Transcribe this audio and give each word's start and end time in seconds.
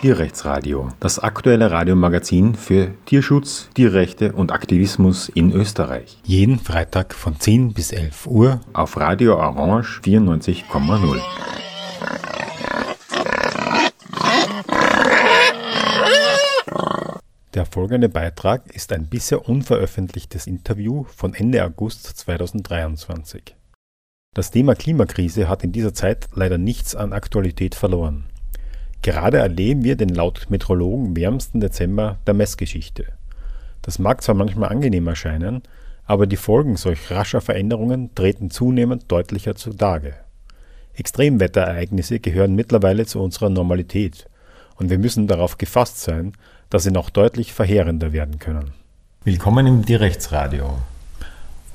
Tierrechtsradio, 0.00 0.88
das 0.98 1.18
aktuelle 1.18 1.70
Radiomagazin 1.70 2.54
für 2.54 2.94
Tierschutz, 3.04 3.68
Tierrechte 3.74 4.32
und 4.32 4.50
Aktivismus 4.50 5.28
in 5.28 5.52
Österreich. 5.52 6.16
Jeden 6.24 6.58
Freitag 6.58 7.12
von 7.12 7.38
10 7.38 7.74
bis 7.74 7.92
11 7.92 8.26
Uhr 8.26 8.60
auf 8.72 8.96
Radio 8.96 9.36
Orange 9.36 10.00
94,0. 10.02 11.20
Der 17.52 17.66
folgende 17.66 18.08
Beitrag 18.08 18.74
ist 18.74 18.94
ein 18.94 19.06
bisher 19.06 19.46
unveröffentlichtes 19.46 20.46
Interview 20.46 21.04
von 21.14 21.34
Ende 21.34 21.62
August 21.62 22.06
2023. 22.06 23.54
Das 24.34 24.50
Thema 24.50 24.76
Klimakrise 24.76 25.46
hat 25.46 25.62
in 25.62 25.72
dieser 25.72 25.92
Zeit 25.92 26.28
leider 26.32 26.56
nichts 26.56 26.94
an 26.94 27.12
Aktualität 27.12 27.74
verloren. 27.74 28.29
Gerade 29.02 29.38
erleben 29.38 29.82
wir 29.82 29.96
den 29.96 30.10
laut 30.10 30.46
Meteorologen 30.50 31.16
wärmsten 31.16 31.60
Dezember 31.60 32.18
der 32.26 32.34
Messgeschichte. 32.34 33.06
Das 33.80 33.98
mag 33.98 34.22
zwar 34.22 34.34
manchmal 34.34 34.68
angenehm 34.68 35.06
erscheinen, 35.06 35.62
aber 36.04 36.26
die 36.26 36.36
Folgen 36.36 36.76
solch 36.76 37.10
rascher 37.10 37.40
Veränderungen 37.40 38.14
treten 38.14 38.50
zunehmend 38.50 39.10
deutlicher 39.10 39.54
zutage. 39.54 40.14
Extremwetterereignisse 40.94 42.20
gehören 42.20 42.54
mittlerweile 42.54 43.06
zu 43.06 43.22
unserer 43.22 43.48
Normalität 43.48 44.26
und 44.76 44.90
wir 44.90 44.98
müssen 44.98 45.26
darauf 45.26 45.56
gefasst 45.56 46.00
sein, 46.00 46.32
dass 46.68 46.82
sie 46.82 46.90
noch 46.90 47.08
deutlich 47.08 47.54
verheerender 47.54 48.12
werden 48.12 48.38
können. 48.38 48.72
Willkommen 49.24 49.66
im 49.66 49.86
Tierrechtsradio. 49.86 50.78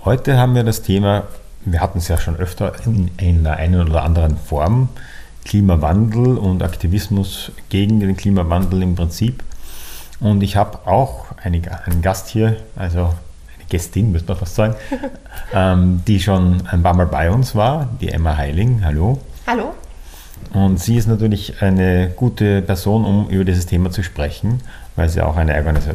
Heute 0.03 0.37
haben 0.37 0.53
wir 0.53 0.63
das 0.63 0.83
Thema, 0.83 1.27
wir 1.63 1.81
hatten 1.81 1.97
es 1.97 2.07
ja 2.07 2.19
schon 2.19 2.35
öfter 2.35 2.73
in 2.85 3.09
einer 3.17 3.57
einen 3.57 3.81
oder 3.81 4.03
anderen 4.03 4.37
Form, 4.37 4.89
Klimawandel 5.45 6.37
und 6.37 6.63
Aktivismus 6.63 7.51
gegen 7.69 7.99
den 7.99 8.17
Klimawandel 8.17 8.81
im 8.81 8.95
Prinzip. 8.95 9.43
Und 10.19 10.41
ich 10.41 10.55
habe 10.55 10.87
auch 10.87 11.27
eine, 11.41 11.61
einen 11.85 12.01
Gast 12.01 12.27
hier, 12.27 12.57
also 12.75 12.99
eine 12.99 13.65
Gästin, 13.69 14.11
müsste 14.11 14.29
man 14.29 14.37
fast 14.37 14.55
sagen, 14.55 14.75
ähm, 15.53 16.01
die 16.07 16.19
schon 16.19 16.67
ein 16.67 16.83
paar 16.83 16.95
Mal 16.95 17.05
bei 17.05 17.31
uns 17.31 17.55
war, 17.55 17.89
die 18.01 18.09
Emma 18.09 18.35
Heiling. 18.35 18.83
Hallo. 18.83 19.19
Hallo. 19.47 19.73
Und 20.53 20.79
sie 20.79 20.97
ist 20.97 21.07
natürlich 21.07 21.61
eine 21.61 22.11
gute 22.15 22.61
Person, 22.61 23.05
um 23.05 23.29
über 23.29 23.43
dieses 23.43 23.65
Thema 23.65 23.91
zu 23.91 24.03
sprechen, 24.03 24.61
weil 24.95 25.09
sie 25.09 25.21
auch 25.21 25.37
eine 25.37 25.53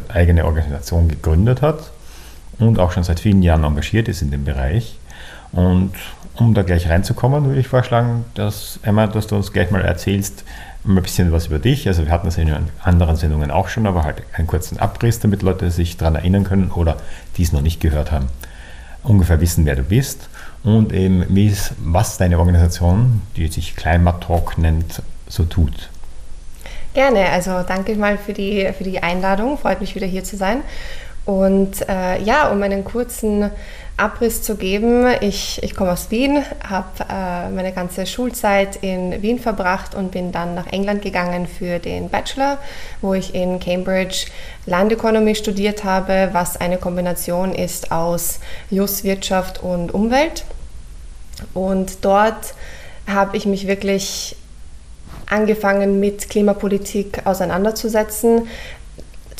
eigene 0.09 0.45
Organisation 0.45 1.07
gegründet 1.07 1.61
hat 1.61 1.91
und 2.59 2.79
auch 2.79 2.91
schon 2.91 3.03
seit 3.03 3.19
vielen 3.19 3.43
Jahren 3.43 3.63
engagiert 3.63 4.07
ist 4.07 4.21
in 4.21 4.31
dem 4.31 4.45
Bereich. 4.45 4.97
Und 5.51 5.93
um 6.35 6.53
da 6.53 6.63
gleich 6.63 6.89
reinzukommen, 6.89 7.45
würde 7.45 7.59
ich 7.59 7.67
vorschlagen, 7.67 8.25
dass 8.35 8.79
Emma, 8.83 9.07
dass 9.07 9.27
du 9.27 9.35
uns 9.35 9.51
gleich 9.51 9.71
mal 9.71 9.81
erzählst, 9.81 10.43
ein 10.85 10.95
bisschen 10.95 11.31
was 11.31 11.47
über 11.47 11.59
dich. 11.59 11.87
Also 11.87 12.05
wir 12.05 12.11
hatten 12.11 12.25
das 12.27 12.37
in 12.37 12.51
anderen 12.81 13.15
Sendungen 13.15 13.51
auch 13.51 13.67
schon, 13.67 13.85
aber 13.85 14.03
halt 14.03 14.23
einen 14.33 14.47
kurzen 14.47 14.79
Abriss, 14.79 15.19
damit 15.19 15.41
Leute 15.41 15.69
sich 15.69 15.97
daran 15.97 16.15
erinnern 16.15 16.43
können 16.43 16.71
oder 16.71 16.97
die 17.37 17.43
es 17.43 17.51
noch 17.51 17.61
nicht 17.61 17.79
gehört 17.79 18.11
haben, 18.11 18.27
ungefähr 19.03 19.39
wissen, 19.41 19.65
wer 19.65 19.75
du 19.75 19.83
bist 19.83 20.29
und 20.63 20.93
eben 20.93 21.25
wie 21.29 21.53
was 21.79 22.17
deine 22.17 22.39
Organisation, 22.39 23.21
die 23.35 23.47
sich 23.47 23.75
Climate 23.75 24.19
Talk 24.25 24.57
nennt, 24.57 25.01
so 25.27 25.43
tut. 25.43 25.89
Gerne, 26.93 27.29
also 27.29 27.63
danke 27.65 27.95
mal 27.95 28.17
für 28.17 28.33
die, 28.33 28.69
für 28.77 28.83
die 28.83 29.01
Einladung, 29.01 29.57
freut 29.57 29.79
mich 29.79 29.95
wieder 29.95 30.07
hier 30.07 30.23
zu 30.23 30.35
sein. 30.35 30.61
Und 31.25 31.87
äh, 31.87 32.21
ja, 32.21 32.49
um 32.49 32.61
einen 32.63 32.83
kurzen 32.83 33.51
Abriss 33.97 34.41
zu 34.41 34.55
geben, 34.55 35.05
ich, 35.21 35.61
ich 35.61 35.75
komme 35.75 35.91
aus 35.91 36.09
Wien, 36.09 36.43
habe 36.67 36.87
äh, 37.07 37.49
meine 37.49 37.71
ganze 37.71 38.05
Schulzeit 38.07 38.77
in 38.77 39.21
Wien 39.21 39.37
verbracht 39.37 39.93
und 39.93 40.11
bin 40.11 40.31
dann 40.31 40.55
nach 40.55 40.67
England 40.67 41.03
gegangen 41.03 41.47
für 41.47 41.77
den 41.77 42.09
Bachelor, 42.09 42.57
wo 43.01 43.13
ich 43.13 43.35
in 43.35 43.59
Cambridge 43.59 44.25
Landökonomie 44.65 45.35
studiert 45.35 45.83
habe, 45.83 46.29
was 46.31 46.57
eine 46.57 46.77
Kombination 46.77 47.53
ist 47.53 47.91
aus 47.91 48.39
Just, 48.69 49.03
Wirtschaft 49.03 49.61
und 49.61 49.93
Umwelt. 49.93 50.45
Und 51.53 52.03
dort 52.03 52.55
habe 53.07 53.37
ich 53.37 53.45
mich 53.45 53.67
wirklich 53.67 54.35
angefangen 55.29 55.99
mit 55.99 56.29
Klimapolitik 56.29 57.25
auseinanderzusetzen, 57.25 58.47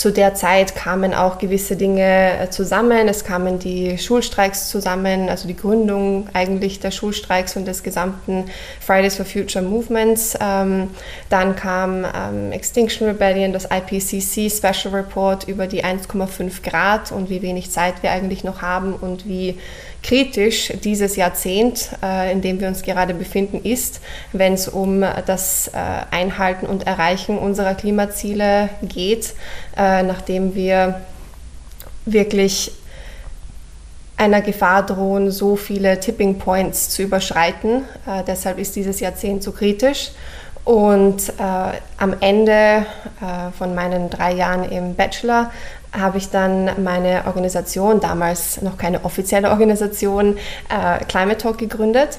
zu 0.01 0.11
der 0.11 0.33
Zeit 0.33 0.73
kamen 0.73 1.13
auch 1.13 1.37
gewisse 1.37 1.75
Dinge 1.75 2.39
äh, 2.39 2.49
zusammen. 2.49 3.07
Es 3.07 3.23
kamen 3.23 3.59
die 3.59 3.99
Schulstreiks 3.99 4.67
zusammen, 4.67 5.29
also 5.29 5.47
die 5.47 5.55
Gründung 5.55 6.27
eigentlich 6.33 6.79
der 6.79 6.89
Schulstreiks 6.89 7.55
und 7.55 7.65
des 7.65 7.83
gesamten 7.83 8.45
Fridays 8.79 9.17
for 9.17 9.25
Future 9.25 9.63
Movements. 9.63 10.35
Ähm, 10.41 10.89
dann 11.29 11.55
kam 11.55 12.03
ähm, 12.03 12.51
Extinction 12.51 13.07
Rebellion, 13.09 13.53
das 13.53 13.65
IPCC 13.65 14.51
Special 14.51 14.91
Report 14.91 15.47
über 15.47 15.67
die 15.67 15.85
1,5 15.85 16.67
Grad 16.67 17.11
und 17.11 17.29
wie 17.29 17.43
wenig 17.43 17.69
Zeit 17.69 18.01
wir 18.01 18.09
eigentlich 18.09 18.43
noch 18.43 18.63
haben 18.63 18.95
und 18.95 19.27
wie 19.27 19.59
kritisch 20.03 20.73
dieses 20.83 21.15
Jahrzehnt, 21.15 21.89
äh, 22.03 22.31
in 22.31 22.41
dem 22.41 22.59
wir 22.59 22.67
uns 22.67 22.81
gerade 22.81 23.13
befinden, 23.13 23.61
ist, 23.63 24.01
wenn 24.33 24.53
es 24.53 24.67
um 24.67 25.03
das 25.25 25.67
äh, 25.67 25.71
Einhalten 26.11 26.65
und 26.65 26.87
Erreichen 26.87 27.37
unserer 27.37 27.75
Klimaziele 27.75 28.69
geht, 28.81 29.33
äh, 29.77 30.03
nachdem 30.03 30.55
wir 30.55 31.01
wirklich 32.05 32.71
einer 34.17 34.41
Gefahr 34.41 34.85
drohen, 34.85 35.31
so 35.31 35.55
viele 35.55 35.99
Tipping 35.99 36.37
Points 36.37 36.89
zu 36.89 37.01
überschreiten. 37.01 37.85
Deshalb 38.27 38.59
ist 38.59 38.75
dieses 38.75 38.99
Jahrzehnt 38.99 39.41
so 39.41 39.51
kritisch. 39.51 40.11
Und 40.63 41.29
äh, 41.39 41.79
am 41.97 42.15
Ende 42.19 42.51
äh, 43.19 43.51
von 43.57 43.73
meinen 43.73 44.11
drei 44.11 44.33
Jahren 44.33 44.63
im 44.69 44.95
Bachelor 44.95 45.51
habe 45.91 46.17
ich 46.17 46.29
dann 46.29 46.83
meine 46.83 47.23
Organisation, 47.25 47.99
damals 47.99 48.61
noch 48.61 48.77
keine 48.77 49.03
offizielle 49.03 49.49
Organisation, 49.49 50.37
äh, 50.69 51.03
Climate 51.05 51.37
Talk 51.37 51.57
gegründet, 51.57 52.17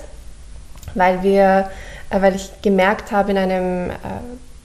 weil, 0.94 1.22
wir, 1.22 1.70
äh, 2.10 2.20
weil 2.20 2.36
ich 2.36 2.50
gemerkt 2.60 3.12
habe 3.12 3.30
in 3.30 3.38
einem 3.38 3.90
äh, 3.90 3.94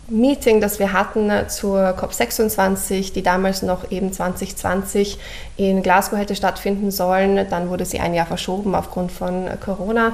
Meeting, 0.10 0.62
das 0.62 0.80
wir 0.80 0.94
hatten 0.94 1.32
zur 1.50 1.90
COP26, 1.90 3.14
die 3.14 3.24
damals 3.24 3.62
noch 3.62 3.92
eben 3.92 4.14
2020 4.14 5.20
in 5.58 5.84
Glasgow 5.84 6.18
hätte 6.18 6.36
stattfinden 6.36 6.92
sollen, 6.92 7.46
dann 7.50 7.70
wurde 7.70 7.84
sie 7.84 8.00
ein 8.00 8.14
Jahr 8.14 8.26
verschoben 8.26 8.74
aufgrund 8.74 9.12
von 9.12 9.50
Corona, 9.64 10.14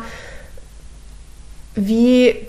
wie 1.75 2.45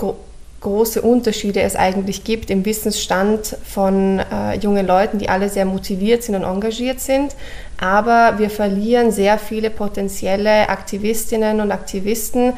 große 0.64 1.00
Unterschiede 1.00 1.62
es 1.62 1.76
eigentlich 1.76 2.24
gibt 2.24 2.50
im 2.50 2.64
Wissensstand 2.64 3.56
von 3.64 4.18
äh, 4.18 4.56
jungen 4.58 4.86
Leuten, 4.86 5.18
die 5.18 5.28
alle 5.28 5.48
sehr 5.48 5.64
motiviert 5.64 6.24
sind 6.24 6.34
und 6.34 6.42
engagiert 6.42 6.98
sind. 6.98 7.36
Aber 7.78 8.38
wir 8.38 8.50
verlieren 8.50 9.12
sehr 9.12 9.38
viele 9.38 9.70
potenzielle 9.70 10.68
Aktivistinnen 10.68 11.60
und 11.60 11.70
Aktivisten 11.70 12.54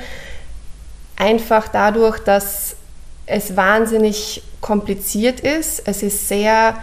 einfach 1.17 1.69
dadurch, 1.69 2.19
dass 2.21 2.77
es 3.27 3.57
wahnsinnig 3.57 4.43
kompliziert 4.61 5.41
ist. 5.41 5.83
Es 5.87 6.03
ist 6.03 6.29
sehr 6.29 6.77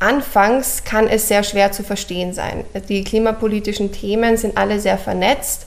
Anfangs 0.00 0.84
kann 0.84 1.08
es 1.08 1.28
sehr 1.28 1.44
schwer 1.44 1.72
zu 1.72 1.82
verstehen 1.82 2.34
sein. 2.34 2.64
Die 2.90 3.04
klimapolitischen 3.04 3.90
Themen 3.90 4.36
sind 4.36 4.58
alle 4.58 4.78
sehr 4.78 4.98
vernetzt 4.98 5.66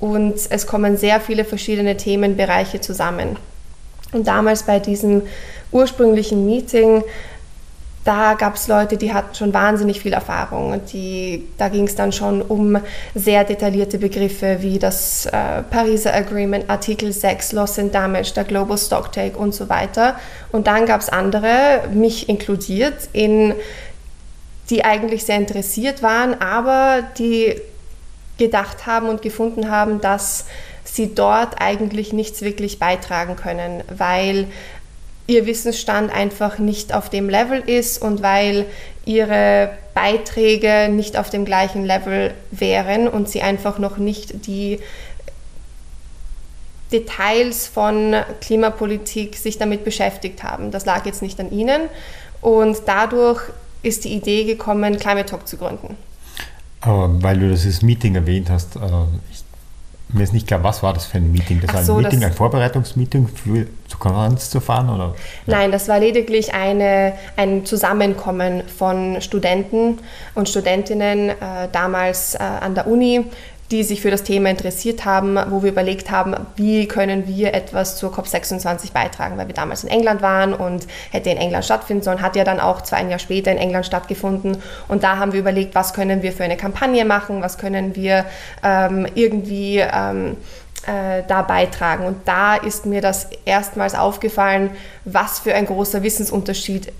und 0.00 0.34
es 0.50 0.66
kommen 0.66 0.98
sehr 0.98 1.20
viele 1.20 1.44
verschiedene 1.44 1.96
Themenbereiche 1.96 2.82
zusammen. 2.82 3.36
Und 4.12 4.26
damals 4.26 4.62
bei 4.62 4.78
diesem 4.78 5.22
ursprünglichen 5.70 6.46
Meeting, 6.46 7.02
da 8.04 8.32
gab 8.32 8.54
es 8.54 8.68
Leute, 8.68 8.96
die 8.96 9.12
hatten 9.12 9.34
schon 9.34 9.52
wahnsinnig 9.52 10.00
viel 10.00 10.14
Erfahrung. 10.14 10.72
Und 10.72 10.94
die, 10.94 11.46
da 11.58 11.68
ging 11.68 11.86
es 11.86 11.94
dann 11.94 12.10
schon 12.10 12.40
um 12.40 12.78
sehr 13.14 13.44
detaillierte 13.44 13.98
Begriffe 13.98 14.58
wie 14.60 14.78
das 14.78 15.26
äh, 15.26 15.62
Pariser 15.68 16.14
Agreement, 16.14 16.70
Artikel 16.70 17.12
6, 17.12 17.52
Loss 17.52 17.78
and 17.78 17.94
Damage, 17.94 18.32
der 18.34 18.44
Global 18.44 18.78
Stocktake 18.78 19.36
und 19.36 19.54
so 19.54 19.68
weiter. 19.68 20.18
Und 20.52 20.68
dann 20.68 20.86
gab 20.86 21.02
es 21.02 21.10
andere, 21.10 21.82
mich 21.92 22.30
inkludiert, 22.30 23.10
in, 23.12 23.52
die 24.70 24.86
eigentlich 24.86 25.24
sehr 25.24 25.36
interessiert 25.36 26.02
waren, 26.02 26.40
aber 26.40 27.02
die 27.18 27.60
gedacht 28.38 28.86
haben 28.86 29.08
und 29.08 29.20
gefunden 29.20 29.70
haben, 29.70 30.00
dass 30.00 30.46
sie 30.94 31.14
dort 31.14 31.60
eigentlich 31.60 32.12
nichts 32.12 32.42
wirklich 32.42 32.78
beitragen 32.78 33.36
können, 33.36 33.82
weil 33.88 34.46
ihr 35.26 35.46
Wissensstand 35.46 36.12
einfach 36.12 36.58
nicht 36.58 36.94
auf 36.94 37.10
dem 37.10 37.28
Level 37.28 37.60
ist 37.60 38.00
und 38.00 38.22
weil 38.22 38.66
ihre 39.04 39.70
Beiträge 39.94 40.88
nicht 40.90 41.16
auf 41.16 41.30
dem 41.30 41.44
gleichen 41.44 41.84
Level 41.84 42.34
wären 42.50 43.08
und 43.08 43.28
sie 43.28 43.42
einfach 43.42 43.78
noch 43.78 43.98
nicht 43.98 44.46
die 44.46 44.80
Details 46.90 47.66
von 47.66 48.16
Klimapolitik 48.40 49.36
sich 49.36 49.58
damit 49.58 49.84
beschäftigt 49.84 50.42
haben. 50.42 50.70
Das 50.70 50.86
lag 50.86 51.04
jetzt 51.04 51.20
nicht 51.20 51.38
an 51.38 51.52
ihnen 51.52 51.82
und 52.40 52.78
dadurch 52.86 53.42
ist 53.82 54.04
die 54.04 54.14
Idee 54.14 54.44
gekommen, 54.44 54.96
Climate 54.96 55.26
Talk 55.26 55.46
zu 55.46 55.58
gründen. 55.58 55.96
Aber 56.80 57.22
weil 57.22 57.38
du 57.38 57.50
das 57.50 57.82
Meeting 57.82 58.14
erwähnt 58.14 58.48
hast, 58.50 58.76
äh, 58.76 58.80
ich 59.30 59.44
mir 60.10 60.22
ist 60.22 60.32
nicht 60.32 60.46
klar, 60.46 60.62
was 60.62 60.82
war 60.82 60.94
das 60.94 61.06
für 61.06 61.18
ein 61.18 61.30
Meeting? 61.30 61.60
Das 61.60 61.70
Ach 61.70 61.74
war 61.74 61.80
ein 61.80 61.86
so, 61.86 61.94
Meeting, 61.96 62.24
ein 62.24 62.32
Vorbereitungsmeeting 62.32 63.28
für 63.28 63.66
zur 63.88 63.98
Konferenz 63.98 64.50
zu 64.50 64.60
fahren? 64.60 64.88
Oder? 64.90 65.14
Nein, 65.46 65.72
das 65.72 65.88
war 65.88 65.98
lediglich 65.98 66.54
eine, 66.54 67.14
ein 67.36 67.66
Zusammenkommen 67.66 68.62
von 68.66 69.20
Studenten 69.20 69.98
und 70.34 70.48
Studentinnen 70.48 71.30
äh, 71.30 71.34
damals 71.72 72.34
äh, 72.34 72.38
an 72.38 72.74
der 72.74 72.86
Uni, 72.86 73.24
die 73.70 73.82
sich 73.82 74.00
für 74.00 74.10
das 74.10 74.22
Thema 74.22 74.50
interessiert 74.50 75.04
haben, 75.04 75.38
wo 75.50 75.62
wir 75.62 75.70
überlegt 75.70 76.10
haben, 76.10 76.34
wie 76.56 76.88
können 76.88 77.26
wir 77.26 77.52
etwas 77.54 77.96
zur 77.96 78.12
COP26 78.12 78.92
beitragen, 78.92 79.36
weil 79.36 79.46
wir 79.46 79.54
damals 79.54 79.84
in 79.84 79.90
England 79.90 80.22
waren 80.22 80.54
und 80.54 80.86
hätte 81.10 81.30
in 81.30 81.36
England 81.36 81.64
stattfinden 81.64 82.02
sollen, 82.02 82.22
hat 82.22 82.36
ja 82.36 82.44
dann 82.44 82.60
auch 82.60 82.80
zwei 82.82 82.98
ein 82.98 83.10
Jahr 83.10 83.18
später 83.18 83.50
in 83.52 83.58
England 83.58 83.86
stattgefunden. 83.86 84.58
Und 84.88 85.04
da 85.04 85.18
haben 85.18 85.32
wir 85.32 85.40
überlegt, 85.40 85.74
was 85.74 85.94
können 85.94 86.22
wir 86.22 86.32
für 86.32 86.44
eine 86.44 86.56
Kampagne 86.56 87.04
machen, 87.04 87.42
was 87.42 87.58
können 87.58 87.94
wir 87.94 88.24
ähm, 88.62 89.06
irgendwie 89.14 89.78
ähm, 89.78 90.36
äh, 90.86 91.22
da 91.26 91.42
beitragen. 91.42 92.06
Und 92.06 92.26
da 92.26 92.56
ist 92.56 92.86
mir 92.86 93.00
das 93.00 93.28
erstmals 93.44 93.94
aufgefallen, 93.94 94.70
was 95.04 95.38
für 95.38 95.54
ein 95.54 95.66
großer 95.66 96.02
Wissensunterschied 96.02 96.92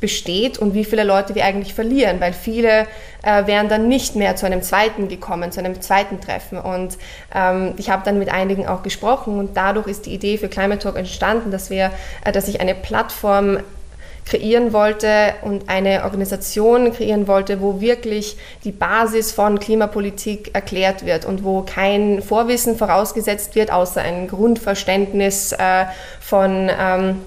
besteht 0.00 0.58
und 0.58 0.74
wie 0.74 0.84
viele 0.84 1.04
Leute 1.04 1.34
wir 1.34 1.44
eigentlich 1.44 1.74
verlieren, 1.74 2.20
weil 2.20 2.32
viele 2.32 2.86
äh, 3.22 3.46
wären 3.46 3.68
dann 3.68 3.88
nicht 3.88 4.14
mehr 4.14 4.36
zu 4.36 4.46
einem 4.46 4.62
zweiten 4.62 5.08
gekommen, 5.08 5.50
zu 5.50 5.60
einem 5.60 5.80
zweiten 5.80 6.20
Treffen. 6.20 6.58
Und 6.58 6.98
ähm, 7.34 7.74
ich 7.76 7.90
habe 7.90 8.02
dann 8.04 8.18
mit 8.18 8.28
einigen 8.28 8.66
auch 8.66 8.82
gesprochen 8.82 9.38
und 9.38 9.56
dadurch 9.56 9.88
ist 9.88 10.06
die 10.06 10.14
Idee 10.14 10.38
für 10.38 10.48
Climate 10.48 10.78
Talk 10.78 10.96
entstanden, 10.96 11.50
dass 11.50 11.70
wir, 11.70 11.90
äh, 12.24 12.32
dass 12.32 12.48
ich 12.48 12.60
eine 12.60 12.74
Plattform 12.74 13.58
kreieren 14.28 14.72
wollte 14.74 15.34
und 15.42 15.68
eine 15.68 16.04
Organisation 16.04 16.92
kreieren 16.92 17.26
wollte, 17.26 17.60
wo 17.62 17.80
wirklich 17.80 18.36
die 18.62 18.72
Basis 18.72 19.32
von 19.32 19.58
Klimapolitik 19.58 20.54
erklärt 20.54 21.06
wird 21.06 21.24
und 21.24 21.44
wo 21.44 21.62
kein 21.62 22.20
Vorwissen 22.20 22.76
vorausgesetzt 22.76 23.54
wird, 23.54 23.72
außer 23.72 24.02
ein 24.02 24.28
Grundverständnis 24.28 25.52
äh, 25.52 25.86
von 26.20 26.70
ähm, 26.78 27.20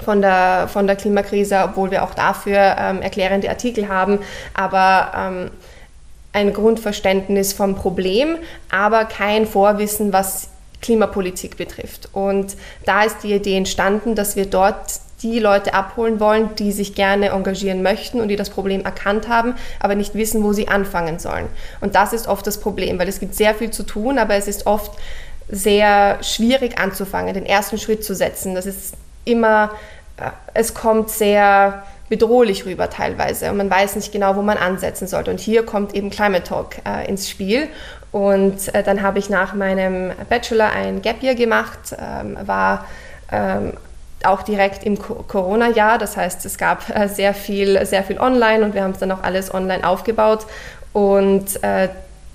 von 0.00 0.20
der, 0.20 0.68
von 0.72 0.86
der 0.86 0.96
Klimakrise, 0.96 1.60
obwohl 1.64 1.90
wir 1.90 2.02
auch 2.02 2.14
dafür 2.14 2.76
ähm, 2.78 3.02
erklärende 3.02 3.48
Artikel 3.48 3.88
haben, 3.88 4.18
aber 4.54 5.12
ähm, 5.16 5.50
ein 6.32 6.52
Grundverständnis 6.52 7.52
vom 7.52 7.74
Problem, 7.74 8.38
aber 8.70 9.04
kein 9.04 9.46
Vorwissen, 9.46 10.12
was 10.12 10.48
Klimapolitik 10.80 11.56
betrifft. 11.56 12.08
Und 12.12 12.56
da 12.84 13.04
ist 13.04 13.18
die 13.22 13.32
Idee 13.32 13.56
entstanden, 13.56 14.14
dass 14.14 14.34
wir 14.34 14.46
dort 14.46 15.00
die 15.22 15.38
Leute 15.38 15.74
abholen 15.74 16.18
wollen, 16.18 16.54
die 16.56 16.72
sich 16.72 16.94
gerne 16.96 17.28
engagieren 17.28 17.82
möchten 17.82 18.20
und 18.20 18.28
die 18.28 18.36
das 18.36 18.50
Problem 18.50 18.84
erkannt 18.84 19.28
haben, 19.28 19.54
aber 19.78 19.94
nicht 19.94 20.14
wissen, 20.14 20.42
wo 20.42 20.52
sie 20.52 20.66
anfangen 20.66 21.20
sollen. 21.20 21.46
Und 21.80 21.94
das 21.94 22.12
ist 22.12 22.26
oft 22.26 22.44
das 22.46 22.58
Problem, 22.58 22.98
weil 22.98 23.08
es 23.08 23.20
gibt 23.20 23.36
sehr 23.36 23.54
viel 23.54 23.70
zu 23.70 23.84
tun, 23.84 24.18
aber 24.18 24.34
es 24.34 24.48
ist 24.48 24.66
oft 24.66 24.90
sehr 25.48 26.18
schwierig 26.22 26.78
anzufangen, 26.78 27.34
den 27.34 27.46
ersten 27.46 27.78
Schritt 27.78 28.04
zu 28.04 28.14
setzen. 28.14 28.54
Das 28.54 28.66
ist 28.66 28.94
immer, 29.24 29.70
äh, 30.16 30.30
es 30.54 30.74
kommt 30.74 31.10
sehr 31.10 31.82
bedrohlich 32.08 32.66
rüber 32.66 32.90
teilweise 32.90 33.50
und 33.50 33.56
man 33.56 33.70
weiß 33.70 33.96
nicht 33.96 34.12
genau, 34.12 34.36
wo 34.36 34.42
man 34.42 34.58
ansetzen 34.58 35.06
sollte. 35.06 35.30
Und 35.30 35.40
hier 35.40 35.64
kommt 35.64 35.94
eben 35.94 36.10
Climate 36.10 36.44
Talk 36.44 36.76
äh, 36.86 37.08
ins 37.08 37.30
Spiel. 37.30 37.68
Und 38.10 38.74
äh, 38.74 38.82
dann 38.82 39.00
habe 39.00 39.18
ich 39.18 39.30
nach 39.30 39.54
meinem 39.54 40.12
Bachelor 40.28 40.70
ein 40.72 41.00
Gap 41.00 41.22
Year 41.22 41.34
gemacht, 41.34 41.96
ähm, 41.98 42.36
war 42.44 42.86
ähm, 43.30 43.72
auch 44.24 44.42
direkt 44.42 44.84
im 44.84 44.98
Corona-Jahr. 44.98 45.96
Das 45.96 46.18
heißt, 46.18 46.44
es 46.44 46.58
gab 46.58 46.94
äh, 46.94 47.08
sehr 47.08 47.32
viel, 47.32 47.84
sehr 47.86 48.04
viel 48.04 48.18
online 48.20 48.62
und 48.62 48.74
wir 48.74 48.84
haben 48.84 48.90
es 48.90 48.98
dann 48.98 49.10
auch 49.10 49.22
alles 49.22 49.52
online 49.52 49.86
aufgebaut. 49.86 50.46
Und 50.92 51.62
äh, 51.64 51.88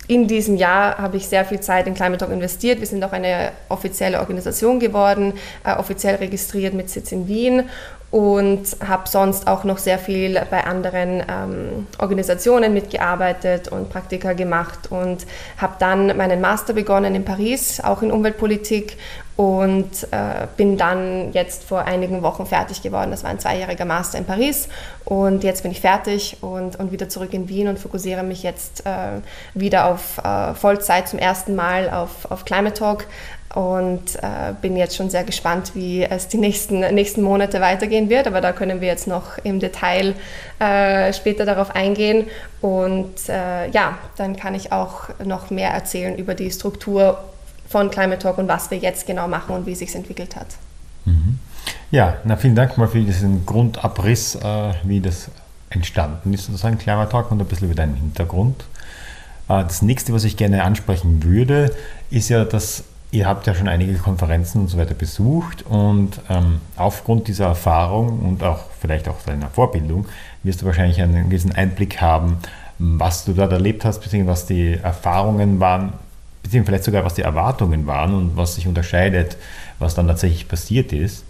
in 0.07 0.27
diesem 0.27 0.55
Jahr 0.55 0.97
habe 0.97 1.17
ich 1.17 1.27
sehr 1.27 1.43
viel 1.43 1.59
Zeit 1.59 1.85
in 1.85 1.93
Climate 1.93 2.19
Talk 2.19 2.31
investiert. 2.31 2.79
Wir 2.79 2.87
sind 2.87 3.03
auch 3.03 3.11
eine 3.11 3.51
offizielle 3.69 4.19
Organisation 4.19 4.79
geworden, 4.79 5.33
äh, 5.65 5.73
offiziell 5.73 6.15
registriert 6.15 6.73
mit 6.73 6.89
Sitz 6.89 7.11
in 7.11 7.27
Wien 7.27 7.63
und 8.09 8.77
habe 8.87 9.09
sonst 9.09 9.47
auch 9.47 9.65
noch 9.65 9.77
sehr 9.77 9.99
viel 9.99 10.41
bei 10.49 10.63
anderen 10.63 11.21
ähm, 11.29 11.87
Organisationen 11.99 12.73
mitgearbeitet 12.73 13.67
und 13.67 13.89
Praktika 13.89 14.31
gemacht 14.31 14.89
und 14.89 15.25
habe 15.57 15.73
dann 15.79 16.15
meinen 16.15 16.39
Master 16.39 16.71
begonnen 16.71 17.15
in 17.15 17.25
Paris, 17.25 17.81
auch 17.81 18.01
in 18.01 18.11
Umweltpolitik 18.11 18.97
und 19.37 20.07
äh, 20.11 20.47
bin 20.57 20.77
dann 20.77 21.31
jetzt 21.31 21.63
vor 21.63 21.85
einigen 21.85 22.23
Wochen 22.23 22.45
fertig 22.45 22.81
geworden. 22.81 23.11
Das 23.11 23.23
war 23.23 23.29
ein 23.29 23.39
zweijähriger 23.39 23.85
Master 23.85 24.17
in 24.17 24.25
Paris 24.25 24.67
und 25.05 25.43
jetzt 25.43 25.63
bin 25.63 25.71
ich 25.71 25.79
fertig 25.79 26.37
und, 26.41 26.77
und 26.77 26.91
wieder 26.91 27.07
zurück 27.07 27.33
in 27.33 27.47
Wien 27.47 27.67
und 27.67 27.79
fokussiere 27.79 28.23
mich 28.23 28.43
jetzt 28.43 28.85
äh, 28.85 29.21
wieder 29.53 29.85
auf 29.85 30.17
äh, 30.17 30.53
Vollzeit 30.55 31.07
zum 31.07 31.19
ersten 31.19 31.55
Mal 31.55 31.89
auf, 31.89 32.29
auf 32.29 32.43
Climate 32.45 32.73
Talk, 32.73 33.05
und 33.55 34.15
äh, 34.17 34.53
bin 34.61 34.75
jetzt 34.75 34.95
schon 34.95 35.09
sehr 35.09 35.23
gespannt, 35.23 35.71
wie 35.73 36.03
es 36.03 36.27
die 36.27 36.37
nächsten, 36.37 36.81
nächsten 36.93 37.21
Monate 37.21 37.61
weitergehen 37.61 38.09
wird. 38.09 38.27
Aber 38.27 38.41
da 38.41 38.51
können 38.51 38.81
wir 38.81 38.87
jetzt 38.87 39.07
noch 39.07 39.37
im 39.43 39.59
Detail 39.59 40.13
äh, 40.59 41.11
später 41.13 41.45
darauf 41.45 41.73
eingehen. 41.75 42.27
Und 42.61 43.29
äh, 43.29 43.69
ja, 43.69 43.97
dann 44.17 44.35
kann 44.35 44.53
ich 44.53 44.71
auch 44.71 45.09
noch 45.23 45.49
mehr 45.49 45.71
erzählen 45.71 46.15
über 46.17 46.35
die 46.35 46.51
Struktur 46.51 47.23
von 47.67 47.89
Climate 47.89 48.19
Talk 48.19 48.37
und 48.37 48.47
was 48.47 48.71
wir 48.71 48.77
jetzt 48.77 49.05
genau 49.05 49.27
machen 49.27 49.55
und 49.55 49.65
wie 49.65 49.73
es 49.73 49.79
sich 49.79 49.93
entwickelt 49.93 50.35
hat. 50.35 50.47
Mhm. 51.05 51.39
Ja, 51.91 52.17
na, 52.23 52.35
vielen 52.35 52.55
Dank 52.55 52.77
mal 52.77 52.87
für 52.87 52.99
diesen 52.99 53.45
Grundabriss, 53.45 54.35
äh, 54.35 54.73
wie 54.83 54.99
das 54.99 55.29
entstanden 55.69 56.33
ist, 56.33 56.45
sozusagen 56.45 56.77
Climate 56.77 57.09
Talk 57.09 57.31
und 57.31 57.41
ein 57.41 57.45
bisschen 57.45 57.67
über 57.67 57.75
deinen 57.75 57.95
Hintergrund. 57.95 58.65
Äh, 59.49 59.63
das 59.63 59.81
nächste, 59.81 60.13
was 60.13 60.23
ich 60.23 60.37
gerne 60.37 60.63
ansprechen 60.63 61.23
würde, 61.23 61.73
ist 62.09 62.29
ja, 62.29 62.45
dass 62.45 62.83
Ihr 63.09 63.25
habt 63.25 63.47
ja 63.47 63.55
schon 63.55 63.69
einige 63.69 63.93
Konferenzen 63.93 64.59
und 64.59 64.67
so 64.67 64.77
weiter 64.77 64.93
besucht 64.93 65.65
und 65.65 66.19
ähm, 66.29 66.59
aufgrund 66.75 67.29
dieser 67.29 67.45
Erfahrung 67.45 68.19
und 68.19 68.43
auch 68.43 68.65
vielleicht 68.81 69.07
auch 69.07 69.21
deiner 69.25 69.47
Vorbildung 69.47 70.07
wirst 70.43 70.61
du 70.61 70.65
wahrscheinlich 70.65 71.01
einen 71.01 71.29
gewissen 71.29 71.53
Einblick 71.53 72.01
haben, 72.01 72.39
was 72.79 73.23
du 73.23 73.31
dort 73.31 73.53
erlebt 73.53 73.85
hast, 73.85 73.99
beziehungsweise 73.99 74.41
was 74.41 74.45
die 74.45 74.73
Erfahrungen 74.73 75.61
waren, 75.61 75.93
beziehungsweise 76.47 76.71
vielleicht 76.71 76.83
sogar 76.85 77.05
was 77.05 77.13
die 77.13 77.21
Erwartungen 77.21 77.87
waren 77.87 78.13
und 78.13 78.37
was 78.37 78.55
sich 78.55 78.67
unterscheidet, 78.67 79.37
was 79.79 79.95
dann 79.95 80.07
tatsächlich 80.07 80.47
passiert 80.47 80.93
ist. 80.93 81.25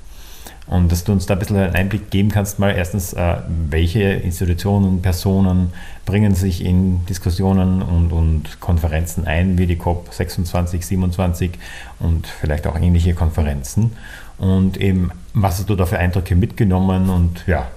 Und 0.67 0.91
dass 0.91 1.05
du 1.05 1.13
uns 1.13 1.25
da 1.25 1.33
ein 1.33 1.39
bisschen 1.39 1.55
einen 1.55 1.75
Einblick 1.75 2.09
geben 2.09 2.29
kannst, 2.29 2.59
mal 2.59 2.71
erstens, 2.71 3.13
äh, 3.13 3.37
welche 3.69 4.01
Institutionen, 4.01 5.01
Personen 5.01 5.71
bringen 6.05 6.35
sich 6.35 6.63
in 6.63 7.05
Diskussionen 7.05 7.81
und, 7.81 8.12
und 8.12 8.59
Konferenzen 8.59 9.25
ein, 9.25 9.57
wie 9.57 9.65
die 9.65 9.77
COP 9.77 10.13
26, 10.13 10.86
27 10.86 11.51
und 12.00 12.27
vielleicht 12.27 12.67
auch 12.67 12.77
ähnliche 12.77 13.13
Konferenzen. 13.13 13.93
Und 14.38 14.75
eben, 14.77 15.12
was 15.33 15.57
hast 15.57 15.69
du 15.69 15.75
da 15.75 15.86
für 15.86 16.00
Eindrücke 16.00 16.36
mitgenommen? 16.36 17.09
Und 17.09 17.45
ja, 17.47 17.69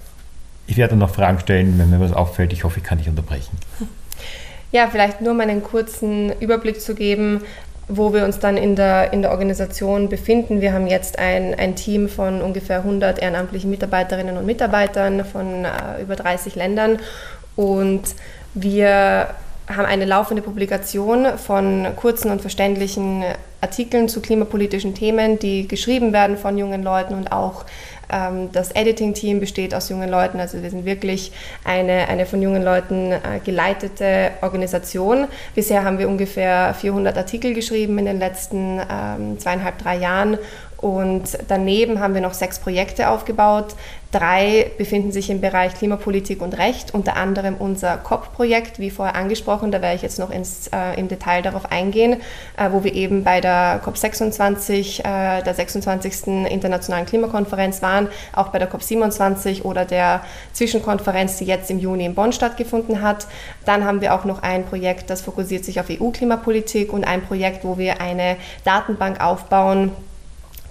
ich 0.66 0.76
werde 0.76 0.96
noch 0.96 1.10
Fragen 1.10 1.38
stellen, 1.38 1.78
wenn 1.78 1.90
mir 1.90 2.00
was 2.00 2.12
auffällt. 2.12 2.52
Ich 2.52 2.64
hoffe, 2.64 2.80
ich 2.80 2.84
kann 2.84 2.98
dich 2.98 3.08
unterbrechen. 3.08 3.56
Ja, 4.72 4.88
vielleicht 4.88 5.20
nur 5.20 5.32
um 5.32 5.40
einen 5.40 5.62
kurzen 5.62 6.32
Überblick 6.40 6.80
zu 6.80 6.94
geben 6.94 7.42
wo 7.92 8.12
wir 8.12 8.24
uns 8.24 8.38
dann 8.38 8.56
in 8.56 8.76
der, 8.76 9.12
in 9.12 9.22
der 9.22 9.32
Organisation 9.32 10.08
befinden. 10.08 10.60
Wir 10.60 10.72
haben 10.72 10.86
jetzt 10.86 11.18
ein, 11.18 11.54
ein 11.54 11.74
Team 11.74 12.08
von 12.08 12.40
ungefähr 12.40 12.78
100 12.78 13.20
ehrenamtlichen 13.20 13.70
Mitarbeiterinnen 13.70 14.36
und 14.36 14.46
Mitarbeitern 14.46 15.24
von 15.24 15.64
äh, 15.64 16.00
über 16.00 16.16
30 16.16 16.54
Ländern 16.54 16.98
und 17.56 18.02
wir 18.54 19.28
haben 19.68 19.86
eine 19.86 20.04
laufende 20.04 20.42
Publikation 20.42 21.38
von 21.38 21.86
kurzen 21.96 22.30
und 22.30 22.40
verständlichen 22.40 23.24
Artikeln 23.60 24.08
zu 24.08 24.20
klimapolitischen 24.20 24.94
Themen, 24.94 25.38
die 25.38 25.68
geschrieben 25.68 26.12
werden 26.12 26.36
von 26.36 26.58
jungen 26.58 26.82
Leuten 26.82 27.14
und 27.14 27.30
auch 27.30 27.64
das 28.52 28.72
Editing-Team 28.72 29.40
besteht 29.40 29.74
aus 29.74 29.88
jungen 29.88 30.10
Leuten. 30.10 30.40
Also 30.40 30.62
wir 30.62 30.70
sind 30.70 30.84
wirklich 30.84 31.32
eine, 31.64 32.08
eine 32.08 32.26
von 32.26 32.42
jungen 32.42 32.62
Leuten 32.62 33.12
äh, 33.12 33.40
geleitete 33.44 34.32
Organisation. 34.42 35.28
Bisher 35.54 35.84
haben 35.84 35.98
wir 35.98 36.08
ungefähr 36.08 36.74
400 36.74 37.16
Artikel 37.16 37.54
geschrieben 37.54 37.98
in 37.98 38.04
den 38.06 38.18
letzten 38.18 38.80
ähm, 38.90 39.38
zweieinhalb, 39.38 39.78
drei 39.78 39.96
Jahren 39.96 40.38
und 40.80 41.38
daneben 41.48 42.00
haben 42.00 42.14
wir 42.14 42.22
noch 42.22 42.32
sechs 42.32 42.58
Projekte 42.58 43.10
aufgebaut. 43.10 43.74
Drei 44.12 44.72
befinden 44.76 45.12
sich 45.12 45.30
im 45.30 45.40
Bereich 45.40 45.74
Klimapolitik 45.74 46.42
und 46.42 46.58
Recht, 46.58 46.94
unter 46.94 47.16
anderem 47.16 47.54
unser 47.56 47.96
COP-Projekt, 47.98 48.80
wie 48.80 48.90
vorher 48.90 49.14
angesprochen. 49.14 49.70
Da 49.70 49.82
werde 49.82 49.94
ich 49.94 50.02
jetzt 50.02 50.18
noch 50.18 50.30
ins, 50.30 50.68
äh, 50.68 50.98
im 50.98 51.06
Detail 51.06 51.42
darauf 51.42 51.70
eingehen, 51.70 52.16
äh, 52.56 52.70
wo 52.72 52.82
wir 52.82 52.92
eben 52.94 53.22
bei 53.22 53.40
der 53.40 53.80
COP26, 53.84 55.00
äh, 55.00 55.42
der 55.42 55.54
26. 55.54 56.46
Internationalen 56.46 57.06
Klimakonferenz 57.06 57.82
waren, 57.82 58.08
auch 58.34 58.48
bei 58.48 58.58
der 58.58 58.68
COP27 58.68 59.62
oder 59.62 59.84
der 59.84 60.22
Zwischenkonferenz, 60.54 61.36
die 61.36 61.44
jetzt 61.44 61.70
im 61.70 61.78
Juni 61.78 62.06
in 62.06 62.16
Bonn 62.16 62.32
stattgefunden 62.32 63.02
hat. 63.02 63.28
Dann 63.64 63.84
haben 63.84 64.00
wir 64.00 64.14
auch 64.14 64.24
noch 64.24 64.42
ein 64.42 64.64
Projekt, 64.64 65.10
das 65.10 65.20
fokussiert 65.20 65.64
sich 65.64 65.78
auf 65.78 65.86
EU-Klimapolitik 65.88 66.92
und 66.92 67.04
ein 67.04 67.22
Projekt, 67.22 67.64
wo 67.64 67.78
wir 67.78 68.00
eine 68.00 68.38
Datenbank 68.64 69.20
aufbauen, 69.20 69.92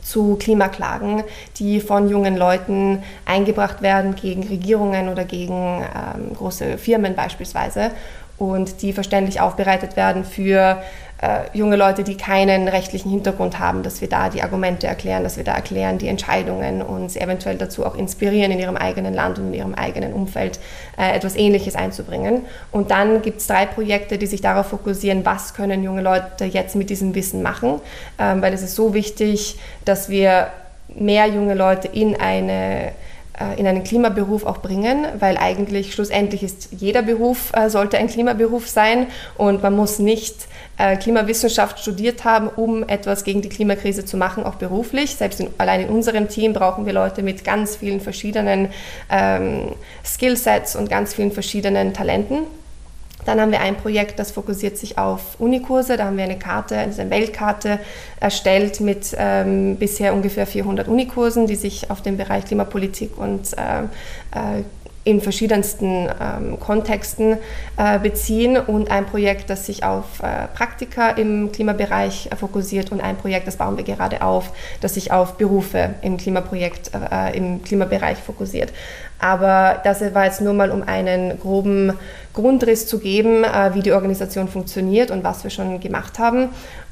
zu 0.10 0.36
Klimaklagen, 0.36 1.24
die 1.58 1.80
von 1.80 2.10
jungen 2.10 2.36
Leuten 2.36 3.04
eingebracht 3.26 3.82
werden 3.82 4.16
gegen 4.16 4.48
Regierungen 4.48 5.10
oder 5.10 5.24
gegen 5.24 5.84
ähm, 5.84 6.36
große 6.36 6.78
Firmen 6.78 7.16
beispielsweise 7.16 7.92
und 8.38 8.82
die 8.82 8.94
verständlich 8.94 9.42
aufbereitet 9.42 9.96
werden 9.96 10.24
für 10.24 10.82
äh, 11.22 11.58
junge 11.58 11.76
Leute, 11.76 12.04
die 12.04 12.16
keinen 12.16 12.68
rechtlichen 12.68 13.12
Hintergrund 13.12 13.60
haben, 13.60 13.84
dass 13.84 14.00
wir 14.00 14.08
da 14.08 14.30
die 14.30 14.42
Argumente 14.42 14.88
erklären, 14.88 15.24
dass 15.24 15.36
wir 15.36 15.44
da 15.44 15.54
erklären 15.54 15.98
die 15.98 16.08
Entscheidungen 16.08 16.82
und 16.82 17.12
sie 17.12 17.20
eventuell 17.20 17.58
dazu 17.58 17.86
auch 17.86 17.96
inspirieren, 17.96 18.52
in 18.52 18.60
ihrem 18.60 18.78
eigenen 18.78 19.14
Land 19.14 19.38
und 19.38 19.48
in 19.48 19.54
ihrem 19.54 19.76
eigenen 19.76 20.14
Umfeld 20.14 20.60
äh, 20.98 21.16
etwas 21.16 21.36
Ähnliches 21.36 21.76
einzubringen. 21.76 22.44
Und 22.72 22.92
dann 22.92 23.22
gibt 23.22 23.42
es 23.42 23.48
drei 23.48 23.66
Projekte, 23.66 24.18
die 24.18 24.28
sich 24.28 24.40
darauf 24.40 24.68
fokussieren, 24.68 25.26
was 25.26 25.54
können 25.54 25.84
junge 25.84 26.02
Leute 26.02 26.46
jetzt 26.46 26.76
mit 26.76 26.90
diesem 26.90 27.14
Wissen 27.16 27.42
machen, 27.42 27.82
ähm, 28.18 28.42
weil 28.42 28.54
es 28.54 28.62
ist 28.62 28.76
so 28.76 28.94
wichtig, 28.94 29.60
dass 29.84 30.10
wir 30.10 30.48
mehr 30.96 31.28
junge 31.28 31.54
Leute 31.54 31.90
in 31.90 32.20
eine 32.20 32.94
äh, 33.40 33.60
in 33.60 33.68
einen 33.68 33.84
Klimaberuf 33.84 34.46
auch 34.46 34.58
bringen, 34.58 35.06
weil 35.20 35.38
eigentlich 35.38 35.94
schlussendlich 35.94 36.44
ist 36.44 36.70
jeder 36.72 37.02
Beruf 37.02 37.52
äh, 37.54 37.70
sollte 37.70 37.98
ein 37.98 38.08
Klimaberuf 38.08 38.68
sein 38.68 39.08
und 39.38 39.64
man 39.64 39.76
muss 39.76 40.00
nicht 40.00 40.48
äh, 40.80 40.96
Klimawissenschaft 40.96 41.80
studiert 41.80 42.24
haben, 42.24 42.48
um 42.48 42.88
etwas 42.88 43.24
gegen 43.24 43.42
die 43.42 43.50
Klimakrise 43.50 44.06
zu 44.06 44.18
machen, 44.18 44.44
auch 44.46 44.56
beruflich. 44.56 45.16
Selbst 45.16 45.42
in, 45.42 45.50
allein 45.58 45.82
in 45.82 45.90
unserem 45.90 46.30
Team 46.30 46.54
brauchen 46.54 46.86
wir 46.86 46.94
Leute 46.94 47.22
mit 47.22 47.44
ganz 47.44 47.76
vielen 47.76 48.00
verschiedenen 48.00 48.70
ähm, 49.12 49.74
Skillsets 50.06 50.76
und 50.76 50.90
ganz 50.90 51.14
vielen 51.14 51.32
verschiedenen 51.32 51.94
Talenten. 51.94 52.48
Dann 53.26 53.42
haben 53.42 53.52
wir 53.52 53.60
ein 53.60 53.76
Projekt, 53.76 54.18
das 54.18 54.32
fokussiert 54.32 54.78
sich 54.78 54.98
auf 54.98 55.40
Unikurse. 55.40 55.98
Da 55.98 56.06
haben 56.06 56.16
wir 56.16 56.24
eine 56.24 56.40
Karte, 56.40 56.78
eine 56.78 57.10
Weltkarte 57.10 57.80
erstellt 58.20 58.80
mit 58.80 59.14
ähm, 59.18 59.76
bisher 59.76 60.14
ungefähr 60.14 60.48
400 60.48 60.88
Unikursen, 60.88 61.46
die 61.46 61.56
sich 61.56 61.92
auf 61.92 62.02
den 62.02 62.16
Bereich 62.16 62.46
Klimapolitik 62.46 63.18
und 63.18 63.54
äh, 63.58 63.82
äh, 64.32 64.64
in 65.04 65.22
verschiedensten 65.22 66.08
ähm, 66.22 66.60
Kontexten 66.60 67.38
äh, 67.78 68.00
beziehen 68.00 68.58
und 68.58 68.92
ein 68.92 69.06
Projekt, 69.06 69.50
das 69.50 69.66
sich 69.66 69.84
auf 69.84 70.22
äh, 70.22 70.48
Praktika 70.54 71.12
im 71.12 71.52
Klimabereich 71.52 72.30
äh, 72.32 72.36
fokussiert 72.36 72.92
und 72.92 73.02
ein 73.02 73.16
Projekt, 73.16 73.48
das 73.48 73.56
bauen 73.56 73.78
wir 73.78 73.84
gerade 73.84 74.22
auf, 74.22 74.52
das 74.82 74.96
sich 74.96 75.12
auf 75.12 75.38
Berufe 75.38 75.96
im 76.02 76.18
Klimaprojekt, 76.18 76.92
äh, 76.94 77.36
im 77.36 77.64
Klimabereich 77.64 78.18
fokussiert. 78.18 78.74
Aber 79.20 79.80
das 79.84 80.02
war 80.14 80.26
jetzt 80.26 80.42
nur 80.42 80.54
mal, 80.54 80.72
um 80.72 80.84
einen 80.84 81.40
groben 81.40 81.94
Grundriss 82.34 82.88
zu 82.88 83.00
geben, 83.00 83.44
äh, 83.44 83.74
wie 83.74 83.82
die 83.82 83.94
Organisation 83.94 84.48
funktioniert 84.48 85.12
und 85.12 85.24
was 85.24 85.44
wir 85.44 85.52
schon 85.52 85.80
gemacht 85.80 86.20
haben. 86.20 86.50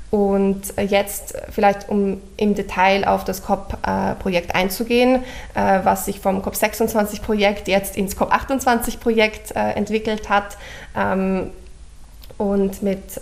Und 0.09 0.73
jetzt 0.77 1.35
vielleicht, 1.49 1.89
um 1.89 2.21
im 2.37 2.55
Detail 2.55 3.05
auf 3.05 3.25
das 3.25 3.43
COP-Projekt 3.43 4.55
einzugehen, 4.55 5.23
äh, 5.53 5.79
was 5.83 6.05
sich 6.05 6.21
vom 6.21 6.41
COP26-Projekt 6.41 7.67
jetzt 7.67 7.97
ins 7.97 8.15
COP28-Projekt 8.17 9.51
äh, 9.51 9.71
entwickelt 9.71 10.29
hat. 10.29 10.57
Ähm, 10.95 11.51
und 12.37 12.83
mit 12.83 13.19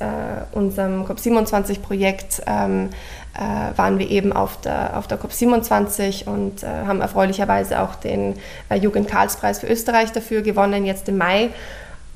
unserem 0.52 1.06
COP27-Projekt 1.06 2.42
ähm, 2.48 2.90
waren 3.34 3.98
wir 3.98 4.10
eben 4.10 4.34
auf 4.34 4.60
der, 4.60 4.98
auf 4.98 5.08
der 5.08 5.18
COP27 5.18 6.28
und 6.28 6.64
haben 6.64 7.00
erfreulicherweise 7.00 7.80
auch 7.80 7.96
den 7.96 8.34
Jugend-Karls-Preis 8.70 9.60
für 9.60 9.68
Österreich 9.68 10.12
dafür 10.12 10.42
gewonnen, 10.42 10.84
jetzt 10.84 11.08
im 11.08 11.16
Mai. 11.16 11.52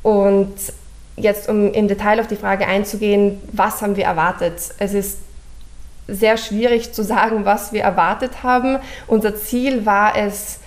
Und 0.04 0.56
jetzt, 1.20 1.50
um 1.50 1.74
im 1.74 1.88
Detail 1.88 2.20
auf 2.20 2.28
die 2.28 2.36
Frage 2.36 2.68
einzugehen, 2.68 3.42
was 3.52 3.82
haben 3.82 3.96
wir 3.96 4.06
erwartet? 4.06 4.56
Es 4.80 4.94
ist 4.94 5.18
sehr 6.08 6.38
schwierig 6.38 6.94
zu 6.94 7.04
sagen, 7.04 7.46
was 7.46 7.72
wir 7.72 7.84
erwartet 7.84 8.44
haben. 8.44 8.80
Unser 9.08 9.36
Ziel 9.36 9.86
war 9.86 10.16
es, 10.18 10.60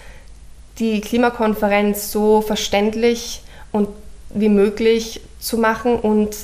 die 0.78 1.00
Klimakonferenz 1.00 2.10
so 2.12 2.40
verständlich 2.40 3.42
und 3.72 3.88
wie 4.30 4.48
möglich 4.48 5.20
zu 5.38 5.58
machen 5.58 5.96
und 5.96 6.36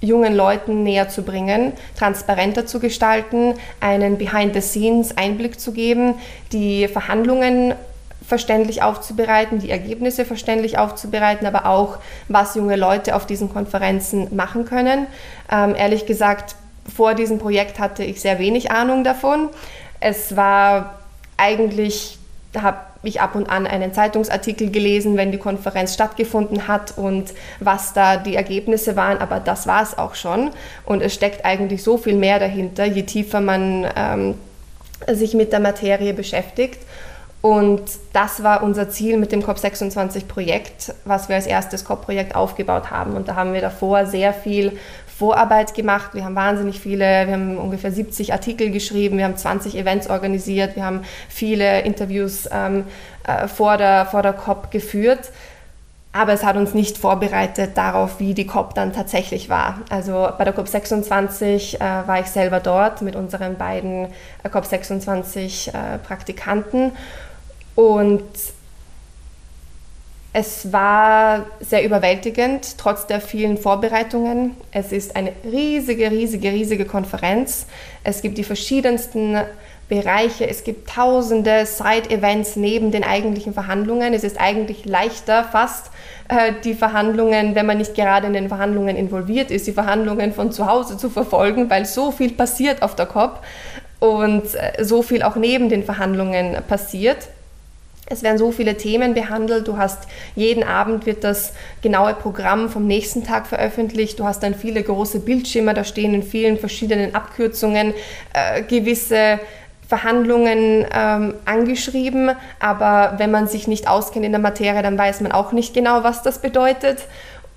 jungen 0.00 0.34
Leuten 0.34 0.84
näher 0.84 1.08
zu 1.08 1.22
bringen, 1.22 1.72
transparenter 1.96 2.66
zu 2.66 2.78
gestalten, 2.78 3.54
einen 3.80 4.16
Behind-the-Scenes-Einblick 4.16 5.58
zu 5.58 5.72
geben, 5.72 6.14
die 6.52 6.86
Verhandlungen 6.86 7.74
verständlich 8.28 8.82
aufzubereiten, 8.82 9.58
die 9.58 9.70
Ergebnisse 9.70 10.26
verständlich 10.26 10.78
aufzubereiten, 10.78 11.46
aber 11.46 11.64
auch, 11.64 11.96
was 12.28 12.54
junge 12.54 12.76
Leute 12.76 13.16
auf 13.16 13.24
diesen 13.24 13.50
Konferenzen 13.50 14.36
machen 14.36 14.66
können. 14.66 15.06
Ähm, 15.50 15.74
ehrlich 15.74 16.04
gesagt, 16.04 16.54
vor 16.94 17.14
diesem 17.14 17.38
Projekt 17.38 17.78
hatte 17.78 18.04
ich 18.04 18.20
sehr 18.20 18.38
wenig 18.38 18.70
Ahnung 18.70 19.02
davon. 19.02 19.48
Es 19.98 20.36
war 20.36 20.98
eigentlich, 21.38 22.18
habe 22.54 22.80
ich 23.02 23.22
ab 23.22 23.34
und 23.34 23.48
an 23.48 23.66
einen 23.66 23.94
Zeitungsartikel 23.94 24.70
gelesen, 24.70 25.16
wenn 25.16 25.32
die 25.32 25.38
Konferenz 25.38 25.94
stattgefunden 25.94 26.68
hat 26.68 26.98
und 26.98 27.32
was 27.60 27.94
da 27.94 28.18
die 28.18 28.36
Ergebnisse 28.36 28.94
waren, 28.94 29.18
aber 29.18 29.40
das 29.40 29.66
war 29.66 29.82
es 29.82 29.96
auch 29.96 30.14
schon. 30.14 30.50
Und 30.84 31.00
es 31.00 31.14
steckt 31.14 31.46
eigentlich 31.46 31.82
so 31.82 31.96
viel 31.96 32.16
mehr 32.16 32.38
dahinter, 32.38 32.84
je 32.84 33.04
tiefer 33.04 33.40
man 33.40 33.86
ähm, 33.96 34.34
sich 35.06 35.32
mit 35.32 35.52
der 35.52 35.60
Materie 35.60 36.12
beschäftigt. 36.12 36.78
Und 37.40 37.82
das 38.12 38.42
war 38.42 38.62
unser 38.62 38.88
Ziel 38.90 39.16
mit 39.16 39.30
dem 39.30 39.42
COP26-Projekt, 39.42 40.94
was 41.04 41.28
wir 41.28 41.36
als 41.36 41.46
erstes 41.46 41.84
COP-Projekt 41.84 42.34
aufgebaut 42.34 42.90
haben. 42.90 43.14
Und 43.14 43.28
da 43.28 43.36
haben 43.36 43.52
wir 43.52 43.60
davor 43.60 44.06
sehr 44.06 44.32
viel 44.32 44.76
Vorarbeit 45.18 45.74
gemacht. 45.74 46.14
Wir 46.14 46.24
haben 46.24 46.34
wahnsinnig 46.34 46.80
viele, 46.80 47.26
wir 47.26 47.34
haben 47.34 47.58
ungefähr 47.58 47.92
70 47.92 48.32
Artikel 48.32 48.70
geschrieben, 48.70 49.18
wir 49.18 49.24
haben 49.24 49.36
20 49.36 49.76
Events 49.76 50.08
organisiert, 50.08 50.76
wir 50.76 50.84
haben 50.84 51.02
viele 51.28 51.80
Interviews 51.82 52.48
ähm, 52.52 52.84
äh, 53.24 53.46
vor, 53.48 53.76
der, 53.76 54.06
vor 54.06 54.22
der 54.22 54.32
COP 54.32 54.70
geführt. 54.70 55.30
Aber 56.12 56.32
es 56.32 56.42
hat 56.42 56.56
uns 56.56 56.72
nicht 56.72 56.98
vorbereitet 56.98 57.76
darauf, 57.76 58.18
wie 58.18 58.32
die 58.32 58.46
COP 58.46 58.74
dann 58.74 58.92
tatsächlich 58.92 59.48
war. 59.48 59.82
Also 59.90 60.28
bei 60.38 60.44
der 60.44 60.56
COP26 60.56 61.76
äh, 61.76 62.08
war 62.08 62.20
ich 62.20 62.26
selber 62.26 62.60
dort 62.60 63.02
mit 63.02 63.14
unseren 63.14 63.56
beiden 63.56 64.06
äh, 64.42 64.48
COP26 64.48 65.68
äh, 65.68 65.98
und 67.78 68.24
es 70.32 70.72
war 70.72 71.46
sehr 71.60 71.84
überwältigend, 71.84 72.76
trotz 72.76 73.06
der 73.06 73.20
vielen 73.20 73.56
Vorbereitungen. 73.56 74.56
Es 74.72 74.90
ist 74.90 75.14
eine 75.14 75.30
riesige, 75.44 76.10
riesige, 76.10 76.50
riesige 76.50 76.86
Konferenz. 76.86 77.66
Es 78.02 78.20
gibt 78.20 78.36
die 78.36 78.42
verschiedensten 78.42 79.36
Bereiche, 79.88 80.48
es 80.48 80.64
gibt 80.64 80.90
tausende 80.90 81.66
Side-Events 81.66 82.56
neben 82.56 82.90
den 82.90 83.04
eigentlichen 83.04 83.54
Verhandlungen. 83.54 84.12
Es 84.12 84.24
ist 84.24 84.40
eigentlich 84.40 84.84
leichter, 84.84 85.44
fast 85.44 85.92
äh, 86.28 86.54
die 86.64 86.74
Verhandlungen, 86.74 87.54
wenn 87.54 87.66
man 87.66 87.78
nicht 87.78 87.94
gerade 87.94 88.26
in 88.26 88.32
den 88.32 88.48
Verhandlungen 88.48 88.96
involviert 88.96 89.52
ist, 89.52 89.68
die 89.68 89.72
Verhandlungen 89.72 90.32
von 90.32 90.50
zu 90.50 90.66
Hause 90.66 90.96
zu 90.96 91.10
verfolgen, 91.10 91.70
weil 91.70 91.86
so 91.86 92.10
viel 92.10 92.32
passiert 92.32 92.82
auf 92.82 92.96
der 92.96 93.06
COP 93.06 93.38
und 94.00 94.42
äh, 94.56 94.84
so 94.84 95.02
viel 95.02 95.22
auch 95.22 95.36
neben 95.36 95.68
den 95.68 95.84
Verhandlungen 95.84 96.56
passiert. 96.66 97.28
Es 98.10 98.22
werden 98.22 98.38
so 98.38 98.52
viele 98.52 98.76
Themen 98.76 99.14
behandelt. 99.14 99.68
Du 99.68 99.76
hast 99.76 100.08
jeden 100.34 100.64
Abend 100.64 101.04
wird 101.04 101.24
das 101.24 101.52
genaue 101.82 102.14
Programm 102.14 102.70
vom 102.70 102.86
nächsten 102.86 103.24
Tag 103.24 103.46
veröffentlicht. 103.46 104.18
Du 104.18 104.24
hast 104.24 104.42
dann 104.42 104.54
viele 104.54 104.82
große 104.82 105.20
Bildschirme, 105.20 105.74
da 105.74 105.84
stehen 105.84 106.14
in 106.14 106.22
vielen 106.22 106.58
verschiedenen 106.58 107.14
Abkürzungen 107.14 107.92
äh, 108.32 108.62
gewisse 108.62 109.40
Verhandlungen 109.88 110.86
ähm, 110.94 111.34
angeschrieben, 111.46 112.32
aber 112.60 113.14
wenn 113.16 113.30
man 113.30 113.48
sich 113.48 113.66
nicht 113.68 113.88
auskennt 113.88 114.26
in 114.26 114.32
der 114.32 114.40
Materie, 114.40 114.82
dann 114.82 114.98
weiß 114.98 115.22
man 115.22 115.32
auch 115.32 115.52
nicht 115.52 115.72
genau, 115.72 116.04
was 116.04 116.22
das 116.22 116.42
bedeutet. 116.42 117.06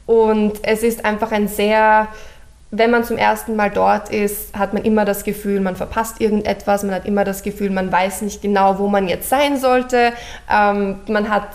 Und 0.05 0.59
es 0.63 0.81
ist 0.81 1.03
einfach 1.03 1.33
ein 1.33 1.49
sehr 1.49 2.07
wenn 2.71 2.89
man 2.89 3.03
zum 3.03 3.17
ersten 3.17 3.57
Mal 3.57 3.69
dort 3.69 4.09
ist, 4.09 4.57
hat 4.57 4.73
man 4.73 4.83
immer 4.83 5.03
das 5.03 5.25
Gefühl, 5.25 5.59
man 5.59 5.75
verpasst 5.75 6.21
irgendetwas, 6.21 6.83
man 6.83 6.95
hat 6.95 7.05
immer 7.05 7.25
das 7.25 7.43
Gefühl, 7.43 7.69
man 7.69 7.91
weiß 7.91 8.21
nicht 8.21 8.41
genau, 8.41 8.79
wo 8.79 8.87
man 8.87 9.09
jetzt 9.09 9.27
sein 9.27 9.59
sollte. 9.59 10.13
Ähm, 10.49 10.99
man 11.07 11.29
hat 11.29 11.49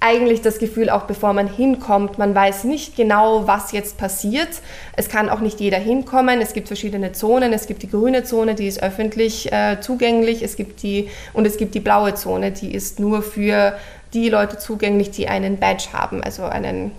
eigentlich 0.00 0.42
das 0.42 0.58
Gefühl, 0.58 0.90
auch 0.90 1.04
bevor 1.04 1.32
man 1.32 1.48
hinkommt, 1.48 2.18
man 2.18 2.34
weiß 2.34 2.64
nicht 2.64 2.94
genau, 2.94 3.46
was 3.46 3.72
jetzt 3.72 3.96
passiert. 3.96 4.60
Es 4.96 5.08
kann 5.08 5.30
auch 5.30 5.40
nicht 5.40 5.60
jeder 5.60 5.78
hinkommen. 5.78 6.42
Es 6.42 6.52
gibt 6.52 6.66
verschiedene 6.66 7.12
Zonen. 7.12 7.54
Es 7.54 7.66
gibt 7.66 7.82
die 7.82 7.90
grüne 7.90 8.22
Zone, 8.22 8.54
die 8.54 8.66
ist 8.66 8.82
öffentlich 8.82 9.50
äh, 9.50 9.80
zugänglich. 9.80 10.42
Es 10.42 10.56
gibt 10.56 10.82
die 10.82 11.08
und 11.32 11.46
es 11.46 11.56
gibt 11.56 11.74
die 11.74 11.80
blaue 11.80 12.14
Zone, 12.14 12.52
die 12.52 12.74
ist 12.74 13.00
nur 13.00 13.22
für 13.22 13.78
die 14.12 14.28
Leute 14.28 14.58
zugänglich, 14.58 15.10
die 15.10 15.26
einen 15.26 15.58
Badge 15.58 15.86
haben, 15.94 16.22
also 16.22 16.44
einen 16.44 16.92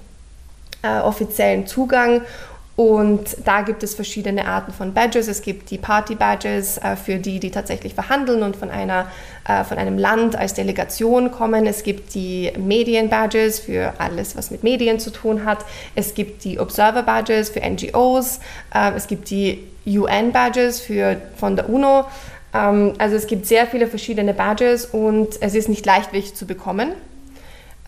äh, 0.82 1.00
offiziellen 1.00 1.68
Zugang. 1.68 2.22
Und 2.76 3.38
da 3.46 3.62
gibt 3.62 3.84
es 3.84 3.96
verschiedene 3.96 4.46
Arten 4.48 4.74
von 4.74 4.94
Badges. 4.94 5.30
Es 5.30 5.42
gibt 5.42 5.72
die 5.72 5.78
Party-Badges 5.78 6.78
äh, 6.80 6.98
für 6.98 7.18
die, 7.18 7.40
die 7.40 7.50
tatsächlich 7.50 7.94
verhandeln 7.94 8.44
und 8.44 8.58
von, 8.58 8.70
einer, 8.70 9.08
äh, 9.48 9.64
von 9.64 9.78
einem 9.78 9.98
Land 9.98 10.36
als 10.36 10.56
Delegation 10.56 11.32
kommen. 11.32 11.68
Es 11.68 11.84
gibt 11.84 12.14
die 12.16 12.52
Medien-Badges 12.58 13.62
für 13.62 13.94
alles, 13.98 14.36
was 14.36 14.52
mit 14.52 14.64
Medien 14.64 15.00
zu 15.00 15.12
tun 15.12 15.46
hat. 15.46 15.60
Es 15.96 16.16
gibt 16.16 16.44
die 16.44 16.60
Observer-Badges 16.60 17.50
für 17.50 17.62
NGOs. 17.62 18.42
Äh, 18.74 18.92
es 18.98 19.08
gibt 19.08 19.30
die 19.30 19.64
UN-Badges 19.88 20.86
von 21.38 21.56
der 21.56 21.70
UNO. 21.70 22.06
Ähm, 22.54 22.94
also 22.98 23.16
es 23.16 23.28
gibt 23.28 23.46
sehr 23.46 23.68
viele 23.68 23.88
verschiedene 23.88 24.34
Badges 24.34 24.86
und 24.86 25.42
es 25.42 25.56
ist 25.56 25.70
nicht 25.70 25.86
leicht, 25.86 26.12
welche 26.12 26.34
zu 26.34 26.46
bekommen. 26.46 26.92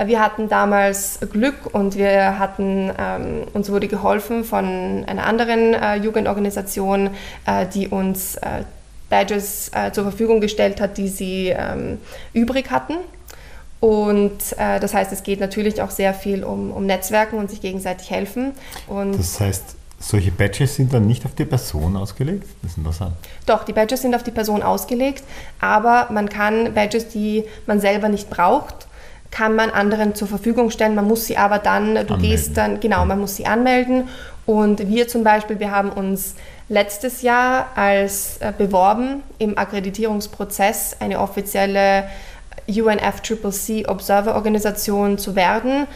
Wir 0.06 0.22
hatten 0.22 0.48
damals 0.48 1.20
Glück 1.32 1.74
und 1.74 1.96
wir 1.96 2.38
hatten, 2.38 2.92
ähm, 3.00 3.48
uns 3.54 3.72
wurde 3.72 3.88
geholfen 3.88 4.44
von 4.44 5.04
einer 5.08 5.26
anderen 5.26 5.74
äh, 5.74 5.96
Jugendorganisation, 5.96 7.10
äh, 7.48 7.66
die 7.66 7.88
uns 7.88 8.36
äh, 8.36 8.64
Badges 9.10 9.72
äh, 9.74 9.92
zur 9.92 10.04
Verfügung 10.04 10.40
gestellt 10.40 10.82
hat, 10.82 10.98
die 10.98 11.08
sie 11.08 11.48
ähm, 11.50 11.98
übrig 12.34 12.70
hatten. 12.70 12.96
Und 13.80 14.38
äh, 14.58 14.80
das 14.80 14.94
heißt, 14.94 15.12
es 15.12 15.24
geht 15.24 15.40
natürlich 15.40 15.82
auch 15.82 15.92
sehr 15.92 16.14
viel 16.14 16.44
um, 16.44 16.72
um 16.72 16.86
Netzwerken 16.86 17.38
und 17.38 17.50
sich 17.50 17.62
gegenseitig 17.62 18.10
helfen. 18.12 18.54
Und 18.88 19.18
das 19.18 19.40
heißt, 19.40 19.76
solche 20.00 20.32
Badges 20.32 20.76
sind 20.76 20.94
dann 20.94 21.08
nicht 21.08 21.26
auf 21.26 21.36
die 21.36 21.46
Person 21.46 21.96
ausgelegt? 21.96 22.48
Das 22.62 22.72
ist 22.72 22.78
interessant. 22.78 23.14
Doch, 23.46 23.64
die 23.64 23.74
Badges 23.74 24.02
sind 24.02 24.16
auf 24.16 24.24
die 24.24 24.32
Person 24.32 24.64
ausgelegt, 24.64 25.24
aber 25.60 26.08
man 26.12 26.30
kann 26.30 26.74
Badges, 26.74 27.10
die 27.10 27.46
man 27.66 27.80
selber 27.80 28.10
nicht 28.10 28.30
braucht, 28.30 28.87
kann 29.32 29.56
man 29.56 29.70
anderen 29.70 30.16
zur 30.16 30.28
Verfügung 30.28 30.70
stellen. 30.72 30.96
Man 30.96 31.08
muss 31.08 31.26
sie 31.26 31.38
aber 31.38 31.60
dann, 31.60 31.96
du 31.96 32.00
anmelden. 32.00 32.20
gehst 32.20 32.58
dann, 32.58 32.80
genau, 32.80 33.06
man 33.06 33.20
muss 33.20 33.36
sie 33.36 33.46
anmelden. 33.46 34.10
Und 34.46 34.88
wir 34.88 35.08
zum 35.08 35.24
Beispiel, 35.24 35.60
wir 35.60 35.72
haben 35.72 35.90
uns 35.90 36.36
letztes 36.70 37.22
Jahr 37.22 37.68
als 37.76 38.38
äh, 38.38 38.54
beworben 38.58 39.24
im 39.40 39.58
Akkreditierungsprozess 39.58 40.98
eine 41.00 41.20
offizielle 41.20 42.06
UNFCCC 42.68 43.88
Observer 43.88 44.36
Organisation 44.36 45.18
zu 45.18 45.36
werden. 45.36 45.88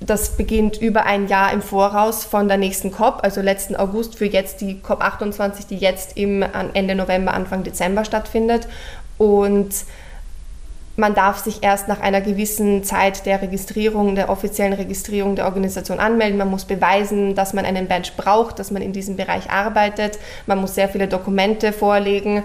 Das 0.00 0.36
beginnt 0.36 0.80
über 0.80 1.06
ein 1.06 1.26
Jahr 1.26 1.52
im 1.52 1.60
Voraus 1.60 2.24
von 2.24 2.46
der 2.46 2.56
nächsten 2.56 2.92
COP, 2.92 3.24
also 3.24 3.40
letzten 3.40 3.74
August 3.74 4.16
für 4.16 4.26
jetzt 4.26 4.60
die 4.60 4.78
COP 4.78 5.02
28, 5.02 5.66
die 5.66 5.76
jetzt 5.76 6.16
im 6.16 6.44
Ende 6.72 6.94
November, 6.94 7.34
Anfang 7.34 7.64
Dezember 7.64 8.04
stattfindet. 8.04 8.68
Und 9.16 9.74
man 10.98 11.14
darf 11.14 11.38
sich 11.38 11.62
erst 11.62 11.86
nach 11.86 12.00
einer 12.00 12.20
gewissen 12.20 12.82
Zeit 12.82 13.24
der 13.24 13.40
Registrierung, 13.40 14.16
der 14.16 14.28
offiziellen 14.28 14.72
Registrierung 14.72 15.36
der 15.36 15.44
Organisation 15.44 16.00
anmelden. 16.00 16.36
Man 16.36 16.50
muss 16.50 16.64
beweisen, 16.64 17.36
dass 17.36 17.52
man 17.52 17.64
einen 17.64 17.86
Badge 17.86 18.10
braucht, 18.16 18.58
dass 18.58 18.72
man 18.72 18.82
in 18.82 18.92
diesem 18.92 19.16
Bereich 19.16 19.48
arbeitet. 19.48 20.18
Man 20.46 20.60
muss 20.60 20.74
sehr 20.74 20.88
viele 20.88 21.06
Dokumente 21.06 21.72
vorlegen. 21.72 22.42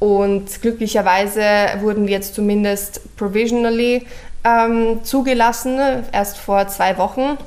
Und 0.00 0.60
glücklicherweise 0.60 1.42
wurden 1.80 2.06
wir 2.06 2.12
jetzt 2.12 2.34
zumindest 2.34 3.16
provisionally 3.16 4.06
ähm, 4.44 5.02
zugelassen, 5.02 5.78
erst 6.12 6.36
vor 6.36 6.68
zwei 6.68 6.98
Wochen 6.98 7.38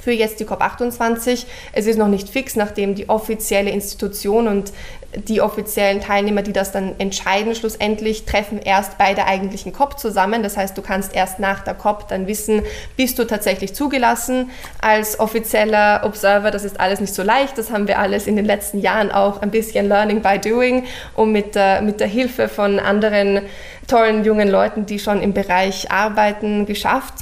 für 0.00 0.12
jetzt 0.12 0.40
die 0.40 0.44
COP28. 0.46 1.46
Es 1.72 1.86
ist 1.86 1.98
noch 1.98 2.08
nicht 2.08 2.28
fix, 2.28 2.56
nachdem 2.56 2.94
die 2.94 3.08
offizielle 3.08 3.70
Institution 3.70 4.48
und 4.48 4.72
die 5.14 5.40
offiziellen 5.40 6.00
Teilnehmer, 6.00 6.42
die 6.42 6.52
das 6.52 6.70
dann 6.70 6.94
entscheiden, 6.98 7.54
schlussendlich 7.54 8.24
treffen 8.26 8.58
erst 8.58 8.96
bei 8.96 9.14
der 9.14 9.26
eigentlichen 9.26 9.72
COP 9.72 9.98
zusammen. 9.98 10.42
Das 10.42 10.56
heißt, 10.56 10.78
du 10.78 10.82
kannst 10.82 11.14
erst 11.14 11.40
nach 11.40 11.60
der 11.60 11.74
COP 11.74 12.08
dann 12.08 12.26
wissen, 12.26 12.62
bist 12.96 13.18
du 13.18 13.24
tatsächlich 13.24 13.74
zugelassen 13.74 14.50
als 14.80 15.18
offizieller 15.18 16.02
Observer. 16.04 16.50
Das 16.50 16.64
ist 16.64 16.78
alles 16.78 17.00
nicht 17.00 17.14
so 17.14 17.22
leicht. 17.22 17.58
Das 17.58 17.70
haben 17.70 17.88
wir 17.88 17.98
alles 17.98 18.26
in 18.26 18.36
den 18.36 18.44
letzten 18.44 18.78
Jahren 18.78 19.10
auch 19.10 19.42
ein 19.42 19.50
bisschen 19.50 19.88
Learning 19.88 20.22
by 20.22 20.38
Doing 20.38 20.84
und 21.14 21.32
mit 21.32 21.54
der, 21.56 21.82
mit 21.82 21.98
der 21.98 22.06
Hilfe 22.06 22.48
von 22.48 22.78
anderen 22.78 23.42
tollen 23.88 24.24
jungen 24.24 24.48
Leuten, 24.48 24.86
die 24.86 25.00
schon 25.00 25.20
im 25.20 25.32
Bereich 25.32 25.90
arbeiten, 25.90 26.66
geschafft. 26.66 27.14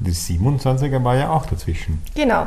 Die 0.00 0.12
27er 0.12 1.02
war 1.02 1.16
ja 1.16 1.30
auch 1.30 1.46
dazwischen. 1.46 2.02
Genau. 2.14 2.46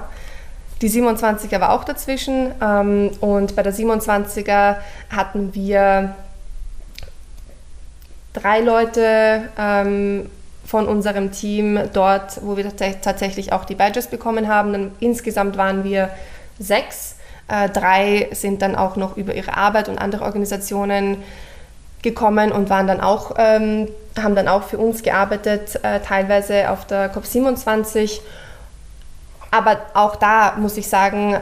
Die 0.81 0.89
27er 0.89 1.59
war 1.59 1.73
auch 1.73 1.83
dazwischen 1.83 2.51
ähm, 2.61 3.11
und 3.19 3.55
bei 3.55 3.63
der 3.63 3.73
27er 3.73 4.77
hatten 5.15 5.53
wir 5.53 6.15
drei 8.33 8.61
Leute 8.61 9.43
ähm, 9.57 10.29
von 10.65 10.87
unserem 10.87 11.31
Team 11.31 11.79
dort, 11.93 12.43
wo 12.43 12.57
wir 12.57 12.75
tatsächlich 12.75 13.51
auch 13.53 13.65
die 13.65 13.75
Badges 13.75 14.07
bekommen 14.07 14.47
haben. 14.47 14.71
Dann 14.71 14.91
insgesamt 14.99 15.57
waren 15.57 15.83
wir 15.83 16.09
sechs. 16.59 17.17
Äh, 17.47 17.69
drei 17.69 18.29
sind 18.31 18.61
dann 18.61 18.75
auch 18.75 18.95
noch 18.95 19.17
über 19.17 19.35
ihre 19.35 19.57
Arbeit 19.57 19.89
und 19.89 19.97
andere 19.97 20.23
Organisationen 20.23 21.17
gekommen 22.01 22.51
und 22.51 22.69
waren 22.69 22.87
dann 22.87 23.01
auch, 23.01 23.35
ähm, 23.37 23.89
haben 24.19 24.35
dann 24.35 24.47
auch 24.47 24.63
für 24.63 24.77
uns 24.77 25.03
gearbeitet, 25.03 25.79
äh, 25.83 25.99
teilweise 25.99 26.69
auf 26.69 26.87
der 26.87 27.13
COP27. 27.13 28.21
Aber 29.51 29.81
auch 29.93 30.15
da 30.15 30.55
muss 30.57 30.77
ich 30.77 30.87
sagen, 30.87 31.37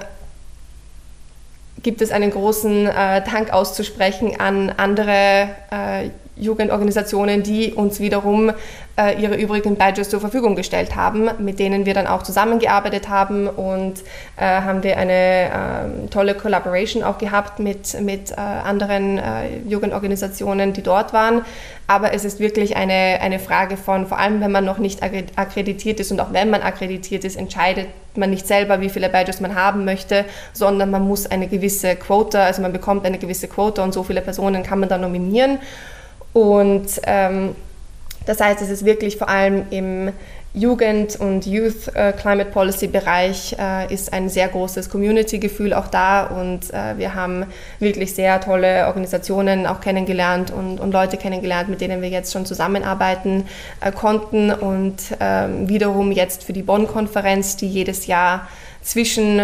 gibt 1.84 2.02
es 2.02 2.12
einen 2.12 2.32
großen 2.32 2.88
äh, 2.88 3.24
Dank 3.24 3.52
auszusprechen 3.52 4.40
an 4.40 4.70
andere 4.72 5.50
äh, 5.72 6.10
Jugendorganisationen, 6.40 7.44
die 7.44 7.74
uns 7.74 8.00
wiederum 8.00 8.52
äh, 9.00 9.22
ihre 9.22 9.36
übrigen 9.36 9.76
Badges 9.76 10.10
zur 10.10 10.20
Verfügung 10.20 10.56
gestellt 10.56 10.96
haben, 10.96 11.30
mit 11.40 11.60
denen 11.60 11.86
wir 11.86 11.94
dann 11.94 12.08
auch 12.08 12.24
zusammengearbeitet 12.24 13.10
haben 13.10 13.48
und 13.48 14.00
äh, 14.38 14.44
haben 14.44 14.84
wir 14.84 14.98
eine 14.98 15.14
äh, 15.14 16.08
tolle 16.10 16.36
Collaboration 16.36 17.04
auch 17.04 17.18
gehabt 17.18 17.60
mit, 17.60 18.00
mit 18.02 18.32
äh, 18.32 18.36
anderen 18.36 19.18
äh, 19.18 19.60
Jugendorganisationen, 19.68 20.74
die 20.74 20.82
dort 20.82 21.14
waren. 21.14 21.46
Aber 21.88 22.14
es 22.14 22.24
ist 22.24 22.40
wirklich 22.40 22.76
eine, 22.76 23.20
eine 23.22 23.40
Frage 23.40 23.76
von, 23.76 24.08
vor 24.08 24.20
allem 24.20 24.42
wenn 24.42 24.52
man 24.52 24.64
noch 24.64 24.78
nicht 24.78 25.02
akkreditiert 25.02 26.00
ist 26.00 26.12
und 26.12 26.20
auch 26.20 26.34
wenn 26.34 26.50
man 26.50 26.62
akkreditiert 26.62 27.24
ist, 27.24 27.36
entscheidet 27.36 27.88
man 28.16 28.30
nicht 28.30 28.46
selber, 28.46 28.82
wie 28.82 28.90
viele 28.90 29.10
Badges 29.10 29.40
man 29.40 29.56
haben 29.56 29.86
möchte, 29.86 30.26
sondern 30.54 30.92
man 30.92 31.08
muss 31.08 31.26
eine 31.26 31.48
gewisse 31.48 31.96
Quota, 31.96 32.44
also 32.44 32.62
man 32.62 32.74
bekommt 32.74 33.06
eine 33.06 33.18
gewisse 33.18 33.48
Quota 33.48 33.84
und 33.84 33.94
so 33.94 34.04
viele 34.04 34.22
Personen 34.22 34.64
kann 34.64 34.80
man 34.80 34.90
dann 34.90 35.02
nominieren. 35.02 35.60
Und 36.34 36.88
ähm, 37.04 37.56
das 38.26 38.40
heißt, 38.40 38.62
es 38.62 38.70
ist 38.70 38.86
wirklich 38.86 39.18
vor 39.18 39.30
allem 39.30 39.66
im 39.72 40.12
Jugend- 40.54 41.16
und 41.20 41.46
Youth 41.46 41.94
äh, 41.94 42.12
Climate 42.12 42.50
Policy 42.50 42.88
Bereich 42.88 43.56
äh, 43.60 43.94
ist 43.94 44.12
ein 44.14 44.30
sehr 44.30 44.48
großes 44.48 44.90
Community-Gefühl 44.90 45.74
auch 45.76 45.88
da. 45.88 46.26
Und 46.26 46.74
äh, 46.74 46.98
wir 46.98 47.14
haben 47.14 47.46
wirklich 47.80 48.16
sehr 48.16 48.42
tolle 48.42 48.88
Organisationen 48.88 49.68
auch 49.68 49.80
kennengelernt 49.80 50.52
und, 50.52 50.80
und 50.80 50.92
Leute 50.92 51.18
kennengelernt, 51.18 51.70
mit 51.70 51.82
denen 51.82 52.02
wir 52.02 52.10
jetzt 52.10 52.34
schon 52.34 52.48
zusammenarbeiten 52.48 53.46
äh, 53.82 53.92
konnten. 53.92 54.52
Und 54.52 54.98
ähm, 55.20 55.70
wiederum 55.70 56.12
jetzt 56.12 56.44
für 56.44 56.54
die 56.54 56.64
Bonn-Konferenz, 56.64 57.56
die 57.56 57.68
jedes 57.68 58.08
Jahr 58.08 58.48
zwischen 58.82 59.42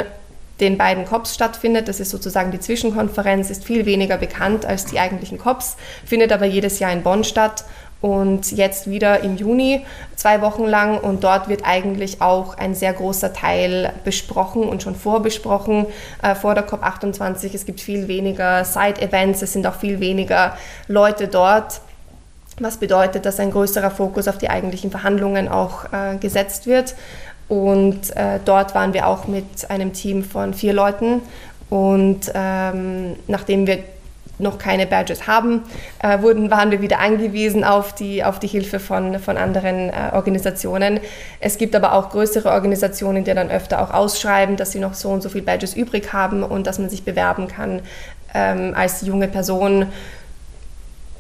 den 0.60 0.78
beiden 0.78 1.06
COPs 1.06 1.36
stattfindet. 1.36 1.88
Das 1.88 2.00
ist 2.00 2.12
sozusagen 2.12 2.52
die 2.52 2.60
Zwischenkonferenz, 2.60 3.50
ist 3.50 3.64
viel 3.66 3.86
weniger 3.86 4.18
bekannt 4.18 4.66
als 4.66 4.86
die 4.86 5.00
eigentlichen 5.00 5.38
COPs, 5.38 5.78
findet 6.06 6.32
aber 6.32 6.46
jedes 6.46 6.80
Jahr 6.80 6.92
in 6.92 7.04
Bonn 7.04 7.24
statt 7.24 7.66
und 8.06 8.52
jetzt 8.52 8.88
wieder 8.88 9.22
im 9.22 9.36
Juni, 9.36 9.84
zwei 10.16 10.42
Wochen 10.42 10.66
lang. 10.66 11.00
Und 11.00 11.24
dort 11.24 11.50
wird 11.50 11.66
eigentlich 11.66 12.22
auch 12.22 12.56
ein 12.56 12.76
sehr 12.76 12.94
großer 12.94 13.34
Teil 13.34 13.94
besprochen 14.04 14.64
und 14.64 14.84
schon 14.84 14.96
vorbesprochen 14.96 15.88
äh, 16.22 16.36
vor 16.36 16.54
der 16.54 16.68
COP28. 16.68 17.56
Es 17.56 17.66
gibt 17.66 17.82
viel 17.82 18.08
weniger 18.08 18.64
Side-Events, 18.64 19.42
es 19.42 19.54
sind 19.54 19.66
auch 19.66 19.76
viel 19.76 20.00
weniger 20.00 20.56
Leute 20.88 21.28
dort. 21.28 21.82
Was 22.60 22.78
bedeutet, 22.78 23.26
dass 23.26 23.40
ein 23.40 23.52
größerer 23.52 23.92
Fokus 23.92 24.28
auf 24.28 24.38
die 24.38 24.50
eigentlichen 24.50 24.92
Verhandlungen 24.92 25.50
auch 25.50 25.92
äh, 25.92 26.18
gesetzt 26.18 26.68
wird. 26.68 26.96
Und 27.48 28.16
äh, 28.16 28.40
dort 28.44 28.74
waren 28.74 28.94
wir 28.94 29.08
auch 29.08 29.28
mit 29.28 29.70
einem 29.70 29.94
Team 29.94 30.24
von 30.24 30.54
vier 30.54 30.74
Leuten. 30.74 31.22
Und 31.70 32.32
ähm, 32.34 33.16
nachdem 33.28 33.68
wir 33.68 33.80
noch 34.38 34.58
keine 34.58 34.86
Badges 34.86 35.28
haben, 35.28 35.64
äh, 36.02 36.22
wurden, 36.22 36.52
waren 36.52 36.72
wir 36.72 36.82
wieder 36.82 37.00
angewiesen 37.00 37.64
auf 37.64 37.94
die, 37.94 38.24
auf 38.24 38.40
die 38.40 38.48
Hilfe 38.48 38.80
von, 38.80 39.20
von 39.20 39.38
anderen 39.38 39.90
äh, 39.90 40.12
Organisationen. 40.14 41.00
Es 41.40 41.58
gibt 41.58 41.76
aber 41.76 41.94
auch 41.94 42.10
größere 42.10 42.52
Organisationen, 42.52 43.24
die 43.24 43.34
dann 43.34 43.50
öfter 43.50 43.82
auch 43.82 43.94
ausschreiben, 43.94 44.58
dass 44.58 44.72
sie 44.72 44.80
noch 44.80 44.94
so 44.94 45.10
und 45.10 45.22
so 45.22 45.30
viele 45.30 45.46
Badges 45.46 45.76
übrig 45.76 46.12
haben 46.12 46.44
und 46.44 46.68
dass 46.68 46.80
man 46.80 46.90
sich 46.90 47.04
bewerben 47.04 47.48
kann 47.48 47.82
ähm, 48.34 48.74
als 48.76 49.02
junge 49.02 49.28
Person 49.28 49.88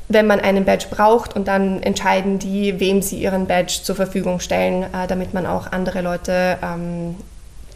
wenn 0.08 0.28
man 0.28 0.40
einen 0.40 0.66
Badge 0.66 0.88
braucht 0.90 1.36
und 1.36 1.48
dann 1.48 1.82
entscheiden 1.82 2.40
die, 2.40 2.80
wem 2.80 3.02
sie 3.02 3.22
ihren 3.22 3.48
Badge 3.48 3.80
zur 3.84 3.96
Verfügung 3.96 4.40
stellen, 4.40 4.84
äh, 4.84 5.08
damit 5.08 5.34
man 5.34 5.46
auch 5.46 5.72
andere 5.72 6.02
Leute 6.02 6.58
ähm, 6.62 7.16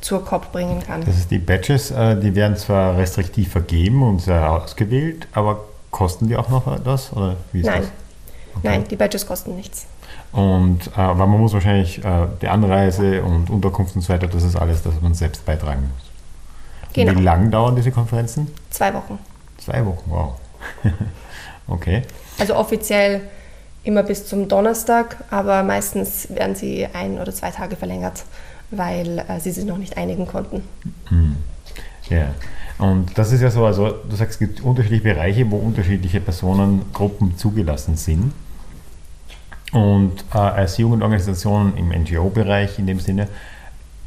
zur 0.02 0.24
COP 0.24 0.52
bringen 0.52 0.82
kann. 0.86 1.04
Das 1.06 1.18
ist 1.18 1.32
die 1.32 1.40
Badges, 1.40 1.92
äh, 1.92 2.16
die 2.20 2.36
werden 2.36 2.56
zwar 2.56 2.98
restriktiv 2.98 3.52
vergeben 3.52 4.04
und 4.04 4.22
sehr 4.22 4.52
ausgewählt, 4.52 5.28
aber 5.34 5.66
kosten 5.92 6.28
die 6.28 6.38
auch 6.38 6.50
noch 6.50 6.68
etwas? 6.68 7.12
Oder 7.14 7.36
wie 7.52 7.62
ist 7.62 7.66
Nein. 7.66 7.82
Das? 7.82 7.92
Okay. 8.58 8.68
Nein, 8.68 8.84
die 8.90 8.96
Badges 8.96 9.26
kosten 9.26 9.56
nichts. 9.56 9.88
Und 10.32 10.88
äh, 10.88 10.98
weil 10.98 11.16
man 11.16 11.40
muss 11.40 11.54
wahrscheinlich 11.54 12.04
äh, 12.04 12.28
die 12.42 12.48
Anreise 12.48 13.24
und 13.24 13.50
Unterkunft 13.50 13.96
und 13.96 14.02
so 14.02 14.14
weiter, 14.14 14.28
das 14.28 14.44
ist 14.44 14.56
alles, 14.56 14.84
das 14.84 14.94
man 15.02 15.14
selbst 15.14 15.46
beitragen 15.46 15.82
muss. 15.82 16.10
Genau. 16.94 17.18
Wie 17.18 17.24
lang 17.24 17.52
dauern 17.52 17.76
diese 17.76 17.92
Konferenzen? 17.92 18.48
Zwei 18.70 18.94
Wochen. 18.94 19.18
Zwei 19.58 19.86
Wochen, 19.86 20.04
wow. 20.08 20.34
Okay. 21.70 22.02
Also 22.40 22.56
offiziell 22.56 23.22
immer 23.84 24.04
bis 24.04 24.28
zum 24.28 24.48
Donnerstag, 24.48 25.18
aber 25.30 25.64
meistens 25.64 26.28
werden 26.34 26.56
sie 26.56 26.88
ein 26.92 27.20
oder 27.20 27.34
zwei 27.34 27.52
Tage 27.52 27.76
verlängert, 27.76 28.24
weil 28.72 29.20
äh, 29.20 29.40
sie 29.40 29.52
sich 29.52 29.66
noch 29.66 29.78
nicht 29.78 29.98
einigen 29.98 30.28
konnten. 30.28 30.64
Hm. 31.08 31.36
Ja. 32.10 32.34
Und 32.78 33.18
das 33.18 33.32
ist 33.32 33.42
ja 33.42 33.52
so, 33.52 33.66
also 33.66 33.90
du 34.10 34.16
sagst, 34.16 34.34
es 34.34 34.40
gibt 34.40 34.62
unterschiedliche 34.62 35.04
Bereiche, 35.04 35.52
wo 35.52 35.58
unterschiedliche 35.58 36.22
Personengruppen 36.22 37.38
zugelassen 37.38 37.98
sind. 37.98 38.32
Und 39.72 40.24
äh, 40.34 40.38
als 40.38 40.78
Jugendorganisation 40.78 41.78
im 41.78 41.90
NGO-Bereich 41.90 42.80
in 42.80 42.88
dem 42.88 43.00
Sinne, 43.00 43.28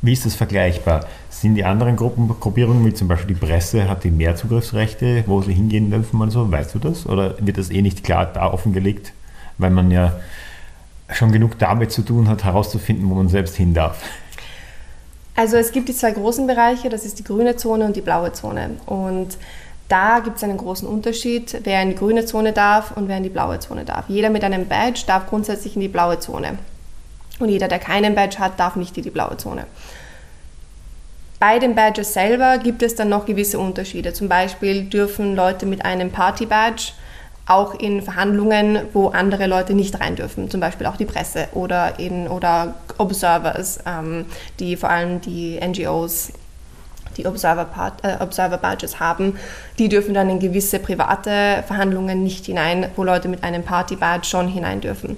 wie 0.03 0.13
ist 0.13 0.27
das 0.27 0.35
vergleichbar? 0.35 1.07
Sind 1.31 1.55
die 1.55 1.65
anderen 1.65 1.97
Gruppen, 1.97 2.29
Gruppierungen, 2.29 2.85
wie 2.85 2.93
zum 2.93 3.09
Beispiel 3.09 3.35
die 3.35 3.41
Presse, 3.41 3.89
hat 3.89 4.03
die 4.03 4.11
mehr 4.11 4.35
Zugriffsrechte, 4.35 5.25
wo 5.27 5.43
sie 5.43 5.55
hingehen 5.55 5.91
dürfen 5.91 6.21
oder 6.21 6.31
so? 6.31 6.51
Weißt 6.51 6.75
du 6.75 6.81
das? 6.81 7.07
Oder 7.07 7.37
wird 7.39 7.57
das 7.57 7.71
eh 7.71 7.83
nicht 7.83 8.03
klar 8.03 8.27
da 8.27 8.53
offengelegt, 8.53 9.13
weil 9.59 9.71
man 9.71 9.93
ja 9.93 10.13
schon 11.13 11.31
genug 11.31 11.59
damit 11.59 11.93
zu 11.93 12.03
tun 12.03 12.29
hat, 12.29 12.45
herauszufinden, 12.45 13.09
wo 13.09 13.15
man 13.15 13.29
selbst 13.29 13.57
hin 13.57 13.75
darf? 13.75 14.03
Also 15.37 15.57
es 15.57 15.73
gibt 15.73 15.89
die 15.89 15.95
zwei 15.95 16.11
großen 16.11 16.47
Bereiche, 16.47 16.89
das 16.89 17.05
ist 17.05 17.19
die 17.19 17.25
grüne 17.25 17.57
Zone 17.57 17.87
und 17.87 17.97
die 17.97 18.03
blaue 18.03 18.33
Zone. 18.33 18.71
Und 18.87 19.39
da 19.89 20.21
gibt 20.21 20.39
es 20.39 20.45
einen 20.45 20.59
großen 20.59 20.87
Unterschied, 20.87 21.61
wer 21.65 21.83
in 21.83 21.91
die 21.91 21.95
grüne 21.95 22.25
Zone 22.25 22.53
darf 22.53 22.97
und 22.97 23.09
wer 23.09 23.19
in 23.19 23.23
die 23.23 23.29
blaue 23.29 23.59
Zone 23.61 23.85
darf. 23.85 24.07
Jeder 24.09 24.31
mit 24.31 24.43
einem 24.43 24.67
Badge 24.67 25.03
darf 25.07 25.29
grundsätzlich 25.29 25.77
in 25.77 25.81
die 25.81 25.89
blaue 25.89 26.19
Zone. 26.19 26.59
Und 27.43 27.49
jeder, 27.49 27.69
der 27.69 27.79
keinen 27.79 28.15
Badge 28.15 28.39
hat, 28.39 28.59
darf 28.59 28.77
nicht 28.77 28.97
in 28.97 29.03
die 29.03 29.11
blaue 29.11 29.37
Zone. 29.37 29.67
Bei 31.43 31.59
den 31.59 31.75
Badges 31.75 32.15
selber 32.15 32.59
gibt 32.59 32.85
es 32.85 32.95
dann 32.95 33.09
noch 33.09 33.27
gewisse 33.27 33.59
Unterschiede. 33.59 34.13
Zum 34.13 34.29
Beispiel 34.29 34.85
dürfen 34.85 35.35
Leute 35.35 35.67
mit 35.67 35.85
einem 35.85 36.13
Party-Badge 36.13 36.93
auch 37.47 37.75
in 37.75 38.01
Verhandlungen, 38.01 38.83
wo 38.93 39.09
andere 39.09 39.49
Leute 39.49 39.75
nicht 39.75 40.01
rein 40.01 40.15
dürfen, 40.15 40.49
zum 40.51 40.61
Beispiel 40.61 40.87
auch 40.87 40.97
die 40.97 41.05
Presse 41.05 41.49
oder, 41.53 41.99
in, 41.99 42.29
oder 42.29 42.75
Observers, 42.99 43.81
ähm, 43.85 44.27
die 44.61 44.77
vor 44.77 44.91
allem 44.91 45.21
die 45.21 45.59
NGOs, 45.61 46.33
die 47.17 47.27
Observer, 47.27 47.67
äh, 48.05 48.23
Observer 48.23 48.59
Badges 48.59 49.01
haben, 49.01 49.37
die 49.81 49.89
dürfen 49.89 50.15
dann 50.15 50.31
in 50.31 50.39
gewisse 50.39 50.79
private 50.79 51.65
Verhandlungen 51.67 52.23
nicht 52.23 52.47
hinein, 52.47 52.87
wo 52.95 53.03
Leute 53.03 53.27
mit 53.27 53.43
einem 53.43 53.65
Party 53.65 53.97
Badge 53.97 54.29
schon 54.29 54.47
hinein 54.47 54.81
dürfen. 54.81 55.17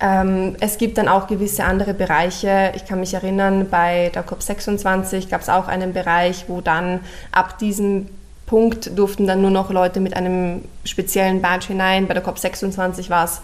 Ähm, 0.00 0.56
es 0.60 0.78
gibt 0.78 0.96
dann 0.96 1.08
auch 1.08 1.26
gewisse 1.26 1.64
andere 1.64 1.92
Bereiche. 1.92 2.72
Ich 2.74 2.86
kann 2.86 3.00
mich 3.00 3.12
erinnern, 3.12 3.68
bei 3.70 4.10
der 4.14 4.26
COP26 4.26 5.28
gab 5.28 5.42
es 5.42 5.48
auch 5.48 5.68
einen 5.68 5.92
Bereich, 5.92 6.46
wo 6.48 6.60
dann 6.60 7.00
ab 7.32 7.58
diesem 7.58 8.08
Punkt 8.46 8.98
durften 8.98 9.26
dann 9.26 9.42
nur 9.42 9.50
noch 9.50 9.70
Leute 9.70 10.00
mit 10.00 10.16
einem 10.16 10.64
speziellen 10.84 11.42
Badge 11.42 11.68
hinein. 11.68 12.08
Bei 12.08 12.14
der 12.14 12.24
COP26 12.24 13.10
war 13.10 13.24
es 13.24 13.42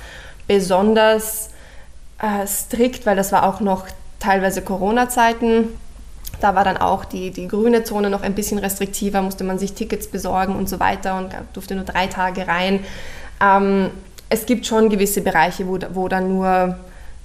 besonders 0.48 1.50
äh, 2.20 2.46
strikt, 2.46 3.04
weil 3.04 3.16
das 3.16 3.32
war 3.32 3.46
auch 3.46 3.60
noch 3.60 3.86
teilweise 4.18 4.62
Corona-Zeiten. 4.62 5.68
Da 6.40 6.54
war 6.54 6.64
dann 6.64 6.76
auch 6.76 7.04
die, 7.04 7.30
die 7.30 7.48
grüne 7.48 7.84
Zone 7.84 8.10
noch 8.10 8.22
ein 8.22 8.34
bisschen 8.34 8.58
restriktiver, 8.58 9.22
musste 9.22 9.44
man 9.44 9.58
sich 9.58 9.74
Tickets 9.74 10.08
besorgen 10.08 10.56
und 10.56 10.68
so 10.68 10.80
weiter 10.80 11.18
und 11.18 11.34
durfte 11.52 11.74
nur 11.74 11.84
drei 11.84 12.06
Tage 12.06 12.48
rein. 12.48 12.80
Ähm, 13.40 13.90
es 14.28 14.46
gibt 14.46 14.66
schon 14.66 14.88
gewisse 14.88 15.20
Bereiche, 15.20 15.66
wo, 15.66 15.78
wo 15.92 16.08
dann 16.08 16.34
nur 16.34 16.76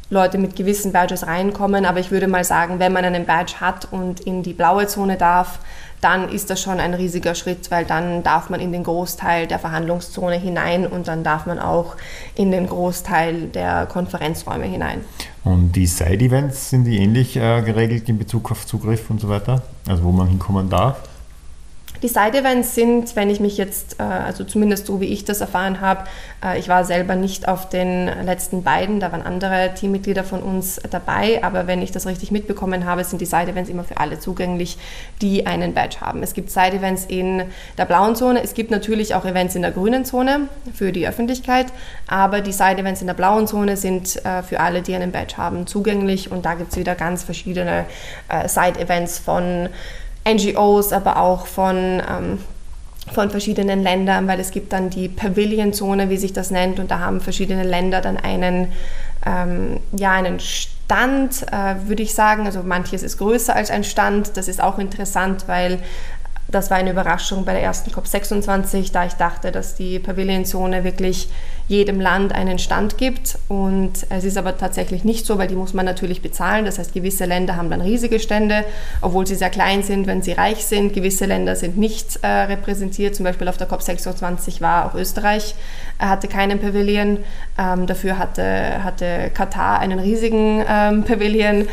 Leute 0.09 0.37
mit 0.37 0.57
gewissen 0.57 0.91
Badges 0.91 1.25
reinkommen, 1.25 1.85
aber 1.85 1.99
ich 1.99 2.11
würde 2.11 2.27
mal 2.27 2.43
sagen, 2.43 2.79
wenn 2.79 2.91
man 2.91 3.05
einen 3.05 3.25
Badge 3.25 3.61
hat 3.61 3.87
und 3.91 4.19
in 4.19 4.43
die 4.43 4.53
blaue 4.53 4.85
Zone 4.85 5.15
darf, 5.15 5.59
dann 6.01 6.29
ist 6.29 6.49
das 6.49 6.59
schon 6.59 6.79
ein 6.79 6.93
riesiger 6.93 7.33
Schritt, 7.33 7.71
weil 7.71 7.85
dann 7.85 8.23
darf 8.23 8.49
man 8.49 8.59
in 8.59 8.71
den 8.71 8.83
Großteil 8.83 9.47
der 9.47 9.59
Verhandlungszone 9.59 10.35
hinein 10.35 10.85
und 10.85 11.07
dann 11.07 11.23
darf 11.23 11.45
man 11.45 11.59
auch 11.59 11.95
in 12.35 12.51
den 12.51 12.67
Großteil 12.67 13.43
der 13.47 13.85
Konferenzräume 13.85 14.65
hinein. 14.65 15.01
Und 15.43 15.71
die 15.73 15.87
Side-Events, 15.87 16.71
sind 16.71 16.83
die 16.85 16.97
ähnlich 16.97 17.37
äh, 17.37 17.61
geregelt 17.61 18.09
in 18.09 18.17
Bezug 18.17 18.51
auf 18.51 18.65
Zugriff 18.65 19.09
und 19.09 19.21
so 19.21 19.29
weiter? 19.29 19.61
Also 19.87 20.03
wo 20.03 20.11
man 20.11 20.27
hinkommen 20.27 20.69
darf? 20.69 20.97
Die 22.01 22.07
Side-Events 22.07 22.73
sind, 22.73 23.15
wenn 23.15 23.29
ich 23.29 23.39
mich 23.39 23.57
jetzt, 23.57 23.99
äh, 23.99 24.03
also 24.03 24.43
zumindest 24.43 24.87
so 24.87 25.01
wie 25.01 25.05
ich 25.05 25.23
das 25.23 25.39
erfahren 25.39 25.81
habe, 25.81 26.05
äh, 26.43 26.57
ich 26.57 26.67
war 26.67 26.83
selber 26.83 27.15
nicht 27.15 27.47
auf 27.47 27.69
den 27.69 28.07
letzten 28.25 28.63
beiden, 28.63 28.99
da 28.99 29.11
waren 29.11 29.21
andere 29.21 29.71
Teammitglieder 29.75 30.23
von 30.23 30.41
uns 30.41 30.81
dabei, 30.89 31.43
aber 31.43 31.67
wenn 31.67 31.81
ich 31.81 31.91
das 31.91 32.07
richtig 32.07 32.31
mitbekommen 32.31 32.85
habe, 32.85 33.03
sind 33.03 33.21
die 33.21 33.25
Side-Events 33.25 33.69
immer 33.69 33.83
für 33.83 33.97
alle 33.97 34.19
zugänglich, 34.19 34.77
die 35.21 35.45
einen 35.45 35.73
Badge 35.73 36.01
haben. 36.01 36.23
Es 36.23 36.33
gibt 36.33 36.49
Side-Events 36.49 37.05
in 37.05 37.43
der 37.77 37.85
blauen 37.85 38.15
Zone, 38.15 38.41
es 38.43 38.55
gibt 38.55 38.71
natürlich 38.71 39.13
auch 39.13 39.25
Events 39.25 39.53
in 39.55 39.61
der 39.61 39.71
grünen 39.71 40.03
Zone 40.03 40.47
für 40.73 40.91
die 40.91 41.07
Öffentlichkeit, 41.07 41.67
aber 42.07 42.41
die 42.41 42.51
Side-Events 42.51 43.01
in 43.01 43.07
der 43.07 43.13
blauen 43.13 43.45
Zone 43.45 43.77
sind 43.77 44.25
äh, 44.25 44.41
für 44.41 44.59
alle, 44.59 44.81
die 44.81 44.95
einen 44.95 45.11
Badge 45.11 45.37
haben, 45.37 45.67
zugänglich 45.67 46.31
und 46.31 46.45
da 46.45 46.55
gibt 46.55 46.71
es 46.71 46.77
wieder 46.79 46.95
ganz 46.95 47.23
verschiedene 47.23 47.85
Side-Events 48.47 49.19
von 49.19 49.69
NGOs, 50.25 50.93
aber 50.93 51.17
auch 51.17 51.47
von, 51.47 52.01
ähm, 52.07 52.39
von 53.13 53.29
verschiedenen 53.29 53.81
Ländern, 53.83 54.27
weil 54.27 54.39
es 54.39 54.51
gibt 54.51 54.73
dann 54.73 54.89
die 54.89 55.09
Pavilion-Zone, 55.09 56.09
wie 56.09 56.17
sich 56.17 56.33
das 56.33 56.51
nennt, 56.51 56.79
und 56.79 56.91
da 56.91 56.99
haben 56.99 57.19
verschiedene 57.19 57.63
Länder 57.63 58.01
dann 58.01 58.17
einen, 58.17 58.71
ähm, 59.25 59.79
ja, 59.97 60.11
einen 60.11 60.39
Stand, 60.39 61.45
äh, 61.51 61.87
würde 61.87 62.03
ich 62.03 62.13
sagen. 62.13 62.45
Also 62.45 62.63
manches 62.63 63.03
ist 63.03 63.17
größer 63.17 63.55
als 63.55 63.71
ein 63.71 63.83
Stand. 63.83 64.37
Das 64.37 64.47
ist 64.47 64.61
auch 64.61 64.77
interessant, 64.77 65.45
weil 65.47 65.79
das 66.51 66.69
war 66.69 66.77
eine 66.77 66.91
Überraschung 66.91 67.45
bei 67.45 67.53
der 67.53 67.63
ersten 67.63 67.91
COP26, 67.91 68.91
da 68.91 69.05
ich 69.05 69.13
dachte, 69.13 69.51
dass 69.51 69.75
die 69.75 69.99
Pavillionzone 69.99 70.83
wirklich 70.83 71.29
jedem 71.67 71.99
Land 72.01 72.33
einen 72.33 72.59
Stand 72.59 72.97
gibt. 72.97 73.37
Und 73.47 73.93
es 74.09 74.23
ist 74.23 74.37
aber 74.37 74.57
tatsächlich 74.57 75.03
nicht 75.03 75.25
so, 75.25 75.37
weil 75.37 75.47
die 75.47 75.55
muss 75.55 75.73
man 75.73 75.85
natürlich 75.85 76.21
bezahlen. 76.21 76.65
Das 76.65 76.79
heißt, 76.79 76.93
gewisse 76.93 77.25
Länder 77.25 77.55
haben 77.55 77.69
dann 77.69 77.81
riesige 77.81 78.19
Stände, 78.19 78.65
obwohl 79.01 79.25
sie 79.25 79.35
sehr 79.35 79.49
klein 79.49 79.83
sind, 79.83 80.07
wenn 80.07 80.21
sie 80.21 80.33
reich 80.33 80.65
sind. 80.65 80.93
Gewisse 80.93 81.25
Länder 81.25 81.55
sind 81.55 81.77
nicht 81.77 82.19
äh, 82.23 82.27
repräsentiert. 82.27 83.15
Zum 83.15 83.23
Beispiel 83.23 83.47
auf 83.47 83.57
der 83.57 83.69
COP26 83.69 84.61
war 84.61 84.85
auch 84.85 84.95
Österreich, 84.95 85.55
äh, 85.99 86.05
hatte 86.05 86.27
keinen 86.27 86.59
Pavillon. 86.59 87.19
Ähm, 87.57 87.87
dafür 87.87 88.17
hatte, 88.17 88.83
hatte 88.83 89.31
Katar 89.33 89.79
einen 89.79 89.99
riesigen 89.99 90.63
ähm, 90.67 91.03
Pavillon. 91.03 91.67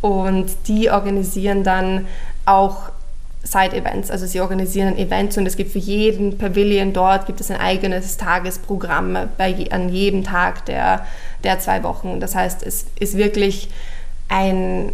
Und 0.00 0.46
die 0.68 0.90
organisieren 0.90 1.64
dann 1.64 2.06
auch 2.46 2.90
Side-Events. 3.44 4.10
Also 4.10 4.26
sie 4.26 4.40
organisieren 4.40 4.98
Events 4.98 5.36
und 5.36 5.46
es 5.46 5.56
gibt 5.56 5.70
für 5.72 5.78
jeden 5.78 6.38
Pavilion 6.38 6.92
dort 6.92 7.26
gibt 7.26 7.40
es 7.40 7.50
ein 7.50 7.60
eigenes 7.60 8.16
Tagesprogramm 8.16 9.16
bei, 9.36 9.66
an 9.70 9.88
jedem 9.88 10.24
Tag 10.24 10.64
der, 10.66 11.06
der 11.44 11.58
zwei 11.60 11.82
Wochen. 11.82 12.20
Das 12.20 12.34
heißt, 12.34 12.62
es 12.64 12.86
ist 12.98 13.16
wirklich 13.16 13.68
ein 14.28 14.92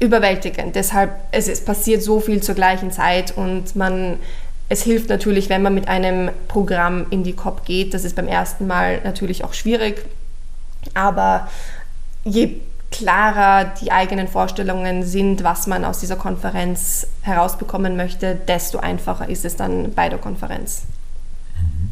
überwältigend. 0.00 0.74
Deshalb 0.76 1.12
es, 1.32 1.48
es 1.48 1.64
passiert 1.64 2.02
so 2.02 2.20
viel 2.20 2.42
zur 2.42 2.54
gleichen 2.54 2.90
Zeit 2.90 3.36
und 3.36 3.76
man 3.76 4.18
es 4.70 4.82
hilft 4.82 5.08
natürlich, 5.08 5.48
wenn 5.48 5.62
man 5.62 5.74
mit 5.74 5.88
einem 5.88 6.30
Programm 6.46 7.06
in 7.10 7.24
die 7.24 7.32
COP 7.32 7.64
geht. 7.64 7.94
Das 7.94 8.04
ist 8.04 8.14
beim 8.14 8.28
ersten 8.28 8.66
Mal 8.66 9.00
natürlich 9.02 9.42
auch 9.44 9.54
schwierig, 9.54 10.04
aber 10.94 11.48
je 12.24 12.60
klarer 12.90 13.72
die 13.80 13.92
eigenen 13.92 14.28
Vorstellungen 14.28 15.02
sind, 15.02 15.44
was 15.44 15.66
man 15.66 15.84
aus 15.84 16.00
dieser 16.00 16.16
Konferenz 16.16 17.06
herausbekommen 17.22 17.96
möchte, 17.96 18.34
desto 18.34 18.78
einfacher 18.78 19.28
ist 19.28 19.44
es 19.44 19.56
dann 19.56 19.92
bei 19.92 20.08
der 20.08 20.18
Konferenz. 20.18 20.84
Mhm. 21.60 21.90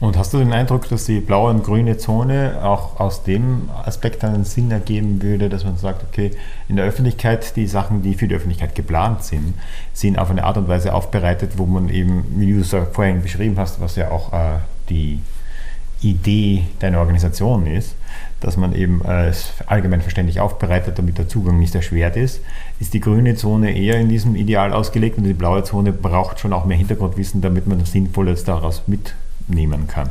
Und 0.00 0.16
hast 0.16 0.32
du 0.32 0.38
den 0.38 0.52
Eindruck, 0.52 0.88
dass 0.88 1.04
die 1.04 1.20
blaue 1.20 1.50
und 1.50 1.62
grüne 1.62 1.98
Zone 1.98 2.60
auch 2.62 2.98
aus 3.00 3.22
dem 3.22 3.68
Aspekt 3.84 4.24
einen 4.24 4.44
Sinn 4.44 4.70
ergeben 4.70 5.22
würde, 5.22 5.48
dass 5.48 5.64
man 5.64 5.76
sagt, 5.76 6.02
okay, 6.02 6.30
in 6.68 6.76
der 6.76 6.86
Öffentlichkeit, 6.86 7.54
die 7.56 7.66
Sachen, 7.66 8.02
die 8.02 8.14
für 8.14 8.26
die 8.26 8.34
Öffentlichkeit 8.34 8.74
geplant 8.74 9.24
sind, 9.24 9.54
sind 9.92 10.18
auf 10.18 10.30
eine 10.30 10.44
Art 10.44 10.56
und 10.56 10.68
Weise 10.68 10.94
aufbereitet, 10.94 11.52
wo 11.58 11.66
man 11.66 11.88
eben, 11.90 12.24
wie 12.38 12.52
du 12.52 12.60
es 12.60 12.74
vorhin 12.92 13.22
beschrieben 13.22 13.56
hast, 13.58 13.80
was 13.80 13.96
ja 13.96 14.10
auch 14.10 14.32
äh, 14.32 14.58
die 14.88 15.20
Idee 16.00 16.64
deiner 16.80 17.00
Organisation 17.00 17.66
ist, 17.66 17.94
dass 18.44 18.56
man 18.56 18.74
eben 18.74 19.02
äh, 19.04 19.28
es 19.28 19.52
allgemein 19.66 20.02
verständlich 20.02 20.40
aufbereitet, 20.40 20.98
damit 20.98 21.18
der 21.18 21.28
Zugang 21.28 21.58
nicht 21.58 21.74
erschwert 21.74 22.16
ist, 22.16 22.40
ist 22.78 22.94
die 22.94 23.00
grüne 23.00 23.34
Zone 23.34 23.76
eher 23.76 23.98
in 23.98 24.08
diesem 24.08 24.36
Ideal 24.36 24.72
ausgelegt 24.72 25.18
und 25.18 25.24
die 25.24 25.32
blaue 25.32 25.64
Zone 25.64 25.92
braucht 25.92 26.40
schon 26.40 26.52
auch 26.52 26.64
mehr 26.64 26.76
Hintergrundwissen, 26.76 27.40
damit 27.40 27.66
man 27.66 27.78
das 27.78 27.92
Sinnvolles 27.92 28.44
daraus 28.44 28.82
mitnehmen 28.86 29.88
kann. 29.88 30.10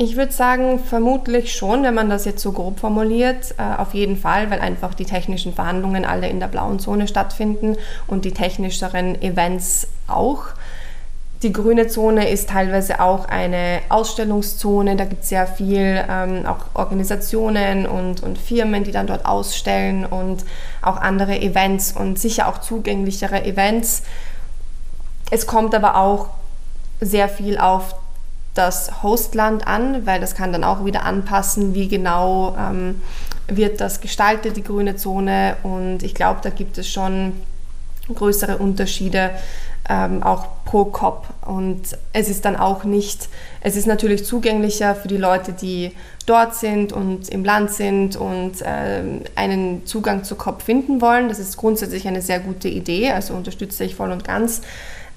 Ich 0.00 0.16
würde 0.16 0.30
sagen, 0.30 0.78
vermutlich 0.78 1.52
schon, 1.52 1.82
wenn 1.82 1.94
man 1.94 2.08
das 2.08 2.24
jetzt 2.24 2.40
so 2.40 2.52
grob 2.52 2.78
formuliert, 2.78 3.54
äh, 3.58 3.80
auf 3.80 3.94
jeden 3.94 4.16
Fall, 4.16 4.48
weil 4.48 4.60
einfach 4.60 4.94
die 4.94 5.04
technischen 5.04 5.52
Verhandlungen 5.52 6.04
alle 6.04 6.28
in 6.28 6.38
der 6.38 6.46
blauen 6.46 6.78
Zone 6.78 7.08
stattfinden 7.08 7.76
und 8.06 8.24
die 8.24 8.30
technischeren 8.30 9.20
Events 9.20 9.88
auch. 10.06 10.44
Die 11.42 11.52
grüne 11.52 11.86
Zone 11.86 12.28
ist 12.30 12.48
teilweise 12.48 13.00
auch 13.00 13.26
eine 13.26 13.80
Ausstellungszone. 13.90 14.96
Da 14.96 15.04
gibt 15.04 15.22
es 15.22 15.28
sehr 15.28 15.46
viel 15.46 16.04
ähm, 16.08 16.44
auch 16.46 16.64
Organisationen 16.74 17.86
und, 17.86 18.24
und 18.24 18.38
Firmen, 18.38 18.82
die 18.82 18.90
dann 18.90 19.06
dort 19.06 19.24
ausstellen 19.24 20.04
und 20.04 20.44
auch 20.82 20.96
andere 20.96 21.40
Events 21.40 21.92
und 21.92 22.18
sicher 22.18 22.48
auch 22.48 22.58
zugänglichere 22.58 23.44
Events. 23.44 24.02
Es 25.30 25.46
kommt 25.46 25.76
aber 25.76 25.96
auch 25.96 26.30
sehr 27.00 27.28
viel 27.28 27.56
auf 27.56 27.94
das 28.54 29.04
Hostland 29.04 29.68
an, 29.68 30.06
weil 30.06 30.20
das 30.20 30.34
kann 30.34 30.52
dann 30.52 30.64
auch 30.64 30.84
wieder 30.84 31.04
anpassen, 31.04 31.72
wie 31.72 31.86
genau 31.86 32.56
ähm, 32.58 33.00
wird 33.46 33.80
das 33.80 34.00
gestaltet, 34.00 34.56
die 34.56 34.64
grüne 34.64 34.96
Zone. 34.96 35.56
Und 35.62 36.02
ich 36.02 36.16
glaube, 36.16 36.40
da 36.42 36.50
gibt 36.50 36.78
es 36.78 36.88
schon 36.88 37.34
größere 38.12 38.58
Unterschiede 38.58 39.30
ähm, 39.88 40.22
auch 40.22 40.46
pro 40.64 40.84
Cop. 40.84 41.26
Und 41.46 41.82
es 42.12 42.28
ist 42.28 42.44
dann 42.44 42.56
auch 42.56 42.84
nicht, 42.84 43.28
es 43.60 43.76
ist 43.76 43.86
natürlich 43.86 44.24
zugänglicher 44.24 44.94
für 44.94 45.08
die 45.08 45.16
Leute, 45.16 45.52
die 45.52 45.92
dort 46.26 46.54
sind 46.54 46.92
und 46.92 47.28
im 47.30 47.44
Land 47.44 47.70
sind 47.70 48.16
und 48.16 48.60
äh, 48.60 49.02
einen 49.34 49.86
Zugang 49.86 50.24
zu 50.24 50.36
COP 50.36 50.62
finden 50.62 51.00
wollen. 51.00 51.28
Das 51.28 51.38
ist 51.38 51.56
grundsätzlich 51.56 52.06
eine 52.06 52.20
sehr 52.20 52.40
gute 52.40 52.68
Idee, 52.68 53.10
also 53.12 53.34
unterstütze 53.34 53.84
ich 53.84 53.94
voll 53.94 54.12
und 54.12 54.24
ganz. 54.24 54.60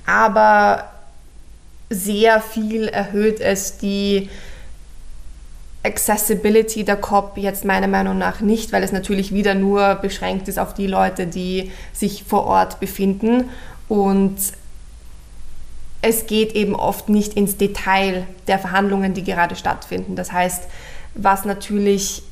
Aber 0.06 0.86
sehr 1.90 2.40
viel 2.40 2.88
erhöht 2.88 3.42
es 3.42 3.78
die 3.78 4.30
Accessibility 5.84 6.86
der 6.86 6.96
COP 6.96 7.38
jetzt 7.38 7.66
meiner 7.66 7.88
Meinung 7.88 8.18
nach 8.18 8.40
nicht, 8.40 8.72
weil 8.72 8.84
es 8.84 8.92
natürlich 8.92 9.34
wieder 9.34 9.56
nur 9.56 9.96
beschränkt 9.96 10.48
ist 10.48 10.60
auf 10.60 10.74
die 10.74 10.88
Leute, 10.88 11.28
die 11.28 11.72
sich 11.92 12.24
vor 12.24 12.46
Ort 12.46 12.80
befinden. 12.80 13.50
Und 13.90 14.38
es 16.02 16.26
geht 16.26 16.54
eben 16.54 16.76
oft 16.76 17.10
nicht 17.10 17.34
ins 17.36 17.58
Detail 17.58 18.26
der 18.48 18.60
Verhandlungen, 18.60 19.14
die 19.14 19.24
gerade 19.24 19.56
stattfinden. 19.56 20.16
Das 20.16 20.32
heißt, 20.32 20.64
was 21.14 21.46
natürlich 21.46 22.24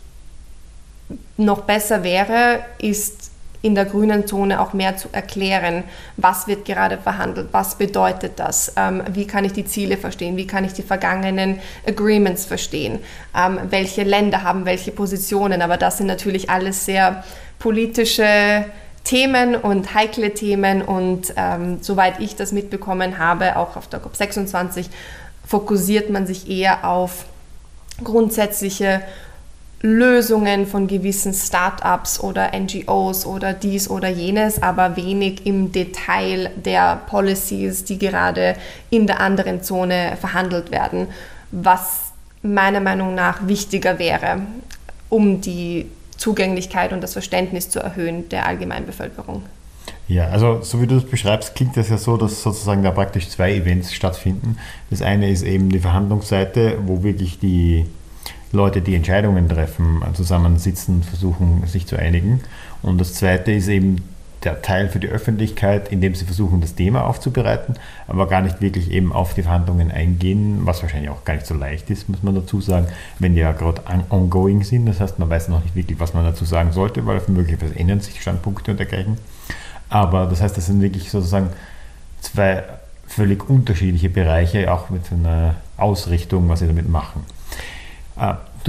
noch 1.37 1.61
besser 1.61 2.03
wäre, 2.03 2.61
ist 2.79 3.31
in 3.61 3.75
der 3.75 3.85
grünen 3.85 4.25
Zone 4.25 4.61
auch 4.61 4.71
mehr 4.73 4.95
zu 4.95 5.09
erklären, 5.11 5.83
was 6.15 6.47
wird 6.47 6.63
gerade 6.63 6.97
verhandelt, 6.97 7.49
was 7.51 7.75
bedeutet 7.75 8.33
das, 8.37 8.73
ähm, 8.77 9.03
wie 9.11 9.27
kann 9.27 9.43
ich 9.43 9.51
die 9.51 9.65
Ziele 9.65 9.97
verstehen, 9.97 10.37
wie 10.37 10.47
kann 10.47 10.63
ich 10.63 10.71
die 10.71 10.81
vergangenen 10.81 11.59
Agreements 11.85 12.45
verstehen, 12.45 12.99
ähm, 13.35 13.59
welche 13.69 14.03
Länder 14.03 14.43
haben 14.43 14.65
welche 14.65 14.91
Positionen, 14.91 15.61
aber 15.61 15.75
das 15.75 15.97
sind 15.97 16.07
natürlich 16.07 16.49
alles 16.49 16.85
sehr 16.85 17.23
politische 17.59 18.65
Themen 19.09 19.55
und 19.55 19.95
heikle 19.95 20.35
Themen 20.35 20.83
und 20.83 21.33
ähm, 21.35 21.79
soweit 21.81 22.19
ich 22.19 22.35
das 22.35 22.51
mitbekommen 22.51 23.17
habe, 23.17 23.57
auch 23.57 23.75
auf 23.75 23.87
der 23.87 24.03
COP26, 24.03 24.85
fokussiert 25.47 26.11
man 26.11 26.27
sich 26.27 26.47
eher 26.47 26.87
auf 26.87 27.25
grundsätzliche 28.03 29.01
Lösungen 29.81 30.67
von 30.67 30.85
gewissen 30.85 31.33
Startups 31.33 32.19
oder 32.19 32.51
NGOs 32.55 33.25
oder 33.25 33.53
dies 33.53 33.89
oder 33.89 34.09
jenes, 34.09 34.61
aber 34.61 34.95
wenig 34.95 35.43
im 35.47 35.71
Detail 35.71 36.51
der 36.63 37.01
Policies, 37.07 37.85
die 37.85 37.97
gerade 37.97 38.57
in 38.91 39.07
der 39.07 39.21
anderen 39.21 39.63
Zone 39.63 40.17
verhandelt 40.21 40.69
werden, 40.69 41.07
was 41.49 42.11
meiner 42.43 42.79
Meinung 42.79 43.15
nach 43.15 43.47
wichtiger 43.47 43.97
wäre, 43.97 44.41
um 45.09 45.41
die 45.41 45.89
Zugänglichkeit 46.19 46.93
und 46.93 47.01
das 47.01 47.13
Verständnis 47.13 47.69
zu 47.69 47.79
erhöhen 47.79 48.29
der 48.29 48.45
Allgemeinbevölkerung. 48.45 49.43
Ja, 50.07 50.27
also 50.27 50.61
so 50.61 50.81
wie 50.81 50.87
du 50.87 50.95
das 50.95 51.05
beschreibst, 51.05 51.55
klingt 51.55 51.77
das 51.77 51.89
ja 51.89 51.97
so, 51.97 52.17
dass 52.17 52.43
sozusagen 52.43 52.83
da 52.83 52.91
praktisch 52.91 53.29
zwei 53.29 53.53
Events 53.53 53.93
stattfinden. 53.93 54.57
Das 54.89 55.01
eine 55.01 55.29
ist 55.29 55.43
eben 55.43 55.69
die 55.69 55.79
Verhandlungsseite, 55.79 56.77
wo 56.85 57.03
wirklich 57.03 57.39
die 57.39 57.85
Leute, 58.51 58.81
die 58.81 58.95
Entscheidungen 58.95 59.47
treffen, 59.47 60.01
zusammensitzen, 60.13 61.03
versuchen, 61.03 61.63
sich 61.67 61.85
zu 61.85 61.97
einigen. 61.97 62.41
Und 62.81 62.99
das 62.99 63.13
zweite 63.13 63.51
ist 63.51 63.67
eben 63.67 63.97
der 64.43 64.61
Teil 64.61 64.89
für 64.89 64.99
die 64.99 65.07
Öffentlichkeit, 65.07 65.91
in 65.91 66.01
dem 66.01 66.15
sie 66.15 66.25
versuchen, 66.25 66.61
das 66.61 66.75
Thema 66.75 67.05
aufzubereiten, 67.05 67.75
aber 68.07 68.27
gar 68.27 68.41
nicht 68.41 68.61
wirklich 68.61 68.91
eben 68.91 69.11
auf 69.11 69.33
die 69.33 69.43
Verhandlungen 69.43 69.91
eingehen, 69.91 70.61
was 70.65 70.81
wahrscheinlich 70.81 71.09
auch 71.09 71.25
gar 71.25 71.33
nicht 71.33 71.45
so 71.45 71.53
leicht 71.53 71.89
ist, 71.89 72.07
muss 72.07 72.23
man 72.23 72.35
dazu 72.35 72.61
sagen, 72.61 72.87
wenn 73.19 73.35
die 73.35 73.41
ja 73.41 73.51
gerade 73.51 73.81
ongoing 74.09 74.63
sind. 74.63 74.85
Das 74.85 74.99
heißt, 74.99 75.19
man 75.19 75.29
weiß 75.29 75.49
noch 75.49 75.63
nicht 75.63 75.75
wirklich, 75.75 75.99
was 75.99 76.13
man 76.13 76.23
dazu 76.23 76.45
sagen 76.45 76.71
sollte, 76.71 77.05
weil 77.05 77.21
möglicherweise 77.27 77.77
ändern 77.77 77.99
sich 77.99 78.21
Standpunkte 78.21 78.71
und 78.71 78.77
dergleichen. 78.77 79.17
Aber 79.89 80.27
das 80.27 80.41
heißt, 80.41 80.55
das 80.55 80.67
sind 80.67 80.81
wirklich 80.81 81.09
sozusagen 81.09 81.49
zwei 82.21 82.63
völlig 83.07 83.49
unterschiedliche 83.49 84.09
Bereiche, 84.09 84.71
auch 84.71 84.89
mit 84.89 85.11
einer 85.11 85.55
Ausrichtung, 85.77 86.47
was 86.47 86.59
sie 86.59 86.67
damit 86.67 86.87
machen. 86.87 87.25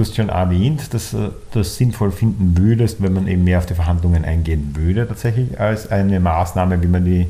Äh, 0.01 0.03
du 0.03 0.09
hast 0.09 0.17
schon 0.17 0.29
erwähnt, 0.29 0.95
dass 0.95 1.11
du 1.11 1.33
das 1.53 1.77
sinnvoll 1.77 2.13
finden 2.13 2.57
würdest, 2.57 3.03
wenn 3.03 3.13
man 3.13 3.27
eben 3.29 3.45
mehr 3.45 3.59
auf 3.59 3.67
die 3.67 3.75
Verhandlungen 3.75 4.25
eingehen 4.25 4.75
würde, 4.75 5.07
tatsächlich 5.07 5.59
als 5.61 5.91
eine 5.91 6.21
Maßnahme, 6.21 6.83
wie 6.83 6.87
man 6.87 7.05
die 7.05 7.21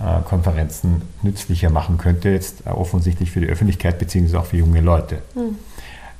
äh, 0.00 0.22
Konferenzen 0.24 1.02
nützlicher 1.22 1.70
machen 1.70 1.98
könnte, 1.98 2.30
jetzt 2.30 2.66
offensichtlich 2.66 3.30
für 3.30 3.40
die 3.40 3.48
Öffentlichkeit 3.48 3.98
bzw. 3.98 4.36
auch 4.36 4.46
für 4.46 4.56
junge 4.56 4.80
Leute. 4.80 5.18
Hm. 5.34 5.56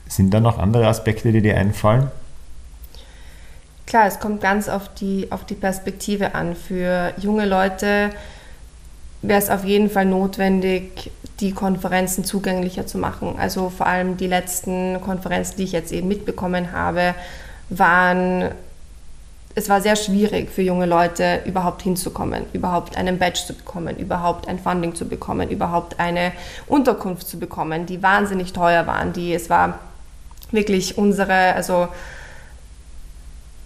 Sind 0.09 0.35
da 0.35 0.41
noch 0.41 0.59
andere 0.59 0.87
Aspekte, 0.89 1.33
die 1.33 1.41
dir 1.41 1.57
einfallen? 1.57 2.09
Klar, 3.87 4.07
es 4.07 4.21
kommt 4.21 4.41
ganz 4.41 4.69
auf 4.69 4.93
die, 4.95 5.33
auf 5.33 5.45
die 5.45 5.55
Perspektive 5.55 6.35
an. 6.35 6.55
Für 6.55 7.15
junge 7.19 7.47
Leute 7.47 8.11
wäre 9.23 9.39
es 9.39 9.51
auf 9.51 9.65
jeden 9.65 9.89
Fall 9.89 10.05
notwendig, 10.05 11.11
die 11.41 11.53
Konferenzen 11.53 12.25
zugänglicher 12.25 12.87
zu 12.87 12.99
machen. 12.99 13.37
Also 13.39 13.71
vor 13.71 13.87
allem 13.87 14.17
die 14.17 14.27
letzten 14.27 15.01
Konferenzen, 15.01 15.57
die 15.57 15.65
ich 15.65 15.73
jetzt 15.73 15.93
eben 15.93 16.09
mitbekommen 16.09 16.73
habe, 16.73 17.15
waren, 17.69 18.51
es 19.55 19.69
war 19.69 19.81
sehr 19.81 19.97
schwierig 19.97 20.51
für 20.51 20.63
junge 20.63 20.87
Leute 20.87 21.41
überhaupt 21.45 21.83
hinzukommen, 21.83 22.45
überhaupt 22.53 22.97
einen 22.97 23.19
Badge 23.19 23.41
zu 23.47 23.55
bekommen, 23.55 23.97
überhaupt 23.97 24.49
ein 24.49 24.59
Funding 24.59 24.95
zu 24.95 25.07
bekommen, 25.07 25.51
überhaupt 25.51 25.99
eine 26.01 26.33
Unterkunft 26.67 27.29
zu 27.29 27.39
bekommen, 27.39 27.87
die 27.87 28.03
wahnsinnig 28.03 28.53
teuer 28.53 28.87
waren. 28.87 29.13
Die, 29.13 29.35
es 29.35 29.51
war 29.51 29.79
wirklich 30.51 30.99
unsere, 30.99 31.55
also 31.55 31.89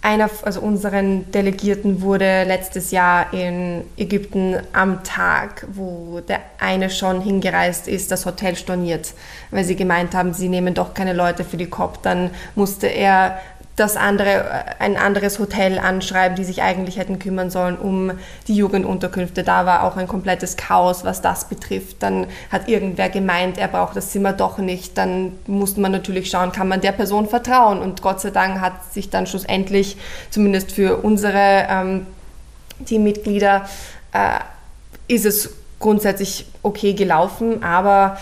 einer, 0.07 0.29
also 0.43 0.61
unseren 0.61 1.29
Delegierten 1.33 2.01
wurde 2.01 2.45
letztes 2.45 2.91
Jahr 2.91 3.33
in 3.33 3.83
Ägypten 3.97 4.55
am 4.71 5.03
Tag, 5.03 5.67
wo 5.73 6.21
der 6.21 6.39
eine 6.59 6.89
schon 6.89 7.19
hingereist 7.19 7.89
ist, 7.89 8.09
das 8.09 8.25
Hotel 8.25 8.55
storniert, 8.55 9.13
weil 9.51 9.65
sie 9.65 9.75
gemeint 9.75 10.15
haben, 10.15 10.33
sie 10.33 10.47
nehmen 10.47 10.73
doch 10.73 10.93
keine 10.93 11.11
Leute 11.11 11.43
für 11.43 11.57
die 11.57 11.69
COP. 11.69 12.01
Dann 12.03 12.29
musste 12.55 12.87
er 12.87 13.39
das 13.77 13.95
andere, 13.95 14.43
ein 14.79 14.97
anderes 14.97 15.37
Hotel 15.37 15.77
anschreiben, 15.77 16.35
die 16.35 16.43
sich 16.43 16.63
eigentlich 16.63 16.97
hätten 16.97 17.19
kümmern 17.19 17.51
sollen 17.51 17.77
um 17.77 18.11
die 18.47 18.55
Jugendunterkünfte. 18.55 19.43
Da 19.43 19.67
war 19.67 19.83
auch 19.83 19.97
ein 19.97 20.07
komplettes 20.07 20.57
Chaos, 20.57 21.05
was 21.05 21.21
das 21.21 21.47
betrifft. 21.47 21.97
Dann 22.01 22.25
hat 22.51 22.67
irgendwer 22.67 23.09
gemeint, 23.09 23.59
er 23.59 23.67
braucht 23.67 23.95
das 23.95 24.09
Zimmer 24.09 24.33
doch 24.33 24.57
nicht. 24.57 24.97
Dann 24.97 25.33
musste 25.45 25.79
man 25.79 25.91
natürlich 25.91 26.31
schauen, 26.31 26.51
kann 26.51 26.67
man 26.67 26.81
der 26.81 26.91
Person 26.91 27.29
vertrauen. 27.29 27.79
Und 27.79 28.01
Gott 28.01 28.19
sei 28.19 28.31
Dank 28.31 28.61
hat 28.61 28.91
sich 28.91 29.11
dann 29.11 29.27
schlussendlich, 29.27 29.97
zumindest 30.31 30.71
für 30.71 30.97
unsere 30.97 31.67
ähm, 31.69 32.07
Teammitglieder, 32.83 33.69
äh, 34.11 34.39
ist 35.07 35.27
es 35.27 35.51
grundsätzlich 35.77 36.47
okay 36.63 36.93
gelaufen. 36.93 37.61
Aber 37.61 38.17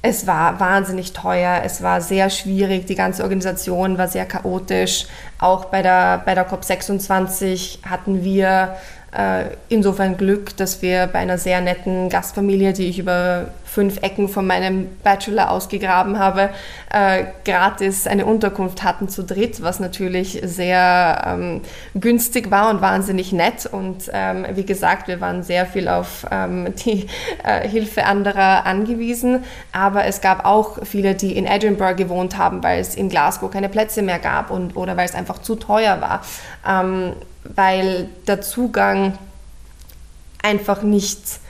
es 0.00 0.26
war 0.26 0.60
wahnsinnig 0.60 1.12
teuer, 1.12 1.62
es 1.64 1.82
war 1.82 2.00
sehr 2.00 2.30
schwierig, 2.30 2.86
die 2.86 2.94
ganze 2.94 3.22
Organisation 3.22 3.98
war 3.98 4.08
sehr 4.08 4.26
chaotisch. 4.26 5.06
Auch 5.38 5.66
bei 5.66 5.82
der, 5.82 6.22
bei 6.24 6.34
der 6.34 6.48
COP26 6.48 7.84
hatten 7.84 8.22
wir 8.22 8.76
äh, 9.16 9.44
insofern 9.68 10.16
Glück, 10.16 10.56
dass 10.56 10.82
wir 10.82 11.08
bei 11.08 11.18
einer 11.18 11.38
sehr 11.38 11.60
netten 11.60 12.08
Gastfamilie, 12.10 12.72
die 12.72 12.88
ich 12.88 12.98
über 13.00 13.48
fünf 13.68 13.98
Ecken 14.02 14.28
von 14.28 14.46
meinem 14.46 14.88
Bachelor 15.02 15.50
ausgegraben 15.50 16.18
habe, 16.18 16.50
äh, 16.90 17.24
gratis 17.44 18.06
eine 18.06 18.26
Unterkunft 18.26 18.82
hatten 18.82 19.08
zu 19.08 19.22
dritt, 19.22 19.62
was 19.62 19.78
natürlich 19.78 20.40
sehr 20.42 21.22
ähm, 21.26 21.60
günstig 21.94 22.50
war 22.50 22.70
und 22.70 22.80
wahnsinnig 22.80 23.32
nett. 23.32 23.66
Und 23.66 24.10
ähm, 24.12 24.46
wie 24.54 24.64
gesagt, 24.64 25.08
wir 25.08 25.20
waren 25.20 25.42
sehr 25.42 25.66
viel 25.66 25.88
auf 25.88 26.26
ähm, 26.30 26.74
die 26.84 27.06
äh, 27.44 27.68
Hilfe 27.68 28.06
anderer 28.06 28.64
angewiesen. 28.66 29.44
Aber 29.72 30.04
es 30.04 30.20
gab 30.20 30.44
auch 30.44 30.84
viele, 30.84 31.14
die 31.14 31.36
in 31.36 31.46
Edinburgh 31.46 31.96
gewohnt 31.96 32.38
haben, 32.38 32.62
weil 32.62 32.80
es 32.80 32.94
in 32.94 33.08
Glasgow 33.08 33.50
keine 33.50 33.68
Plätze 33.68 34.02
mehr 34.02 34.18
gab 34.18 34.50
und, 34.50 34.76
oder 34.76 34.96
weil 34.96 35.06
es 35.06 35.14
einfach 35.14 35.40
zu 35.42 35.56
teuer 35.56 36.00
war. 36.00 36.22
Ähm, 36.66 37.12
weil 37.44 38.08
der 38.26 38.40
Zugang 38.40 39.18
einfach 40.42 40.82
nicht 40.82 41.40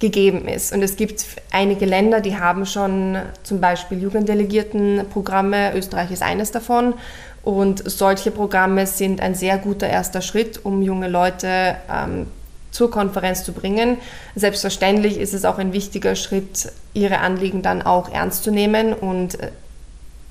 gegeben 0.00 0.48
ist. 0.48 0.72
Und 0.72 0.82
es 0.82 0.96
gibt 0.96 1.24
einige 1.52 1.84
Länder, 1.84 2.20
die 2.20 2.38
haben 2.38 2.66
schon 2.66 3.18
zum 3.42 3.60
Beispiel 3.60 4.02
Jugenddelegiertenprogramme. 4.02 5.76
Österreich 5.76 6.10
ist 6.10 6.22
eines 6.22 6.50
davon. 6.50 6.94
Und 7.42 7.88
solche 7.88 8.30
Programme 8.30 8.86
sind 8.86 9.20
ein 9.20 9.34
sehr 9.34 9.58
guter 9.58 9.88
erster 9.88 10.20
Schritt, 10.20 10.64
um 10.64 10.82
junge 10.82 11.08
Leute 11.08 11.76
ähm, 11.90 12.26
zur 12.70 12.90
Konferenz 12.90 13.44
zu 13.44 13.52
bringen. 13.52 13.98
Selbstverständlich 14.34 15.18
ist 15.18 15.34
es 15.34 15.44
auch 15.44 15.58
ein 15.58 15.72
wichtiger 15.72 16.16
Schritt, 16.16 16.72
ihre 16.94 17.18
Anliegen 17.18 17.62
dann 17.62 17.82
auch 17.82 18.10
ernst 18.10 18.44
zu 18.44 18.50
nehmen 18.50 18.92
und 18.92 19.40
äh, 19.40 19.50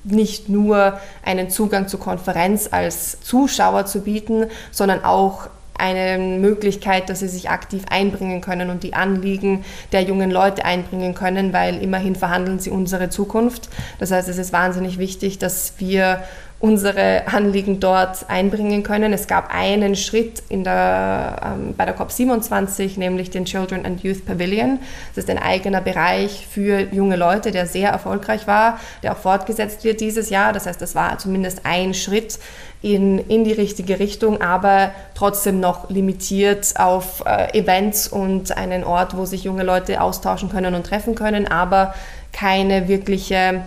nicht 0.04 0.48
nur 0.48 0.98
einen 1.22 1.50
Zugang 1.50 1.88
zur 1.88 2.00
Konferenz 2.00 2.68
als 2.70 3.20
Zuschauer 3.20 3.86
zu 3.86 4.00
bieten, 4.00 4.46
sondern 4.70 5.04
auch 5.04 5.48
eine 5.80 6.18
Möglichkeit, 6.38 7.08
dass 7.08 7.20
sie 7.20 7.28
sich 7.28 7.50
aktiv 7.50 7.84
einbringen 7.90 8.40
können 8.40 8.70
und 8.70 8.82
die 8.82 8.94
Anliegen 8.94 9.64
der 9.92 10.02
jungen 10.02 10.30
Leute 10.30 10.64
einbringen 10.64 11.14
können, 11.14 11.52
weil 11.52 11.82
immerhin 11.82 12.14
verhandeln 12.14 12.58
sie 12.58 12.70
unsere 12.70 13.08
Zukunft. 13.08 13.68
Das 13.98 14.10
heißt, 14.10 14.28
es 14.28 14.38
ist 14.38 14.52
wahnsinnig 14.52 14.98
wichtig, 14.98 15.38
dass 15.38 15.74
wir 15.78 16.22
unsere 16.60 17.26
Anliegen 17.26 17.80
dort 17.80 18.28
einbringen 18.28 18.82
können. 18.82 19.14
Es 19.14 19.26
gab 19.26 19.52
einen 19.52 19.96
Schritt 19.96 20.42
in 20.50 20.62
der, 20.62 21.40
ähm, 21.42 21.74
bei 21.74 21.86
der 21.86 21.96
COP27, 21.96 22.98
nämlich 22.98 23.30
den 23.30 23.46
Children 23.46 23.86
and 23.86 24.02
Youth 24.02 24.26
Pavilion. 24.26 24.78
Das 25.14 25.24
ist 25.24 25.30
ein 25.30 25.38
eigener 25.38 25.80
Bereich 25.80 26.46
für 26.46 26.80
junge 26.92 27.16
Leute, 27.16 27.50
der 27.50 27.66
sehr 27.66 27.88
erfolgreich 27.90 28.46
war, 28.46 28.78
der 29.02 29.12
auch 29.12 29.18
fortgesetzt 29.18 29.84
wird 29.84 30.02
dieses 30.02 30.28
Jahr. 30.28 30.52
Das 30.52 30.66
heißt, 30.66 30.82
das 30.82 30.94
war 30.94 31.18
zumindest 31.18 31.62
ein 31.64 31.94
Schritt 31.94 32.38
in, 32.82 33.18
in 33.18 33.44
die 33.44 33.52
richtige 33.52 33.98
Richtung, 33.98 34.40
aber 34.40 34.92
trotzdem 35.14 35.60
noch 35.60 35.90
limitiert 35.90 36.74
auf 36.76 37.22
äh, 37.26 37.58
Events 37.58 38.08
und 38.08 38.56
einen 38.56 38.84
Ort, 38.84 39.16
wo 39.16 39.26
sich 39.26 39.44
junge 39.44 39.64
Leute 39.64 40.00
austauschen 40.00 40.48
können 40.48 40.74
und 40.74 40.86
treffen 40.86 41.14
können, 41.14 41.46
aber 41.46 41.94
keine 42.32 42.88
wirkliche 42.88 43.62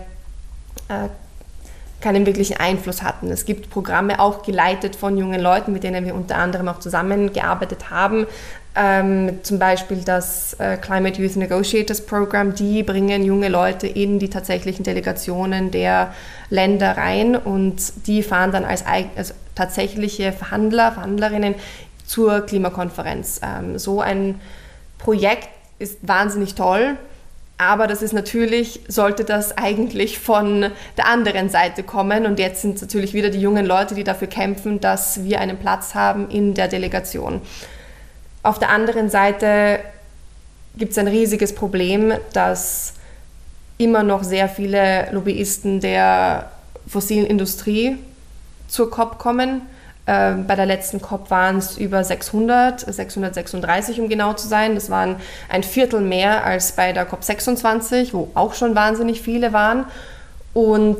äh, 0.87 1.09
keinen 2.01 2.25
wirklichen 2.25 2.57
Einfluss 2.57 3.01
hatten. 3.01 3.31
Es 3.31 3.45
gibt 3.45 3.69
Programme 3.69 4.19
auch 4.19 4.43
geleitet 4.43 4.95
von 4.95 5.17
jungen 5.17 5.39
Leuten, 5.39 5.71
mit 5.71 5.83
denen 5.83 6.05
wir 6.05 6.13
unter 6.13 6.35
anderem 6.35 6.67
auch 6.67 6.79
zusammengearbeitet 6.79 7.89
haben. 7.91 8.27
Ähm, 8.75 9.39
zum 9.43 9.59
Beispiel 9.59 10.01
das 10.03 10.55
äh, 10.55 10.77
Climate 10.77 11.21
Youth 11.21 11.35
Negotiators 11.35 12.01
Program, 12.01 12.55
die 12.55 12.81
bringen 12.81 13.23
junge 13.23 13.47
Leute 13.47 13.85
in 13.85 14.17
die 14.17 14.29
tatsächlichen 14.29 14.83
Delegationen 14.83 15.69
der 15.69 16.13
Länder 16.49 16.97
rein 16.97 17.35
und 17.35 18.07
die 18.07 18.23
fahren 18.23 18.51
dann 18.51 18.65
als, 18.65 18.83
als 18.85 19.35
tatsächliche 19.53 20.31
Verhandler, 20.31 20.91
Verhandlerinnen 20.91 21.53
zur 22.05 22.41
Klimakonferenz. 22.41 23.41
Ähm, 23.43 23.77
so 23.77 24.01
ein 24.01 24.41
Projekt 24.97 25.49
ist 25.77 25.99
wahnsinnig 26.01 26.55
toll 26.55 26.97
aber 27.57 27.87
das 27.87 28.01
ist 28.01 28.13
natürlich, 28.13 28.81
sollte 28.87 29.23
das 29.23 29.57
eigentlich 29.57 30.19
von 30.19 30.71
der 30.97 31.07
anderen 31.07 31.49
Seite 31.49 31.83
kommen. 31.83 32.25
Und 32.25 32.39
jetzt 32.39 32.61
sind 32.61 32.75
es 32.75 32.81
natürlich 32.81 33.13
wieder 33.13 33.29
die 33.29 33.39
jungen 33.39 33.65
Leute, 33.65 33.95
die 33.95 34.03
dafür 34.03 34.27
kämpfen, 34.27 34.79
dass 34.81 35.23
wir 35.23 35.39
einen 35.39 35.57
Platz 35.57 35.95
haben 35.95 36.29
in 36.29 36.55
der 36.55 36.67
Delegation. 36.67 37.41
Auf 38.43 38.59
der 38.59 38.69
anderen 38.69 39.09
Seite 39.09 39.79
gibt 40.75 40.91
es 40.91 40.97
ein 40.97 41.07
riesiges 41.07 41.55
Problem, 41.55 42.13
dass 42.33 42.93
immer 43.77 44.03
noch 44.03 44.23
sehr 44.23 44.47
viele 44.47 45.11
Lobbyisten 45.11 45.79
der 45.79 46.51
fossilen 46.87 47.25
Industrie 47.25 47.97
zur 48.67 48.91
COP 48.91 49.17
kommen 49.17 49.61
ähm, 50.05 50.47
bei 50.47 50.55
der 50.55 50.65
letzten 50.65 51.01
COP 51.01 51.29
waren 51.29 51.57
es 51.57 51.77
über 51.77 52.03
600, 52.03 52.81
636 52.81 54.01
um 54.01 54.09
genau 54.09 54.33
zu 54.33 54.47
sein. 54.47 54.75
Das 54.75 54.89
waren 54.89 55.15
ein 55.47 55.63
Viertel 55.63 56.01
mehr 56.01 56.43
als 56.43 56.73
bei 56.73 56.91
der 56.91 57.05
COP 57.05 57.23
26, 57.23 58.13
wo 58.13 58.29
auch 58.33 58.53
schon 58.53 58.75
wahnsinnig 58.75 59.21
viele 59.21 59.53
waren. 59.53 59.85
Und 60.53 60.99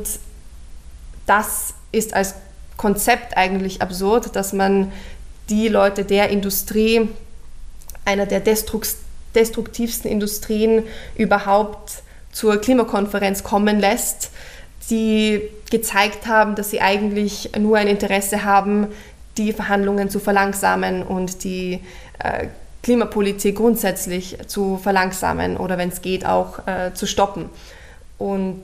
das 1.26 1.74
ist 1.92 2.14
als 2.14 2.34
Konzept 2.76 3.36
eigentlich 3.36 3.82
absurd, 3.82 4.34
dass 4.34 4.52
man 4.52 4.90
die 5.50 5.68
Leute 5.68 6.04
der 6.04 6.30
Industrie, 6.30 7.08
einer 8.04 8.26
der 8.26 8.40
destruktivsten 8.40 10.10
Industrien 10.10 10.84
überhaupt 11.16 12.02
zur 12.32 12.56
Klimakonferenz 12.58 13.42
kommen 13.42 13.80
lässt 13.80 14.30
die 14.90 15.42
gezeigt 15.70 16.26
haben, 16.26 16.54
dass 16.54 16.70
sie 16.70 16.80
eigentlich 16.80 17.50
nur 17.58 17.78
ein 17.78 17.88
Interesse 17.88 18.44
haben, 18.44 18.88
die 19.36 19.52
Verhandlungen 19.52 20.10
zu 20.10 20.20
verlangsamen 20.20 21.02
und 21.02 21.44
die 21.44 21.80
äh, 22.18 22.48
Klimapolitik 22.82 23.56
grundsätzlich 23.56 24.38
zu 24.46 24.76
verlangsamen 24.76 25.56
oder 25.56 25.78
wenn 25.78 25.88
es 25.88 26.02
geht 26.02 26.26
auch 26.26 26.66
äh, 26.66 26.92
zu 26.94 27.06
stoppen. 27.06 27.48
Und 28.18 28.62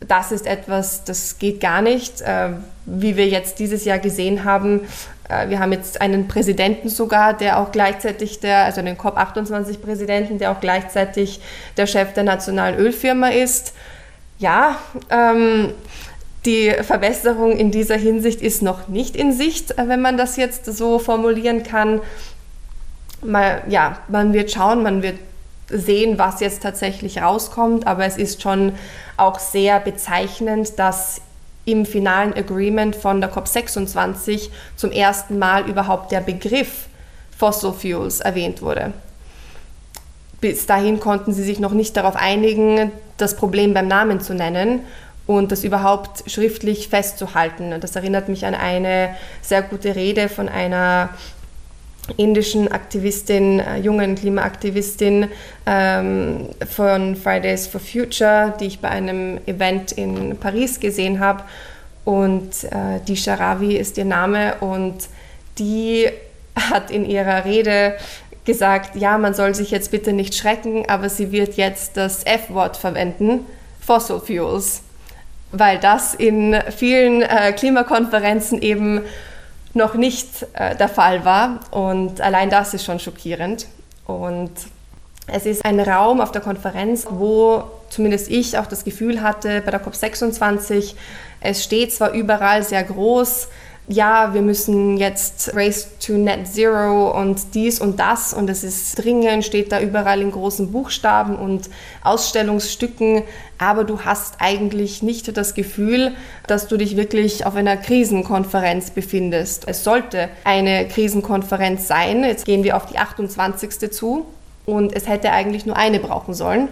das 0.00 0.32
ist 0.32 0.46
etwas, 0.46 1.04
das 1.04 1.38
geht 1.38 1.60
gar 1.60 1.82
nicht. 1.82 2.20
Äh, 2.20 2.50
wie 2.86 3.16
wir 3.16 3.28
jetzt 3.28 3.58
dieses 3.58 3.84
Jahr 3.84 3.98
gesehen 3.98 4.44
haben, 4.44 4.82
äh, 5.28 5.48
wir 5.48 5.60
haben 5.60 5.72
jetzt 5.72 6.00
einen 6.00 6.28
Präsidenten 6.28 6.88
sogar, 6.88 7.34
der 7.34 7.58
auch 7.58 7.72
gleichzeitig 7.72 8.40
der, 8.40 8.64
also 8.64 8.80
den 8.80 8.96
COP28-Präsidenten, 8.96 10.38
der 10.38 10.52
auch 10.52 10.60
gleichzeitig 10.60 11.40
der 11.76 11.86
Chef 11.86 12.14
der 12.14 12.24
nationalen 12.24 12.78
Ölfirma 12.78 13.28
ist 13.28 13.74
ja, 14.38 14.78
ähm, 15.10 15.72
die 16.44 16.70
Verbesserung 16.82 17.52
in 17.52 17.70
dieser 17.70 17.96
Hinsicht 17.96 18.40
ist 18.40 18.62
noch 18.62 18.88
nicht 18.88 19.16
in 19.16 19.32
Sicht, 19.32 19.72
äh, 19.72 19.88
wenn 19.88 20.00
man 20.00 20.16
das 20.16 20.36
jetzt 20.36 20.64
so 20.64 20.98
formulieren 20.98 21.62
kann. 21.62 22.00
Mal, 23.22 23.62
ja, 23.68 23.98
man 24.08 24.32
wird 24.32 24.52
schauen, 24.52 24.82
man 24.82 25.02
wird 25.02 25.18
sehen, 25.70 26.18
was 26.18 26.40
jetzt 26.40 26.62
tatsächlich 26.62 27.20
rauskommt, 27.20 27.86
aber 27.86 28.04
es 28.04 28.16
ist 28.16 28.42
schon 28.42 28.72
auch 29.16 29.38
sehr 29.38 29.80
bezeichnend, 29.80 30.78
dass 30.78 31.20
im 31.64 31.84
finalen 31.84 32.32
Agreement 32.32 32.96
von 32.96 33.20
der 33.20 33.30
COP26 33.30 34.48
zum 34.76 34.90
ersten 34.90 35.38
Mal 35.38 35.68
überhaupt 35.68 36.12
der 36.12 36.20
Begriff 36.20 36.86
Fossil 37.36 37.72
Fuels 37.72 38.20
erwähnt 38.20 38.62
wurde. 38.62 38.92
Bis 40.40 40.66
dahin 40.66 41.00
konnten 41.00 41.32
sie 41.32 41.42
sich 41.42 41.58
noch 41.58 41.72
nicht 41.72 41.96
darauf 41.96 42.16
einigen, 42.16 42.92
das 43.16 43.36
Problem 43.36 43.74
beim 43.74 43.88
Namen 43.88 44.20
zu 44.20 44.34
nennen 44.34 44.80
und 45.26 45.52
das 45.52 45.62
überhaupt 45.62 46.30
schriftlich 46.30 46.88
festzuhalten. 46.88 47.74
Das 47.80 47.94
erinnert 47.96 48.28
mich 48.30 48.46
an 48.46 48.54
eine 48.54 49.14
sehr 49.42 49.62
gute 49.62 49.94
Rede 49.94 50.28
von 50.28 50.48
einer 50.48 51.10
indischen 52.16 52.70
Aktivistin, 52.70 53.60
äh, 53.60 53.78
jungen 53.78 54.14
Klimaaktivistin 54.14 55.28
ähm, 55.66 56.48
von 56.68 57.16
Fridays 57.16 57.66
for 57.66 57.80
Future, 57.80 58.54
die 58.60 58.66
ich 58.66 58.80
bei 58.80 58.88
einem 58.88 59.38
Event 59.46 59.92
in 59.92 60.36
Paris 60.36 60.80
gesehen 60.80 61.20
habe. 61.20 61.44
Und 62.04 62.64
äh, 62.64 63.00
die 63.06 63.16
Sharavi 63.16 63.76
ist 63.76 63.98
ihr 63.98 64.04
Name 64.04 64.54
und 64.60 65.08
die 65.58 66.08
hat 66.56 66.90
in 66.90 67.04
ihrer 67.04 67.44
Rede 67.44 67.96
gesagt, 68.44 68.96
ja, 68.96 69.18
man 69.18 69.34
soll 69.34 69.54
sich 69.54 69.70
jetzt 69.70 69.90
bitte 69.90 70.14
nicht 70.14 70.34
schrecken, 70.34 70.88
aber 70.88 71.10
sie 71.10 71.32
wird 71.32 71.58
jetzt 71.58 71.98
das 71.98 72.24
F-Wort 72.24 72.78
verwenden, 72.78 73.44
Fossil 73.78 74.20
Fuels, 74.20 74.82
weil 75.52 75.78
das 75.78 76.14
in 76.14 76.56
vielen 76.74 77.22
äh, 77.22 77.52
Klimakonferenzen 77.52 78.62
eben 78.62 79.02
noch 79.74 79.94
nicht 79.94 80.46
äh, 80.54 80.76
der 80.76 80.88
Fall 80.88 81.24
war. 81.24 81.60
Und 81.70 82.20
allein 82.20 82.50
das 82.50 82.74
ist 82.74 82.84
schon 82.84 82.98
schockierend. 82.98 83.66
Und 84.06 84.50
es 85.26 85.44
ist 85.46 85.64
ein 85.64 85.78
Raum 85.80 86.20
auf 86.20 86.32
der 86.32 86.40
Konferenz, 86.40 87.06
wo 87.10 87.64
zumindest 87.90 88.30
ich 88.30 88.58
auch 88.58 88.66
das 88.66 88.84
Gefühl 88.84 89.22
hatte, 89.22 89.60
bei 89.60 89.70
der 89.70 89.84
COP26, 89.84 90.94
es 91.40 91.62
steht 91.62 91.92
zwar 91.92 92.12
überall 92.12 92.62
sehr 92.62 92.82
groß, 92.82 93.48
ja, 93.88 94.34
wir 94.34 94.42
müssen 94.42 94.98
jetzt 94.98 95.54
Race 95.54 95.88
to 95.98 96.12
Net 96.12 96.46
Zero 96.46 97.18
und 97.18 97.54
dies 97.54 97.80
und 97.80 97.98
das 97.98 98.34
und 98.34 98.50
es 98.50 98.62
ist 98.62 99.02
dringend, 99.02 99.44
steht 99.44 99.72
da 99.72 99.80
überall 99.80 100.20
in 100.20 100.30
großen 100.30 100.70
Buchstaben 100.70 101.36
und 101.36 101.70
Ausstellungsstücken, 102.04 103.22
aber 103.56 103.84
du 103.84 104.00
hast 104.00 104.36
eigentlich 104.40 105.02
nicht 105.02 105.34
das 105.36 105.54
Gefühl, 105.54 106.12
dass 106.46 106.68
du 106.68 106.76
dich 106.76 106.96
wirklich 106.96 107.46
auf 107.46 107.56
einer 107.56 107.78
Krisenkonferenz 107.78 108.90
befindest. 108.90 109.66
Es 109.66 109.84
sollte 109.84 110.28
eine 110.44 110.86
Krisenkonferenz 110.86 111.88
sein. 111.88 112.24
Jetzt 112.24 112.44
gehen 112.44 112.64
wir 112.64 112.76
auf 112.76 112.86
die 112.86 112.98
28. 112.98 113.90
zu 113.90 114.26
und 114.66 114.94
es 114.94 115.08
hätte 115.08 115.32
eigentlich 115.32 115.64
nur 115.64 115.76
eine 115.76 115.98
brauchen 115.98 116.34
sollen. 116.34 116.68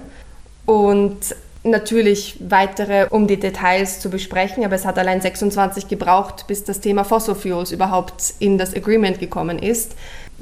Und 0.67 1.35
natürlich 1.71 2.37
weitere, 2.41 3.07
um 3.11 3.27
die 3.27 3.39
Details 3.39 4.01
zu 4.01 4.11
besprechen, 4.11 4.65
aber 4.65 4.75
es 4.75 4.85
hat 4.85 4.99
allein 4.99 5.21
26 5.21 5.89
gebraucht, 5.89 6.47
bis 6.47 6.65
das 6.65 6.81
Thema 6.81 7.05
Fossil 7.05 7.35
Fuels 7.35 7.73
überhaupt 7.73 8.35
in 8.39 8.59
das 8.59 8.75
Agreement 8.75 9.19
gekommen 9.19 9.59
ist, 9.59 9.95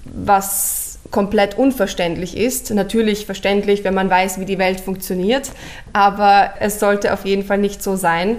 was 0.05 0.99
komplett 1.11 1.57
unverständlich 1.57 2.37
ist. 2.37 2.71
Natürlich 2.71 3.27
verständlich, 3.27 3.85
wenn 3.85 3.95
man 3.95 4.11
weiß, 4.11 4.41
wie 4.41 4.45
die 4.45 4.59
Welt 4.59 4.81
funktioniert, 4.81 5.51
aber 5.93 6.55
es 6.61 6.81
sollte 6.81 7.13
auf 7.13 7.25
jeden 7.25 7.45
Fall 7.45 7.59
nicht 7.59 7.83
so 7.83 7.97
sein. 7.97 8.37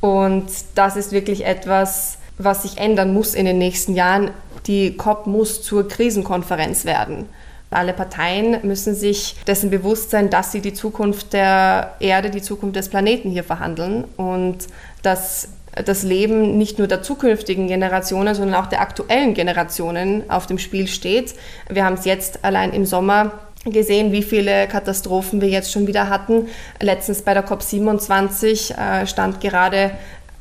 Und 0.00 0.46
das 0.74 0.96
ist 0.96 1.12
wirklich 1.12 1.44
etwas, 1.44 2.18
was 2.38 2.62
sich 2.62 2.78
ändern 2.78 3.12
muss 3.12 3.34
in 3.34 3.44
den 3.44 3.58
nächsten 3.58 3.94
Jahren. 3.94 4.30
Die 4.66 4.96
COP 4.96 5.26
muss 5.26 5.62
zur 5.62 5.88
Krisenkonferenz 5.88 6.84
werden. 6.84 7.28
Alle 7.70 7.92
Parteien 7.92 8.58
müssen 8.62 8.94
sich 8.94 9.36
dessen 9.46 9.70
bewusst 9.70 10.10
sein, 10.10 10.30
dass 10.30 10.52
sie 10.52 10.60
die 10.60 10.72
Zukunft 10.72 11.32
der 11.34 11.94
Erde, 12.00 12.30
die 12.30 12.40
Zukunft 12.40 12.76
des 12.76 12.88
Planeten 12.88 13.30
hier 13.30 13.44
verhandeln 13.44 14.04
und 14.16 14.66
dass 15.02 15.48
das 15.84 16.02
Leben 16.02 16.56
nicht 16.56 16.78
nur 16.78 16.88
der 16.88 17.02
zukünftigen 17.02 17.68
Generationen, 17.68 18.34
sondern 18.34 18.62
auch 18.62 18.66
der 18.66 18.80
aktuellen 18.80 19.34
Generationen 19.34 20.28
auf 20.30 20.46
dem 20.46 20.58
Spiel 20.58 20.88
steht. 20.88 21.34
Wir 21.68 21.84
haben 21.84 21.94
es 21.94 22.04
jetzt 22.04 22.44
allein 22.44 22.72
im 22.72 22.86
Sommer 22.86 23.32
gesehen, 23.64 24.12
wie 24.12 24.22
viele 24.22 24.66
Katastrophen 24.66 25.40
wir 25.40 25.48
jetzt 25.48 25.70
schon 25.70 25.86
wieder 25.86 26.08
hatten. 26.08 26.48
Letztens 26.80 27.22
bei 27.22 27.34
der 27.34 27.46
COP27 27.46 28.74
äh, 28.76 29.06
stand 29.06 29.40
gerade 29.40 29.92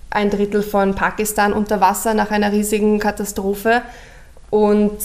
ein 0.09 0.29
Drittel 0.29 0.63
von 0.63 0.95
Pakistan 0.95 1.53
unter 1.53 1.81
Wasser 1.81 2.13
nach 2.13 2.31
einer 2.31 2.51
riesigen 2.51 2.99
Katastrophe. 2.99 3.81
Und 4.49 4.97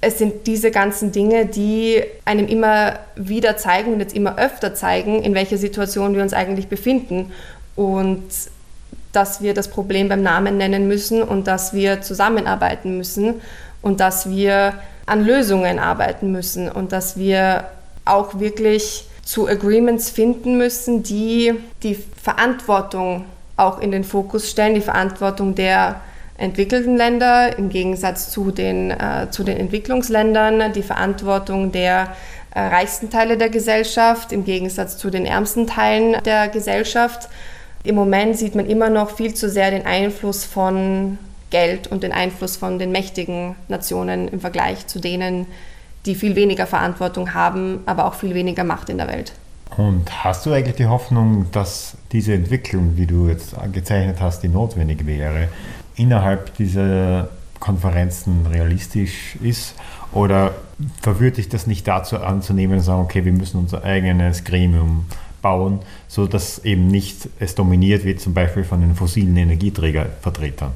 es 0.00 0.18
sind 0.18 0.46
diese 0.46 0.70
ganzen 0.70 1.12
Dinge, 1.12 1.46
die 1.46 2.02
einem 2.24 2.48
immer 2.48 3.00
wieder 3.16 3.56
zeigen 3.56 3.92
und 3.92 4.00
jetzt 4.00 4.16
immer 4.16 4.38
öfter 4.38 4.74
zeigen, 4.74 5.22
in 5.22 5.34
welcher 5.34 5.58
Situation 5.58 6.14
wir 6.14 6.22
uns 6.22 6.32
eigentlich 6.32 6.68
befinden. 6.68 7.32
Und 7.76 8.22
dass 9.12 9.42
wir 9.42 9.54
das 9.54 9.68
Problem 9.68 10.08
beim 10.08 10.22
Namen 10.22 10.56
nennen 10.56 10.88
müssen 10.88 11.22
und 11.22 11.46
dass 11.46 11.74
wir 11.74 12.00
zusammenarbeiten 12.00 12.96
müssen 12.96 13.40
und 13.82 14.00
dass 14.00 14.30
wir 14.30 14.74
an 15.06 15.24
Lösungen 15.24 15.78
arbeiten 15.78 16.30
müssen 16.32 16.70
und 16.70 16.92
dass 16.92 17.16
wir 17.16 17.64
auch 18.04 18.38
wirklich 18.38 19.06
zu 19.24 19.48
Agreements 19.48 20.10
finden 20.10 20.56
müssen, 20.56 21.02
die 21.02 21.54
die 21.82 21.94
Verantwortung 21.94 23.24
auch 23.56 23.80
in 23.80 23.90
den 23.90 24.04
Fokus 24.04 24.50
stellen, 24.50 24.74
die 24.74 24.80
Verantwortung 24.80 25.54
der 25.54 26.00
entwickelten 26.40 26.96
Länder 26.96 27.58
im 27.58 27.68
Gegensatz 27.68 28.30
zu 28.30 28.50
den, 28.50 28.90
äh, 28.90 29.28
zu 29.30 29.44
den 29.44 29.58
Entwicklungsländern, 29.58 30.72
die 30.72 30.82
Verantwortung 30.82 31.70
der 31.70 32.16
äh, 32.54 32.60
reichsten 32.60 33.10
Teile 33.10 33.36
der 33.36 33.50
Gesellschaft 33.50 34.32
im 34.32 34.44
Gegensatz 34.44 34.96
zu 34.96 35.10
den 35.10 35.26
ärmsten 35.26 35.66
Teilen 35.66 36.16
der 36.24 36.48
Gesellschaft. 36.48 37.28
Im 37.84 37.94
Moment 37.94 38.36
sieht 38.36 38.54
man 38.54 38.66
immer 38.66 38.90
noch 38.90 39.10
viel 39.16 39.34
zu 39.34 39.48
sehr 39.48 39.70
den 39.70 39.86
Einfluss 39.86 40.44
von 40.44 41.18
Geld 41.50 41.86
und 41.88 42.02
den 42.02 42.12
Einfluss 42.12 42.56
von 42.56 42.78
den 42.78 42.90
mächtigen 42.90 43.54
Nationen 43.68 44.28
im 44.28 44.40
Vergleich 44.40 44.86
zu 44.86 44.98
denen, 44.98 45.46
die 46.06 46.14
viel 46.14 46.36
weniger 46.36 46.66
Verantwortung 46.66 47.34
haben, 47.34 47.80
aber 47.86 48.06
auch 48.06 48.14
viel 48.14 48.34
weniger 48.34 48.64
Macht 48.64 48.88
in 48.88 48.98
der 48.98 49.08
Welt. 49.08 49.32
Und 49.76 50.24
hast 50.24 50.46
du 50.46 50.52
eigentlich 50.52 50.76
die 50.76 50.86
Hoffnung, 50.86 51.46
dass 51.52 51.96
diese 52.12 52.34
Entwicklung, 52.34 52.96
wie 52.96 53.06
du 53.06 53.28
jetzt 53.28 53.54
gezeichnet 53.72 54.16
hast, 54.20 54.42
die 54.42 54.48
notwendig 54.48 55.06
wäre, 55.06 55.48
innerhalb 56.00 56.56
dieser 56.56 57.28
Konferenzen 57.60 58.46
realistisch 58.46 59.36
ist? 59.42 59.74
Oder 60.12 60.54
verwirrt 61.02 61.36
dich 61.36 61.48
das 61.48 61.66
nicht 61.66 61.86
dazu 61.86 62.18
anzunehmen 62.18 62.78
und 62.78 62.82
sagen, 62.82 63.02
okay, 63.02 63.24
wir 63.24 63.32
müssen 63.32 63.58
unser 63.58 63.84
eigenes 63.84 64.44
Gremium 64.44 65.04
bauen, 65.42 65.80
sodass 66.08 66.64
eben 66.64 66.88
nicht 66.88 67.28
es 67.38 67.54
dominiert 67.54 68.04
wird, 68.04 68.20
zum 68.20 68.34
Beispiel 68.34 68.64
von 68.64 68.80
den 68.80 68.94
fossilen 68.94 69.36
Energieträgervertretern? 69.36 70.72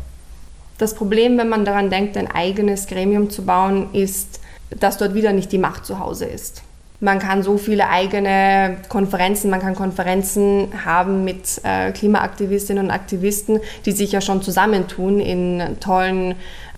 Das 0.79 0.95
Problem, 0.95 1.39
wenn 1.39 1.49
man 1.49 1.65
daran 1.65 1.91
denkt, 1.91 2.17
ein 2.17 2.31
eigenes 2.31 2.87
Gremium 2.87 3.31
zu 3.31 3.45
bauen, 3.45 3.93
ist, 3.93 4.41
dass 4.71 4.99
dort 4.99 5.15
wieder 5.15 5.33
nicht 5.33 5.53
die 5.53 5.59
Macht 5.59 5.87
zu 5.87 5.99
Hause 5.99 6.27
ist. 6.27 6.63
Man 7.05 7.19
kann 7.19 7.43
so 7.43 7.59
viele 7.59 7.91
eigene 7.91 8.79
Konferenzen, 8.89 9.51
man 9.51 9.61
kann 9.61 9.75
Konferenzen 9.75 10.69
haben 10.87 11.23
mit 11.23 11.61
äh, 11.63 11.93
Klimaaktivistinnen 11.93 12.87
und 12.87 12.91
Aktivisten, 12.91 13.61
die 13.85 13.93
sich 13.93 14.13
ja 14.13 14.23
schon 14.23 14.41
zusammentun 14.41 15.21
in 15.21 15.77
tollen 15.81 16.35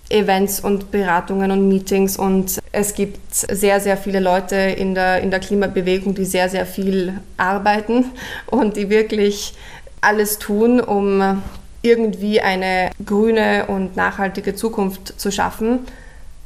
Events 0.09 0.59
und 0.59 0.91
Beratungen 0.91 1.49
und 1.51 1.69
Meetings 1.69 2.17
und 2.17 2.59
es 2.73 2.93
gibt 2.93 3.35
sehr, 3.35 3.79
sehr 3.79 3.95
viele 3.95 4.19
Leute 4.19 4.57
in 4.57 4.95
der, 4.95 5.21
in 5.21 5.31
der 5.31 5.39
Klimabewegung, 5.39 6.13
die 6.13 6.25
sehr, 6.25 6.49
sehr 6.49 6.65
viel 6.65 7.13
arbeiten 7.37 8.11
und 8.47 8.75
die 8.75 8.89
wirklich 8.89 9.53
alles 10.01 10.39
tun, 10.39 10.81
um 10.81 11.41
irgendwie 11.83 12.41
eine 12.41 12.91
grüne 13.05 13.67
und 13.67 13.95
nachhaltige 13.95 14.55
Zukunft 14.55 15.17
zu 15.17 15.31
schaffen. 15.31 15.87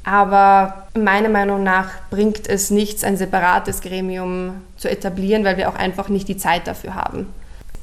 Aber 0.04 0.88
meiner 0.96 1.30
Meinung 1.30 1.64
nach 1.64 1.90
bringt 2.10 2.48
es 2.48 2.72
nichts, 2.72 3.04
ein 3.04 3.18
separates 3.18 3.82
Gremium 3.82 4.62
zu 4.78 4.90
etablieren, 4.90 5.44
weil 5.44 5.58
wir 5.58 5.70
auch 5.70 5.76
einfach 5.76 6.10
nicht 6.10 6.28
die 6.28 6.38
Zeit 6.38 6.68
dafür 6.68 6.96
haben. 6.96 7.28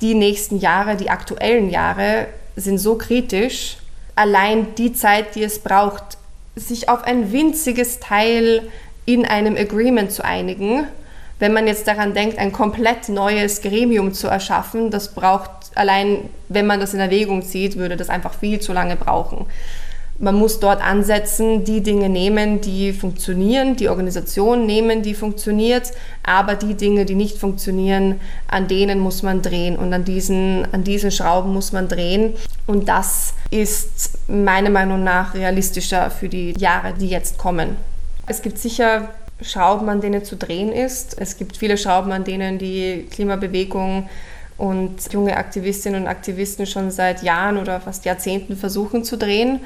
Die 0.00 0.14
nächsten 0.14 0.58
Jahre, 0.58 0.96
die 0.96 1.10
aktuellen 1.10 1.70
Jahre 1.70 2.26
sind 2.56 2.78
so 2.78 2.96
kritisch, 2.96 3.76
allein 4.16 4.74
die 4.76 4.92
Zeit, 4.92 5.36
die 5.36 5.44
es 5.44 5.60
braucht, 5.60 6.18
sich 6.56 6.88
auf 6.88 7.04
ein 7.04 7.32
winziges 7.32 8.00
Teil 8.00 8.68
in 9.06 9.24
einem 9.24 9.56
Agreement 9.56 10.10
zu 10.10 10.24
einigen. 10.24 10.86
Wenn 11.38 11.52
man 11.52 11.68
jetzt 11.68 11.86
daran 11.86 12.14
denkt, 12.14 12.38
ein 12.38 12.52
komplett 12.52 13.08
neues 13.08 13.62
Gremium 13.62 14.12
zu 14.12 14.26
erschaffen, 14.26 14.90
das 14.90 15.14
braucht 15.14 15.50
allein, 15.76 16.28
wenn 16.48 16.66
man 16.66 16.80
das 16.80 16.94
in 16.94 17.00
Erwägung 17.00 17.42
zieht, 17.42 17.76
würde 17.76 17.96
das 17.96 18.10
einfach 18.10 18.34
viel 18.34 18.58
zu 18.58 18.72
lange 18.72 18.96
brauchen. 18.96 19.46
Man 20.20 20.34
muss 20.34 20.58
dort 20.58 20.82
ansetzen, 20.82 21.62
die 21.62 21.80
Dinge 21.80 22.08
nehmen, 22.08 22.60
die 22.60 22.92
funktionieren, 22.92 23.76
die 23.76 23.88
Organisation 23.88 24.66
nehmen, 24.66 25.02
die 25.02 25.14
funktioniert, 25.14 25.92
aber 26.24 26.56
die 26.56 26.74
Dinge, 26.74 27.04
die 27.04 27.14
nicht 27.14 27.38
funktionieren, 27.38 28.20
an 28.48 28.66
denen 28.66 28.98
muss 28.98 29.22
man 29.22 29.42
drehen 29.42 29.76
und 29.76 29.92
an 29.92 30.04
diesen, 30.04 30.66
an 30.72 30.82
diesen 30.82 31.12
Schrauben 31.12 31.52
muss 31.52 31.70
man 31.70 31.86
drehen. 31.86 32.34
Und 32.66 32.88
das 32.88 33.34
ist 33.52 34.18
meiner 34.28 34.70
Meinung 34.70 35.04
nach 35.04 35.34
realistischer 35.34 36.10
für 36.10 36.28
die 36.28 36.52
Jahre, 36.58 36.94
die 36.94 37.08
jetzt 37.08 37.38
kommen. 37.38 37.76
Es 38.26 38.42
gibt 38.42 38.58
sicher 38.58 39.10
Schrauben, 39.40 39.88
an 39.88 40.00
denen 40.00 40.24
zu 40.24 40.34
drehen 40.34 40.72
ist. 40.72 41.16
Es 41.16 41.36
gibt 41.36 41.56
viele 41.56 41.78
Schrauben, 41.78 42.10
an 42.10 42.24
denen 42.24 42.58
die 42.58 43.06
Klimabewegung 43.08 44.08
und 44.56 45.12
junge 45.12 45.36
Aktivistinnen 45.36 46.02
und 46.02 46.08
Aktivisten 46.08 46.66
schon 46.66 46.90
seit 46.90 47.22
Jahren 47.22 47.56
oder 47.56 47.80
fast 47.80 48.04
Jahrzehnten 48.04 48.56
versuchen 48.56 49.04
zu 49.04 49.16
drehen 49.16 49.60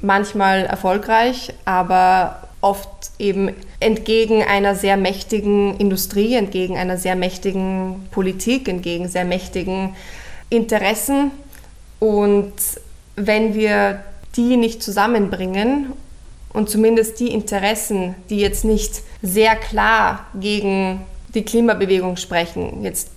manchmal 0.00 0.64
erfolgreich, 0.64 1.52
aber 1.64 2.48
oft 2.60 2.88
eben 3.18 3.50
entgegen 3.80 4.42
einer 4.42 4.74
sehr 4.74 4.96
mächtigen 4.96 5.76
Industrie, 5.78 6.34
entgegen 6.34 6.76
einer 6.76 6.98
sehr 6.98 7.16
mächtigen 7.16 8.08
Politik, 8.10 8.68
entgegen 8.68 9.08
sehr 9.08 9.24
mächtigen 9.24 9.94
Interessen. 10.50 11.30
Und 11.98 12.52
wenn 13.16 13.54
wir 13.54 14.02
die 14.36 14.56
nicht 14.56 14.82
zusammenbringen 14.82 15.92
und 16.52 16.68
zumindest 16.68 17.20
die 17.20 17.32
Interessen, 17.32 18.14
die 18.28 18.38
jetzt 18.38 18.64
nicht 18.64 19.02
sehr 19.22 19.56
klar 19.56 20.26
gegen 20.38 21.00
die 21.34 21.44
Klimabewegung 21.44 22.16
sprechen, 22.16 22.82
jetzt 22.82 23.10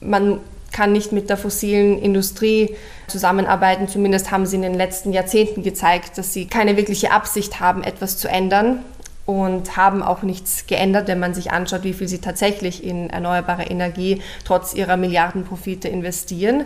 man 0.00 0.40
kann 0.74 0.92
nicht 0.92 1.12
mit 1.12 1.30
der 1.30 1.38
fossilen 1.38 1.98
Industrie 1.98 2.76
zusammenarbeiten. 3.06 3.88
Zumindest 3.88 4.30
haben 4.30 4.44
sie 4.44 4.56
in 4.56 4.62
den 4.62 4.74
letzten 4.74 5.12
Jahrzehnten 5.12 5.62
gezeigt, 5.62 6.18
dass 6.18 6.34
sie 6.34 6.46
keine 6.46 6.76
wirkliche 6.76 7.12
Absicht 7.12 7.60
haben, 7.60 7.82
etwas 7.82 8.18
zu 8.18 8.28
ändern 8.28 8.80
und 9.24 9.76
haben 9.76 10.02
auch 10.02 10.22
nichts 10.22 10.66
geändert, 10.66 11.08
wenn 11.08 11.20
man 11.20 11.32
sich 11.32 11.50
anschaut, 11.52 11.84
wie 11.84 11.94
viel 11.94 12.08
sie 12.08 12.18
tatsächlich 12.18 12.84
in 12.84 13.08
erneuerbare 13.08 13.64
Energie 13.64 14.20
trotz 14.44 14.74
ihrer 14.74 14.96
Milliardenprofite 14.96 15.88
investieren, 15.88 16.64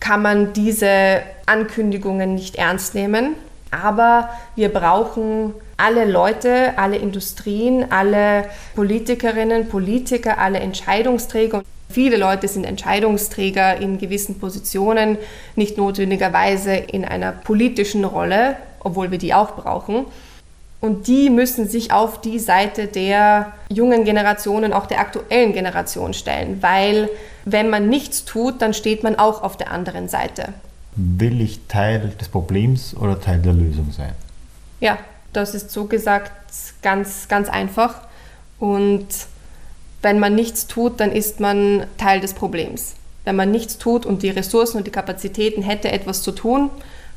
kann 0.00 0.22
man 0.22 0.52
diese 0.52 1.20
Ankündigungen 1.46 2.34
nicht 2.34 2.56
ernst 2.56 2.94
nehmen. 2.94 3.34
Aber 3.70 4.30
wir 4.56 4.68
brauchen 4.70 5.54
alle 5.76 6.04
Leute, 6.04 6.76
alle 6.76 6.96
Industrien, 6.96 7.90
alle 7.90 8.46
Politikerinnen, 8.74 9.68
Politiker, 9.68 10.38
alle 10.38 10.58
Entscheidungsträger. 10.58 11.62
Viele 11.92 12.16
Leute 12.16 12.48
sind 12.48 12.64
Entscheidungsträger 12.64 13.76
in 13.76 13.98
gewissen 13.98 14.38
Positionen, 14.38 15.18
nicht 15.56 15.76
notwendigerweise 15.76 16.74
in 16.74 17.04
einer 17.04 17.32
politischen 17.32 18.04
Rolle, 18.04 18.56
obwohl 18.80 19.10
wir 19.10 19.18
die 19.18 19.34
auch 19.34 19.52
brauchen. 19.56 20.06
Und 20.80 21.06
die 21.06 21.30
müssen 21.30 21.68
sich 21.68 21.92
auf 21.92 22.20
die 22.20 22.40
Seite 22.40 22.88
der 22.88 23.52
jungen 23.68 24.04
Generationen, 24.04 24.72
auch 24.72 24.86
der 24.86 24.98
aktuellen 24.98 25.52
Generation 25.52 26.12
stellen, 26.12 26.60
weil 26.60 27.08
wenn 27.44 27.70
man 27.70 27.88
nichts 27.88 28.24
tut, 28.24 28.60
dann 28.60 28.74
steht 28.74 29.04
man 29.04 29.16
auch 29.16 29.42
auf 29.42 29.56
der 29.56 29.70
anderen 29.70 30.08
Seite. 30.08 30.54
Will 30.96 31.40
ich 31.40 31.60
Teil 31.68 32.12
des 32.20 32.28
Problems 32.28 32.96
oder 32.96 33.20
Teil 33.20 33.38
der 33.38 33.52
Lösung 33.52 33.92
sein? 33.92 34.12
Ja, 34.80 34.98
das 35.32 35.54
ist 35.54 35.70
so 35.70 35.84
gesagt 35.84 36.32
ganz, 36.82 37.28
ganz 37.28 37.48
einfach. 37.48 38.00
Und 38.58 39.06
wenn 40.02 40.18
man 40.18 40.34
nichts 40.34 40.66
tut, 40.66 41.00
dann 41.00 41.12
ist 41.12 41.40
man 41.40 41.86
Teil 41.96 42.20
des 42.20 42.34
Problems. 42.34 42.94
Wenn 43.24 43.36
man 43.36 43.50
nichts 43.50 43.78
tut 43.78 44.04
und 44.04 44.22
die 44.22 44.30
Ressourcen 44.30 44.78
und 44.78 44.86
die 44.86 44.90
Kapazitäten 44.90 45.62
hätte, 45.62 45.90
etwas 45.90 46.22
zu 46.22 46.32
tun, 46.32 46.70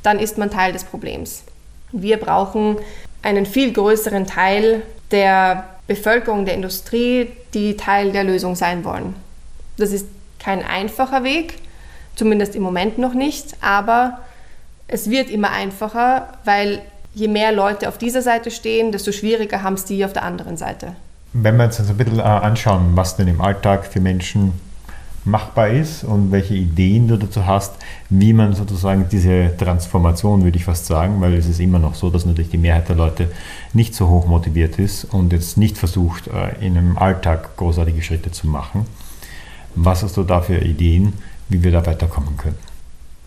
dann 0.03 0.19
ist 0.19 0.37
man 0.37 0.51
Teil 0.51 0.71
des 0.71 0.83
Problems. 0.83 1.43
Wir 1.91 2.17
brauchen 2.17 2.77
einen 3.23 3.47
viel 3.47 3.73
größeren 3.73 4.27
Teil 4.27 4.83
der 5.09 5.65
Bevölkerung, 5.87 6.45
der 6.45 6.53
Industrie, 6.53 7.29
die 7.53 7.75
Teil 7.75 8.11
der 8.11 8.23
Lösung 8.23 8.55
sein 8.55 8.83
wollen. 8.83 9.15
Das 9.77 9.91
ist 9.91 10.07
kein 10.39 10.63
einfacher 10.63 11.23
Weg, 11.23 11.55
zumindest 12.15 12.55
im 12.55 12.61
Moment 12.61 12.97
noch 12.99 13.13
nicht, 13.13 13.55
aber 13.61 14.19
es 14.87 15.09
wird 15.09 15.31
immer 15.31 15.49
einfacher, 15.49 16.37
weil 16.43 16.81
je 17.15 17.27
mehr 17.27 17.51
Leute 17.51 17.89
auf 17.89 17.97
dieser 17.97 18.21
Seite 18.21 18.51
stehen, 18.51 18.91
desto 18.91 19.11
schwieriger 19.11 19.63
haben 19.63 19.73
es 19.73 19.85
die 19.85 20.05
auf 20.05 20.13
der 20.13 20.23
anderen 20.23 20.57
Seite. 20.57 20.95
Wenn 21.37 21.57
wir 21.57 21.65
uns 21.65 21.79
jetzt 21.79 21.89
ein 21.89 21.97
bisschen 21.97 22.19
äh, 22.19 22.21
anschauen, 22.21 22.91
was 22.93 23.17
denn 23.17 23.27
im 23.27 23.41
Alltag 23.41 23.85
für 23.85 23.99
Menschen 23.99 24.53
machbar 25.25 25.67
ist 25.67 26.05
und 26.05 26.31
welche 26.31 26.53
Ideen 26.53 27.09
du 27.09 27.17
dazu 27.17 27.45
hast, 27.45 27.73
wie 28.09 28.31
man 28.31 28.53
sozusagen 28.53 29.09
diese 29.11 29.51
Transformation, 29.57 30.45
würde 30.45 30.57
ich 30.57 30.63
fast 30.63 30.85
sagen, 30.85 31.19
weil 31.19 31.33
es 31.33 31.45
ist 31.47 31.59
immer 31.59 31.77
noch 31.77 31.95
so, 31.95 32.09
dass 32.09 32.25
natürlich 32.25 32.51
die 32.51 32.57
Mehrheit 32.57 32.87
der 32.87 32.95
Leute 32.95 33.29
nicht 33.73 33.95
so 33.95 34.07
hoch 34.07 34.27
motiviert 34.27 34.79
ist 34.79 35.03
und 35.03 35.33
jetzt 35.33 35.57
nicht 35.57 35.77
versucht, 35.77 36.27
äh, 36.27 36.65
in 36.65 36.77
einem 36.77 36.97
Alltag 36.97 37.57
großartige 37.57 38.01
Schritte 38.01 38.31
zu 38.31 38.47
machen. 38.47 38.85
Was 39.75 40.03
hast 40.03 40.15
du 40.15 40.23
da 40.23 40.39
für 40.39 40.59
Ideen, 40.59 41.11
wie 41.49 41.61
wir 41.61 41.71
da 41.73 41.85
weiterkommen 41.85 42.37
können? 42.37 42.57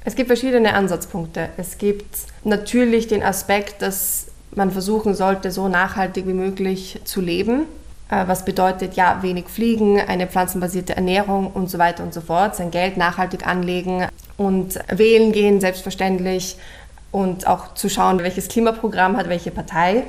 Es 0.07 0.15
gibt 0.15 0.29
verschiedene 0.29 0.73
Ansatzpunkte. 0.73 1.51
Es 1.59 1.77
gibt 1.77 2.17
natürlich 2.43 3.07
den 3.07 3.23
Aspekt, 3.23 3.83
dass 3.83 4.29
man 4.55 4.71
versuchen 4.71 5.15
sollte, 5.15 5.51
so 5.51 5.69
nachhaltig 5.69 6.27
wie 6.27 6.33
möglich 6.33 7.01
zu 7.05 7.21
leben 7.21 7.67
was 8.09 8.45
bedeutet 8.45 8.95
ja 8.95 9.19
wenig 9.23 9.49
Fliegen, 9.49 10.01
eine 10.01 10.27
pflanzenbasierte 10.27 10.97
Ernährung 10.97 11.51
und 11.53 11.71
so 11.71 11.79
weiter 11.79 12.03
und 12.03 12.15
so 12.15 12.21
fort, 12.21 12.57
sein 12.57 12.71
Geld 12.71 12.97
nachhaltig 12.97 13.47
anlegen, 13.47 14.07
und 14.39 14.79
wählen 14.89 15.33
gehen, 15.33 15.61
selbstverständlich, 15.61 16.57
und 17.11 17.47
auch 17.47 17.75
zu 17.75 17.89
schauen, 17.89 18.19
welches 18.21 18.49
Klimaprogramm 18.49 19.17
hat 19.17 19.29
welche 19.29 19.51
Partei. 19.51 20.05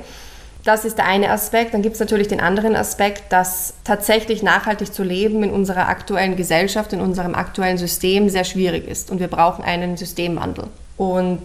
Das 0.64 0.84
ist 0.84 0.98
der 0.98 1.06
eine 1.06 1.30
Aspekt. 1.30 1.72
Dann 1.72 1.80
gibt 1.80 1.94
es 1.94 2.00
natürlich 2.00 2.28
den 2.28 2.40
anderen 2.40 2.76
Aspekt, 2.76 3.32
dass 3.32 3.74
tatsächlich 3.84 4.42
nachhaltig 4.42 4.92
zu 4.92 5.02
leben 5.02 5.42
in 5.42 5.50
unserer 5.50 5.88
aktuellen 5.88 6.36
Gesellschaft, 6.36 6.92
in 6.92 7.00
unserem 7.00 7.34
aktuellen 7.34 7.78
System 7.78 8.28
sehr 8.28 8.44
schwierig 8.44 8.86
ist. 8.86 9.10
Und 9.10 9.18
wir 9.18 9.28
brauchen 9.28 9.64
einen 9.64 9.96
Systemwandel. 9.96 10.66
Und 10.98 11.40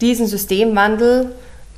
diesen 0.00 0.26
Systemwandel, 0.26 1.32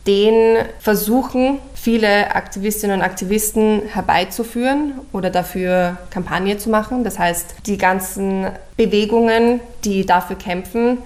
den 0.06 0.64
versuchen 0.78 1.58
viele 1.74 2.34
Aktivistinnen 2.34 3.00
und 3.00 3.02
Aktivisten 3.04 3.82
herbeizuführen 3.88 4.94
oder 5.12 5.30
dafür 5.30 5.98
Kampagne 6.10 6.56
zu 6.58 6.70
machen. 6.70 7.04
Das 7.04 7.18
heißt, 7.18 7.54
die 7.66 7.78
ganzen 7.78 8.46
Bewegungen, 8.76 9.60
die 9.84 10.06
dafür 10.06 10.36
kämpfen, 10.36 10.98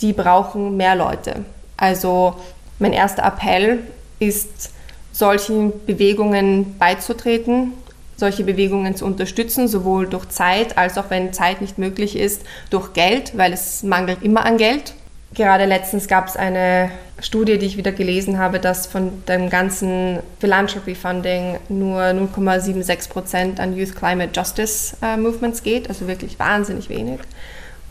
die 0.00 0.12
brauchen 0.12 0.76
mehr 0.76 0.96
Leute. 0.96 1.44
Also 1.76 2.34
mein 2.78 2.92
erster 2.92 3.24
Appell 3.24 3.80
ist, 4.18 4.70
solchen 5.12 5.72
Bewegungen 5.86 6.78
beizutreten, 6.78 7.74
solche 8.16 8.44
Bewegungen 8.44 8.96
zu 8.96 9.04
unterstützen, 9.04 9.68
sowohl 9.68 10.06
durch 10.06 10.28
Zeit 10.28 10.78
als 10.78 10.96
auch 10.96 11.10
wenn 11.10 11.32
Zeit 11.32 11.60
nicht 11.60 11.78
möglich 11.78 12.16
ist, 12.16 12.42
durch 12.70 12.92
Geld, 12.92 13.36
weil 13.36 13.52
es 13.52 13.82
mangelt 13.82 14.22
immer 14.22 14.44
an 14.44 14.56
Geld. 14.56 14.94
Gerade 15.34 15.64
letztens 15.64 16.08
gab 16.08 16.28
es 16.28 16.36
eine 16.36 16.90
Studie, 17.18 17.56
die 17.56 17.66
ich 17.66 17.76
wieder 17.76 17.92
gelesen 17.92 18.38
habe, 18.38 18.58
dass 18.58 18.86
von 18.86 19.24
dem 19.26 19.48
ganzen 19.48 20.20
Philanthropy 20.40 20.94
Funding 20.94 21.58
nur 21.68 22.00
0,76 22.02 23.08
Prozent 23.08 23.60
an 23.60 23.74
Youth 23.74 23.94
Climate 23.94 24.32
Justice 24.34 24.96
äh, 25.00 25.16
Movements 25.16 25.62
geht, 25.62 25.88
also 25.88 26.06
wirklich 26.06 26.38
wahnsinnig 26.38 26.88
wenig. 26.88 27.20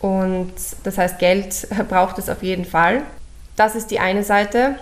Und 0.00 0.52
das 0.84 0.98
heißt, 0.98 1.18
Geld 1.18 1.66
braucht 1.88 2.18
es 2.18 2.28
auf 2.28 2.42
jeden 2.42 2.64
Fall. 2.64 3.02
Das 3.56 3.74
ist 3.74 3.90
die 3.90 3.98
eine 3.98 4.22
Seite. 4.22 4.76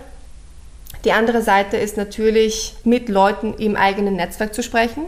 Die 1.05 1.13
andere 1.13 1.41
Seite 1.41 1.77
ist 1.77 1.97
natürlich, 1.97 2.75
mit 2.83 3.09
Leuten 3.09 3.55
im 3.55 3.75
eigenen 3.75 4.15
Netzwerk 4.15 4.53
zu 4.53 4.61
sprechen. 4.61 5.05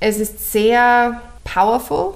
Es 0.00 0.18
ist 0.18 0.52
sehr 0.52 1.20
powerful, 1.44 2.14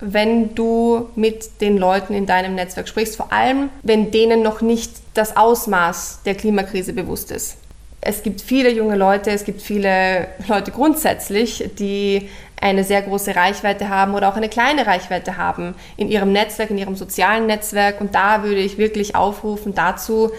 wenn 0.00 0.54
du 0.54 1.08
mit 1.14 1.60
den 1.60 1.78
Leuten 1.78 2.14
in 2.14 2.26
deinem 2.26 2.54
Netzwerk 2.54 2.88
sprichst, 2.88 3.16
vor 3.16 3.32
allem 3.32 3.70
wenn 3.82 4.10
denen 4.10 4.42
noch 4.42 4.60
nicht 4.60 4.92
das 5.14 5.36
Ausmaß 5.36 6.20
der 6.24 6.34
Klimakrise 6.34 6.92
bewusst 6.92 7.30
ist. 7.30 7.56
Es 8.00 8.22
gibt 8.22 8.42
viele 8.42 8.70
junge 8.70 8.96
Leute, 8.96 9.30
es 9.30 9.44
gibt 9.44 9.62
viele 9.62 10.28
Leute 10.46 10.72
grundsätzlich, 10.72 11.70
die 11.78 12.28
eine 12.60 12.84
sehr 12.84 13.02
große 13.02 13.34
Reichweite 13.34 13.88
haben 13.88 14.14
oder 14.14 14.28
auch 14.28 14.36
eine 14.36 14.48
kleine 14.48 14.86
Reichweite 14.86 15.36
haben 15.36 15.74
in 15.96 16.10
ihrem 16.10 16.32
Netzwerk, 16.32 16.70
in 16.70 16.78
ihrem 16.78 16.96
sozialen 16.96 17.46
Netzwerk. 17.46 18.00
Und 18.00 18.14
da 18.14 18.42
würde 18.42 18.60
ich 18.60 18.78
wirklich 18.78 19.16
aufrufen 19.16 19.74
dazu, 19.74 20.30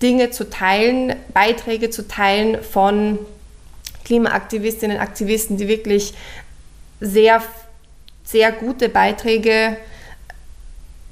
Dinge 0.00 0.30
zu 0.30 0.50
teilen, 0.50 1.14
Beiträge 1.32 1.90
zu 1.90 2.06
teilen 2.06 2.62
von 2.62 3.18
Klimaaktivistinnen 4.04 4.98
Aktivisten, 4.98 5.56
die 5.56 5.68
wirklich 5.68 6.14
sehr, 7.00 7.42
sehr 8.32 8.50
gute 8.50 8.88
Beiträge 8.88 9.76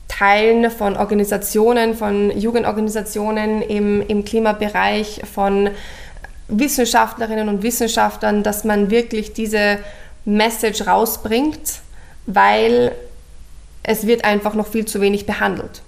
teilen 0.09 0.71
von 0.71 0.97
Organisationen, 0.97 1.95
von 1.95 2.37
Jugendorganisationen 2.37 3.63
im, 3.63 4.03
im 4.07 4.25
Klimabereich, 4.25 5.23
von 5.33 5.71
Wissenschaftlerinnen 6.49 7.49
und 7.49 7.63
Wissenschaftlern, 7.63 8.43
dass 8.43 8.65
man 8.65 8.91
wirklich 8.91 9.33
diese 9.35 9.79
Message 10.25 10.87
rausbringt, 10.87 11.81
weil 12.27 12.93
es 13.83 14.07
wird 14.07 14.25
einfach 14.25 14.55
noch 14.55 14.67
viel 14.67 14.87
zu 14.87 15.01
wenig 15.01 15.27
behandelt. 15.27 15.83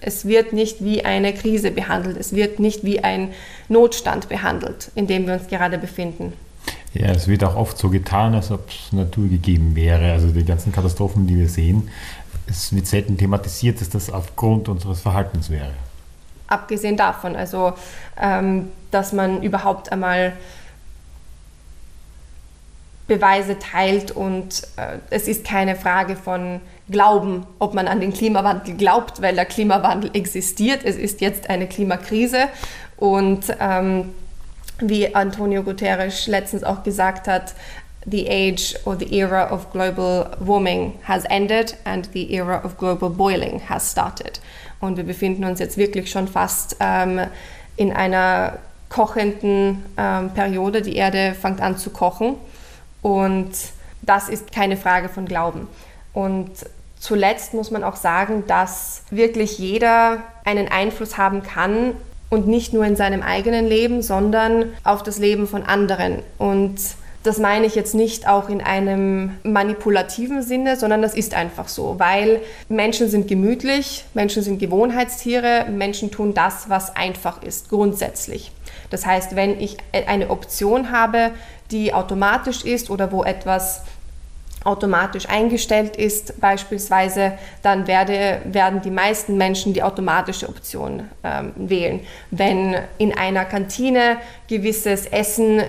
Es 0.00 0.24
wird 0.24 0.52
nicht 0.52 0.82
wie 0.82 1.04
eine 1.04 1.34
Krise 1.34 1.70
behandelt, 1.70 2.16
es 2.16 2.34
wird 2.34 2.60
nicht 2.60 2.84
wie 2.84 3.00
ein 3.04 3.34
Notstand 3.68 4.28
behandelt, 4.28 4.90
in 4.94 5.06
dem 5.06 5.26
wir 5.26 5.34
uns 5.34 5.48
gerade 5.48 5.76
befinden. 5.76 6.32
Ja, 6.92 7.08
es 7.08 7.28
wird 7.28 7.44
auch 7.44 7.54
oft 7.54 7.78
so 7.78 7.88
getan, 7.88 8.34
als 8.34 8.50
ob 8.50 8.68
es 8.68 8.92
naturgegeben 8.92 9.76
wäre. 9.76 10.12
Also 10.12 10.28
die 10.28 10.44
ganzen 10.44 10.72
Katastrophen, 10.72 11.26
die 11.26 11.36
wir 11.36 11.48
sehen, 11.48 11.88
es 12.48 12.74
wird 12.74 12.86
selten 12.86 13.16
thematisiert, 13.16 13.80
dass 13.80 13.90
das 13.90 14.10
aufgrund 14.10 14.68
unseres 14.68 15.00
Verhaltens 15.00 15.50
wäre. 15.50 15.70
Abgesehen 16.48 16.96
davon, 16.96 17.36
also 17.36 17.74
ähm, 18.20 18.68
dass 18.90 19.12
man 19.12 19.42
überhaupt 19.42 19.92
einmal 19.92 20.32
Beweise 23.06 23.58
teilt 23.58 24.10
und 24.12 24.62
äh, 24.76 24.98
es 25.10 25.28
ist 25.28 25.44
keine 25.44 25.76
Frage 25.76 26.16
von 26.16 26.60
Glauben, 26.88 27.46
ob 27.58 27.74
man 27.74 27.88
an 27.88 28.00
den 28.00 28.12
Klimawandel 28.12 28.76
glaubt, 28.76 29.22
weil 29.22 29.34
der 29.34 29.46
Klimawandel 29.46 30.10
existiert. 30.14 30.84
Es 30.84 30.96
ist 30.96 31.20
jetzt 31.20 31.50
eine 31.50 31.66
Klimakrise 31.66 32.48
und 32.96 33.44
ähm, 33.60 34.10
wie 34.80 35.14
Antonio 35.14 35.62
Guterres 35.62 36.26
letztens 36.26 36.64
auch 36.64 36.82
gesagt 36.82 37.28
hat, 37.28 37.54
the 38.06 38.28
age 38.28 38.74
or 38.84 38.96
the 38.96 39.12
era 39.12 39.52
of 39.52 39.70
global 39.72 40.36
warming 40.40 40.98
has 41.04 41.24
ended 41.26 41.76
and 41.84 42.08
the 42.12 42.32
era 42.34 42.64
of 42.64 42.78
global 42.78 43.10
boiling 43.10 43.60
has 43.68 43.90
started. 43.90 44.40
Und 44.80 44.96
wir 44.96 45.04
befinden 45.04 45.44
uns 45.44 45.60
jetzt 45.60 45.76
wirklich 45.76 46.10
schon 46.10 46.26
fast 46.26 46.76
ähm, 46.80 47.20
in 47.76 47.92
einer 47.92 48.58
kochenden 48.88 49.84
ähm, 49.96 50.30
Periode. 50.30 50.82
Die 50.82 50.96
Erde 50.96 51.34
fängt 51.34 51.60
an 51.60 51.76
zu 51.76 51.90
kochen. 51.90 52.36
Und 53.02 53.50
das 54.02 54.28
ist 54.28 54.52
keine 54.52 54.76
Frage 54.76 55.08
von 55.08 55.26
Glauben. 55.26 55.68
Und 56.14 56.50
zuletzt 56.98 57.54
muss 57.54 57.70
man 57.70 57.84
auch 57.84 57.96
sagen, 57.96 58.44
dass 58.46 59.02
wirklich 59.10 59.58
jeder 59.58 60.18
einen 60.44 60.68
Einfluss 60.68 61.18
haben 61.18 61.42
kann 61.42 61.94
und 62.30 62.46
nicht 62.46 62.72
nur 62.72 62.84
in 62.86 62.96
seinem 62.96 63.22
eigenen 63.22 63.66
Leben, 63.66 64.02
sondern 64.02 64.72
auf 64.84 65.02
das 65.02 65.18
Leben 65.18 65.46
von 65.46 65.64
anderen. 65.64 66.20
Und 66.38 66.80
das 67.22 67.38
meine 67.38 67.66
ich 67.66 67.74
jetzt 67.74 67.94
nicht 67.94 68.26
auch 68.26 68.48
in 68.48 68.62
einem 68.62 69.36
manipulativen 69.42 70.40
Sinne, 70.42 70.76
sondern 70.76 71.02
das 71.02 71.14
ist 71.14 71.34
einfach 71.34 71.68
so, 71.68 71.96
weil 71.98 72.40
Menschen 72.70 73.10
sind 73.10 73.28
gemütlich, 73.28 74.04
Menschen 74.14 74.42
sind 74.42 74.58
Gewohnheitstiere, 74.58 75.66
Menschen 75.70 76.10
tun 76.10 76.32
das, 76.32 76.70
was 76.70 76.96
einfach 76.96 77.42
ist, 77.42 77.68
grundsätzlich. 77.68 78.52
Das 78.88 79.04
heißt, 79.04 79.36
wenn 79.36 79.60
ich 79.60 79.76
eine 80.06 80.30
Option 80.30 80.92
habe, 80.92 81.32
die 81.70 81.92
automatisch 81.92 82.64
ist 82.64 82.88
oder 82.88 83.12
wo 83.12 83.22
etwas 83.22 83.82
automatisch 84.64 85.28
eingestellt 85.28 85.96
ist 85.96 86.40
beispielsweise, 86.40 87.32
dann 87.62 87.86
werde, 87.86 88.42
werden 88.44 88.82
die 88.82 88.90
meisten 88.90 89.36
Menschen 89.36 89.72
die 89.72 89.82
automatische 89.82 90.48
Option 90.48 91.08
ähm, 91.24 91.52
wählen. 91.56 92.00
Wenn 92.30 92.76
in 92.98 93.16
einer 93.16 93.44
Kantine 93.44 94.18
gewisses 94.48 95.06
Essen 95.06 95.62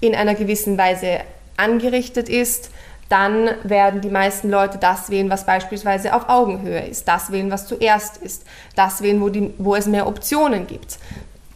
in 0.00 0.14
einer 0.14 0.34
gewissen 0.34 0.78
Weise 0.78 1.20
angerichtet 1.56 2.28
ist, 2.28 2.70
dann 3.08 3.48
werden 3.62 4.00
die 4.00 4.10
meisten 4.10 4.50
Leute 4.50 4.78
das 4.78 5.10
wählen, 5.10 5.30
was 5.30 5.46
beispielsweise 5.46 6.14
auf 6.14 6.28
Augenhöhe 6.28 6.86
ist, 6.86 7.08
das 7.08 7.32
wählen, 7.32 7.50
was 7.50 7.66
zuerst 7.66 8.18
ist, 8.18 8.44
das 8.76 9.02
wählen, 9.02 9.20
wo, 9.20 9.30
die, 9.30 9.52
wo 9.58 9.74
es 9.74 9.86
mehr 9.86 10.06
Optionen 10.06 10.66
gibt. 10.66 10.98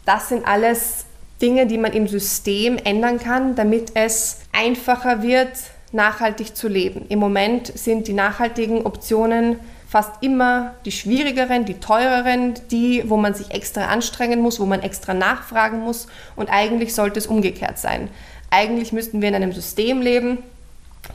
Das 0.06 0.30
sind 0.30 0.46
alles 0.46 1.04
Dinge, 1.42 1.66
die 1.66 1.76
man 1.76 1.92
im 1.92 2.08
System 2.08 2.78
ändern 2.78 3.18
kann, 3.18 3.54
damit 3.54 3.92
es 3.94 4.40
einfacher 4.52 5.22
wird, 5.22 5.50
nachhaltig 5.92 6.56
zu 6.56 6.68
leben. 6.68 7.06
Im 7.08 7.18
Moment 7.18 7.66
sind 7.78 8.08
die 8.08 8.12
nachhaltigen 8.12 8.84
Optionen 8.86 9.58
fast 9.92 10.22
immer 10.22 10.74
die 10.86 10.92
schwierigeren, 10.92 11.66
die 11.66 11.74
teureren, 11.74 12.54
die, 12.70 13.04
wo 13.10 13.18
man 13.18 13.34
sich 13.34 13.50
extra 13.50 13.84
anstrengen 13.86 14.40
muss, 14.40 14.58
wo 14.58 14.64
man 14.64 14.80
extra 14.80 15.12
nachfragen 15.12 15.80
muss. 15.80 16.06
Und 16.34 16.48
eigentlich 16.50 16.94
sollte 16.94 17.18
es 17.18 17.26
umgekehrt 17.26 17.78
sein. 17.78 18.08
Eigentlich 18.50 18.92
müssten 18.92 19.20
wir 19.20 19.28
in 19.28 19.34
einem 19.34 19.52
System 19.52 20.00
leben, 20.00 20.38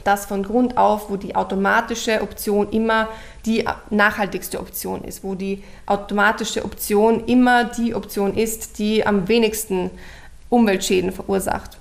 das 0.04 0.26
von 0.26 0.44
Grund 0.44 0.76
auf, 0.76 1.10
wo 1.10 1.16
die 1.16 1.34
automatische 1.34 2.22
Option 2.22 2.70
immer 2.70 3.08
die 3.46 3.64
nachhaltigste 3.90 4.60
Option 4.60 5.02
ist, 5.02 5.24
wo 5.24 5.34
die 5.34 5.64
automatische 5.86 6.64
Option 6.64 7.24
immer 7.26 7.64
die 7.64 7.94
Option 7.94 8.34
ist, 8.34 8.78
die 8.78 9.04
am 9.04 9.26
wenigsten 9.26 9.90
Umweltschäden 10.50 11.10
verursacht. 11.10 11.78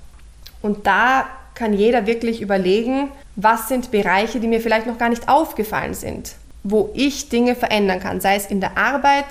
Und 0.62 0.88
da 0.88 1.26
kann 1.58 1.74
jeder 1.74 2.06
wirklich 2.06 2.42
überlegen, 2.42 3.10
was 3.36 3.68
sind 3.68 3.92
Bereiche, 3.92 4.40
die 4.40 4.48
mir 4.48 4.62
vielleicht 4.62 4.88
noch 4.88 4.98
gar 4.98 5.10
nicht 5.10 5.28
aufgefallen 5.28 5.94
sind, 5.94 6.36
wo 6.64 6.92
ich 6.94 7.30
Dinge 7.30 7.56
verändern 7.56 8.00
kann, 8.00 8.22
sei 8.22 8.36
es 8.36 8.46
in 8.46 8.62
der 8.62 8.78
Arbeit, 8.78 9.26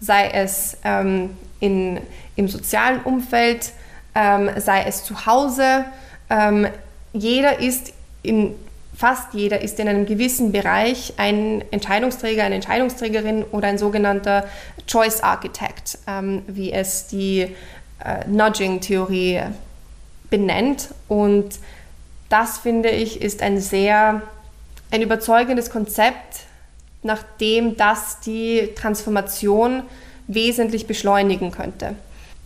sei 0.00 0.28
es 0.30 0.76
ähm, 0.84 1.30
in, 1.60 2.00
im 2.36 2.48
sozialen 2.48 3.00
Umfeld, 3.02 3.72
ähm, 4.14 4.50
sei 4.56 4.82
es 4.82 5.04
zu 5.04 5.26
Hause. 5.26 5.84
Ähm, 6.28 6.66
jeder 7.12 7.60
ist 7.60 7.92
in 8.22 8.54
fast 9.00 9.32
jeder 9.32 9.62
ist 9.62 9.80
in 9.80 9.88
einem 9.88 10.04
gewissen 10.04 10.52
Bereich 10.52 11.14
ein 11.16 11.64
Entscheidungsträger, 11.70 12.44
eine 12.44 12.56
Entscheidungsträgerin 12.56 13.44
oder 13.44 13.68
ein 13.68 13.78
sogenannter 13.78 14.44
Choice 14.86 15.22
Architect, 15.22 15.98
ähm, 16.06 16.42
wie 16.46 16.70
es 16.70 17.06
die 17.06 17.40
äh, 18.04 18.28
Nudging-Theorie 18.28 19.40
benennt. 20.30 20.88
Und 21.08 21.58
das 22.28 22.58
finde 22.58 22.90
ich 22.90 23.20
ist 23.20 23.42
ein 23.42 23.60
sehr 23.60 24.22
ein 24.90 25.02
überzeugendes 25.02 25.70
Konzept, 25.70 26.40
nachdem 27.02 27.76
das 27.76 28.20
die 28.20 28.70
Transformation 28.74 29.82
wesentlich 30.26 30.86
beschleunigen 30.86 31.50
könnte. 31.50 31.94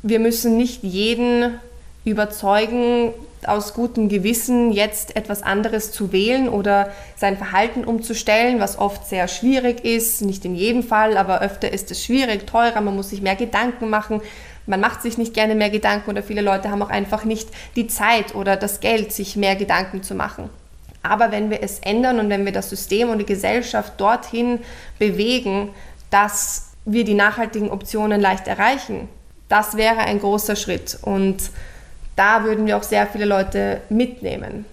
Wir 0.02 0.18
müssen 0.18 0.56
nicht 0.56 0.82
jeden 0.82 1.58
überzeugen, 2.04 3.12
aus 3.46 3.74
gutem 3.74 4.08
Gewissen 4.08 4.72
jetzt 4.72 5.16
etwas 5.16 5.42
anderes 5.42 5.92
zu 5.92 6.12
wählen 6.12 6.48
oder 6.48 6.90
sein 7.16 7.36
Verhalten 7.36 7.84
umzustellen, 7.84 8.60
was 8.60 8.78
oft 8.78 9.06
sehr 9.06 9.28
schwierig 9.28 9.84
ist, 9.84 10.22
nicht 10.22 10.44
in 10.44 10.54
jedem 10.54 10.82
Fall, 10.82 11.16
aber 11.16 11.42
öfter 11.42 11.70
ist 11.70 11.90
es 11.90 12.02
schwierig, 12.02 12.46
teurer, 12.46 12.80
man 12.80 12.96
muss 12.96 13.10
sich 13.10 13.22
mehr 13.22 13.36
Gedanken 13.36 13.90
machen, 13.90 14.22
man 14.66 14.80
macht 14.80 15.02
sich 15.02 15.18
nicht 15.18 15.34
gerne 15.34 15.54
mehr 15.54 15.70
Gedanken 15.70 16.10
oder 16.10 16.22
viele 16.22 16.40
Leute 16.40 16.70
haben 16.70 16.82
auch 16.82 16.90
einfach 16.90 17.24
nicht 17.24 17.48
die 17.76 17.86
Zeit 17.86 18.34
oder 18.34 18.56
das 18.56 18.80
Geld, 18.80 19.12
sich 19.12 19.36
mehr 19.36 19.56
Gedanken 19.56 20.02
zu 20.02 20.14
machen. 20.14 20.50
Aber 21.02 21.30
wenn 21.30 21.50
wir 21.50 21.62
es 21.62 21.80
ändern 21.80 22.18
und 22.18 22.30
wenn 22.30 22.46
wir 22.46 22.52
das 22.52 22.70
System 22.70 23.10
und 23.10 23.18
die 23.18 23.26
Gesellschaft 23.26 24.00
dorthin 24.00 24.60
bewegen, 24.98 25.70
dass 26.10 26.70
wir 26.86 27.04
die 27.04 27.14
nachhaltigen 27.14 27.70
Optionen 27.70 28.20
leicht 28.20 28.48
erreichen, 28.48 29.08
das 29.48 29.76
wäre 29.76 29.98
ein 29.98 30.18
großer 30.18 30.56
Schritt. 30.56 30.98
Und 31.02 31.50
da 32.16 32.44
würden 32.44 32.66
wir 32.66 32.78
auch 32.78 32.82
sehr 32.82 33.06
viele 33.06 33.26
Leute 33.26 33.82
mitnehmen. 33.90 34.64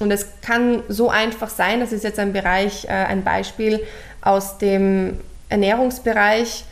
Und 0.00 0.10
es 0.10 0.26
kann 0.40 0.82
so 0.88 1.10
einfach 1.10 1.50
sein, 1.50 1.80
das 1.80 1.92
ist 1.92 2.02
jetzt 2.02 2.18
ein 2.18 2.32
Bereich, 2.32 2.86
äh, 2.86 2.88
ein 2.88 3.22
Beispiel 3.22 3.80
aus 4.22 4.58
dem 4.58 5.20
Ernährungsbereich, 5.50 6.64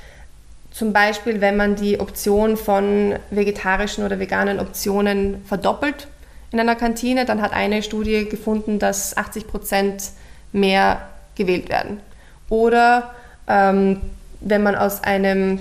zum 0.72 0.92
Beispiel 0.92 1.40
wenn 1.40 1.56
man 1.56 1.76
die 1.76 2.00
Option 2.00 2.56
von 2.56 3.14
vegetarischen 3.30 4.04
oder 4.04 4.18
veganen 4.18 4.58
Optionen 4.58 5.44
verdoppelt 5.44 6.08
in 6.50 6.60
einer 6.60 6.76
Kantine, 6.76 7.24
dann 7.24 7.42
hat 7.42 7.52
eine 7.52 7.82
Studie 7.82 8.28
gefunden, 8.28 8.78
dass 8.78 9.16
80 9.16 9.46
Prozent 9.46 10.10
mehr 10.52 11.08
gewählt 11.34 11.68
werden. 11.68 12.00
Oder 12.48 13.14
ähm, 13.48 14.00
wenn 14.40 14.62
man 14.62 14.74
aus 14.74 15.02
einem, 15.02 15.60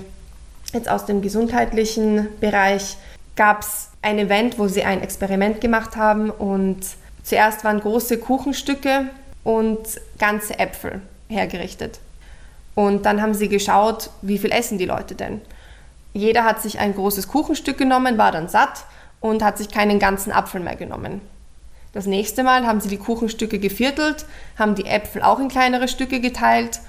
jetzt 0.72 0.88
aus 0.88 1.06
dem 1.06 1.22
gesundheitlichen 1.22 2.28
Bereich, 2.40 2.96
gab 3.36 3.62
es 3.62 3.90
ein 4.02 4.18
Event, 4.18 4.58
wo 4.58 4.68
sie 4.68 4.84
ein 4.84 5.02
Experiment 5.02 5.60
gemacht 5.60 5.96
haben 5.96 6.30
und 6.30 6.80
zuerst 7.22 7.64
waren 7.64 7.80
große 7.80 8.18
Kuchenstücke 8.18 9.06
und 9.44 9.78
ganze 10.18 10.58
Äpfel 10.58 11.00
hergerichtet. 11.28 11.98
Und 12.74 13.04
dann 13.04 13.20
haben 13.20 13.34
sie 13.34 13.48
geschaut, 13.48 14.10
wie 14.22 14.38
viel 14.38 14.52
essen 14.52 14.78
die 14.78 14.86
Leute 14.86 15.14
denn. 15.14 15.40
Jeder 16.14 16.44
hat 16.44 16.60
sich 16.60 16.78
ein 16.78 16.94
großes 16.94 17.28
Kuchenstück 17.28 17.78
genommen, 17.78 18.18
war 18.18 18.32
dann 18.32 18.48
satt 18.48 18.84
und 19.20 19.42
hat 19.42 19.58
sich 19.58 19.70
keinen 19.70 19.98
ganzen 19.98 20.32
Apfel 20.32 20.60
mehr 20.60 20.76
genommen. 20.76 21.20
Das 21.92 22.06
nächste 22.06 22.42
Mal 22.42 22.66
haben 22.66 22.80
sie 22.80 22.88
die 22.88 22.98
Kuchenstücke 22.98 23.58
geviertelt, 23.58 24.24
haben 24.58 24.74
die 24.74 24.86
Äpfel 24.86 25.22
auch 25.22 25.38
in 25.38 25.48
kleinere 25.48 25.88
Stücke 25.88 26.20
geteilt 26.20 26.80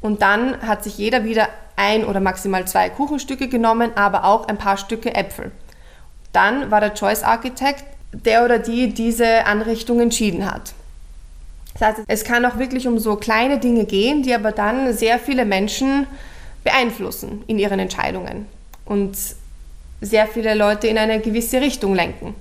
und 0.00 0.22
dann 0.22 0.62
hat 0.62 0.84
sich 0.84 0.98
jeder 0.98 1.24
wieder 1.24 1.48
ein 1.76 2.04
oder 2.04 2.20
maximal 2.20 2.66
zwei 2.66 2.88
Kuchenstücke 2.88 3.48
genommen, 3.48 3.92
aber 3.96 4.24
auch 4.24 4.46
ein 4.46 4.58
paar 4.58 4.76
Stücke 4.76 5.14
Äpfel. 5.14 5.50
Dann 6.32 6.70
war 6.70 6.80
der 6.80 6.94
Choice 6.94 7.24
Architect 7.24 7.84
der 8.12 8.44
oder 8.44 8.58
die 8.58 8.92
diese 8.92 9.46
Anrichtung 9.46 10.00
entschieden 10.00 10.50
hat. 10.50 10.74
Heißt, 11.82 12.00
es 12.06 12.24
kann 12.24 12.44
auch 12.44 12.58
wirklich 12.58 12.86
um 12.86 12.98
so 12.98 13.16
kleine 13.16 13.58
Dinge 13.58 13.84
gehen, 13.84 14.22
die 14.22 14.34
aber 14.34 14.52
dann 14.52 14.92
sehr 14.92 15.18
viele 15.18 15.44
Menschen 15.44 16.06
beeinflussen 16.64 17.42
in 17.46 17.58
ihren 17.58 17.78
Entscheidungen 17.78 18.46
und 18.84 19.16
sehr 20.00 20.26
viele 20.26 20.54
Leute 20.54 20.86
in 20.86 20.98
eine 20.98 21.20
gewisse 21.20 21.60
Richtung 21.60 21.94
lenken. 21.94 22.34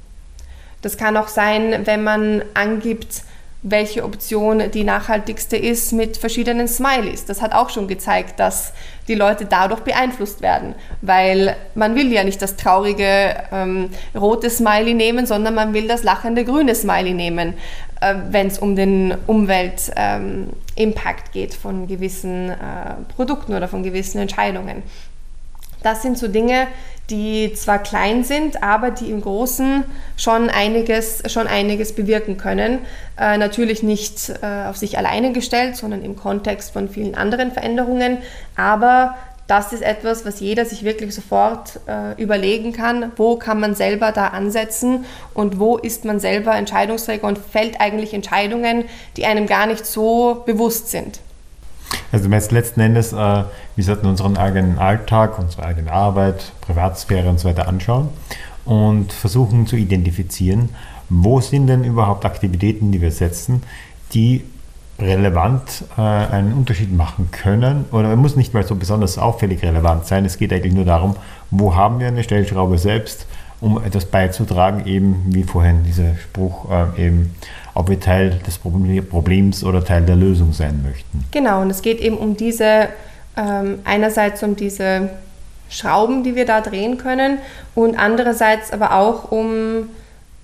Das 0.82 0.98
kann 0.98 1.18
auch 1.18 1.28
sein, 1.28 1.82
wenn 1.86 2.04
man 2.04 2.44
angibt, 2.54 3.24
welche 3.64 4.04
Option 4.04 4.72
die 4.72 4.84
nachhaltigste 4.84 5.56
ist 5.56 5.94
mit 5.94 6.18
verschiedenen 6.18 6.68
Smileys. 6.68 7.26
Das 7.26 7.44
hat 7.44 7.54
auch 7.54 7.70
schon 7.70 7.88
gezeigt, 7.88 8.40
dass 8.40 8.74
die 9.08 9.14
Leute 9.14 9.46
dadurch 9.46 9.82
beeinflusst 9.82 10.42
werden, 10.42 10.74
weil 11.02 11.56
man 11.76 11.94
will 11.94 12.12
ja 12.12 12.24
nicht 12.24 12.42
das 12.42 12.56
traurige 12.56 13.36
ähm, 13.52 13.92
rote 14.16 14.50
Smiley 14.50 14.96
nehmen, 14.96 15.28
sondern 15.28 15.54
man 15.54 15.76
will 15.76 15.88
das 15.88 16.02
lachende 16.02 16.44
grüne 16.44 16.74
Smiley 16.74 17.14
nehmen, 17.14 17.54
äh, 18.02 18.16
wenn 18.30 18.48
es 18.48 18.60
um 18.60 18.76
den 18.76 19.16
Umwelt-Impact 19.28 21.28
ähm, 21.28 21.32
geht 21.32 21.54
von 21.54 21.88
gewissen 21.88 22.50
äh, 22.50 22.56
Produkten 23.16 23.54
oder 23.54 23.68
von 23.68 23.84
gewissen 23.84 24.20
Entscheidungen. 24.20 24.84
Das 25.84 26.04
sind 26.04 26.18
so 26.18 26.28
Dinge, 26.28 26.68
die 27.10 27.54
zwar 27.54 27.80
klein 27.80 28.24
sind, 28.24 28.62
aber 28.62 28.92
die 28.92 29.10
im 29.10 29.22
Großen 29.22 29.84
schon 30.16 30.50
einiges, 30.50 31.24
schon 31.32 31.48
einiges 31.48 31.94
bewirken 31.94 32.38
können. 32.38 32.80
Äh, 33.20 33.38
natürlich 33.38 33.82
nicht 33.82 34.32
äh, 34.42 34.70
auf 34.70 34.78
sich 34.78 34.98
alleine 34.98 35.32
gestellt, 35.32 35.76
sondern 35.76 36.04
im 36.04 36.16
Kontext 36.16 36.72
von 36.72 36.88
vielen 36.88 37.16
anderen 37.16 37.52
Veränderungen. 37.52 38.20
Aber 38.56 39.16
das 39.52 39.74
ist 39.74 39.82
etwas, 39.82 40.26
was 40.26 40.40
jeder 40.40 40.64
sich 40.64 40.86
wirklich 40.86 41.14
sofort 41.14 41.82
äh, 41.86 42.14
überlegen 42.22 42.72
kann, 42.72 43.12
wo 43.18 43.36
kann 43.36 43.60
man 43.60 43.76
selber 43.76 44.14
da 44.14 44.28
ansetzen 44.28 45.04
und 45.34 45.60
wo 45.60 45.76
ist 45.76 46.06
man 46.06 46.22
selber 46.22 46.56
Entscheidungsträger 46.56 47.28
und 47.28 47.38
fällt 47.38 47.82
eigentlich 47.82 48.14
Entscheidungen, 48.14 48.86
die 49.18 49.26
einem 49.26 49.48
gar 49.48 49.66
nicht 49.66 49.86
so 49.86 50.44
bewusst 50.46 50.90
sind. 50.90 51.20
Also 52.14 52.30
letzten 52.30 52.80
Endes, 52.80 53.12
äh, 53.12 53.16
wir 53.18 53.84
sollten 53.84 54.08
unseren 54.08 54.38
eigenen 54.38 54.80
Alltag, 54.80 55.38
unsere 55.38 55.66
eigene 55.66 55.92
Arbeit, 55.92 56.54
Privatsphäre 56.62 57.28
und 57.28 57.38
so 57.38 57.50
weiter 57.50 57.68
anschauen 57.68 58.08
und 58.64 59.12
versuchen 59.12 59.68
zu 59.68 59.76
identifizieren, 59.76 60.70
wo 61.10 61.42
sind 61.42 61.68
denn 61.68 61.84
überhaupt 61.84 62.24
Aktivitäten, 62.24 62.94
die 62.94 63.02
wir 63.02 63.12
setzen, 63.12 63.64
die 64.14 64.46
relevant 65.02 65.84
äh, 65.98 66.02
einen 66.02 66.54
Unterschied 66.54 66.96
machen 66.96 67.30
können. 67.32 67.86
Oder 67.92 68.12
es 68.12 68.18
muss 68.18 68.36
nicht 68.36 68.54
mal 68.54 68.64
so 68.64 68.76
besonders 68.76 69.18
auffällig 69.18 69.64
relevant 69.64 70.06
sein. 70.06 70.26
Es 70.26 70.38
geht 70.38 70.54
eigentlich 70.54 70.74
nur 70.74 70.86
darum, 70.86 71.16
wo 71.50 71.76
haben 71.76 72.00
wir 72.00 72.08
eine 72.08 72.24
Stellschraube 72.24 72.78
selbst, 72.78 73.26
um 73.60 73.84
etwas 73.84 74.06
beizutragen, 74.06 74.86
eben 74.88 75.24
wie 75.28 75.44
vorhin 75.44 75.84
dieser 75.84 76.16
Spruch 76.16 76.70
äh, 76.72 77.06
eben 77.06 77.36
ob 77.74 77.90
wir 77.90 78.00
Teil 78.00 78.40
des 78.46 78.58
Problems 78.58 79.64
oder 79.64 79.84
Teil 79.84 80.04
der 80.04 80.16
Lösung 80.16 80.54
sein 80.54 80.84
möchten. 80.84 81.24
Genau, 81.32 81.62
und 81.62 81.70
es 81.70 81.82
geht 81.82 82.00
eben 82.00 82.18
um 82.18 82.36
diese, 82.36 82.90
ähm, 83.38 83.80
einerseits 83.86 84.44
um 84.44 84.56
diese 84.56 85.10
Schrauben, 85.70 86.24
die 86.24 86.36
wir 86.36 86.46
da 86.46 86.62
drehen 86.62 86.98
können 86.98 87.40
und 87.76 87.98
andererseits 87.98 88.72
aber 88.74 88.96
auch 88.96 89.32
um 89.32 89.90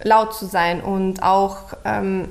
laut 0.01 0.34
zu 0.34 0.45
sein 0.45 0.80
und 0.80 1.22
auch, 1.22 1.74
ähm, 1.84 2.30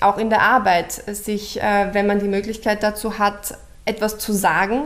auch 0.00 0.18
in 0.18 0.30
der 0.30 0.42
Arbeit 0.42 0.92
sich, 0.92 1.60
äh, 1.60 1.88
wenn 1.92 2.06
man 2.06 2.18
die 2.18 2.28
Möglichkeit 2.28 2.82
dazu 2.82 3.18
hat, 3.18 3.58
etwas 3.84 4.18
zu 4.18 4.32
sagen, 4.32 4.84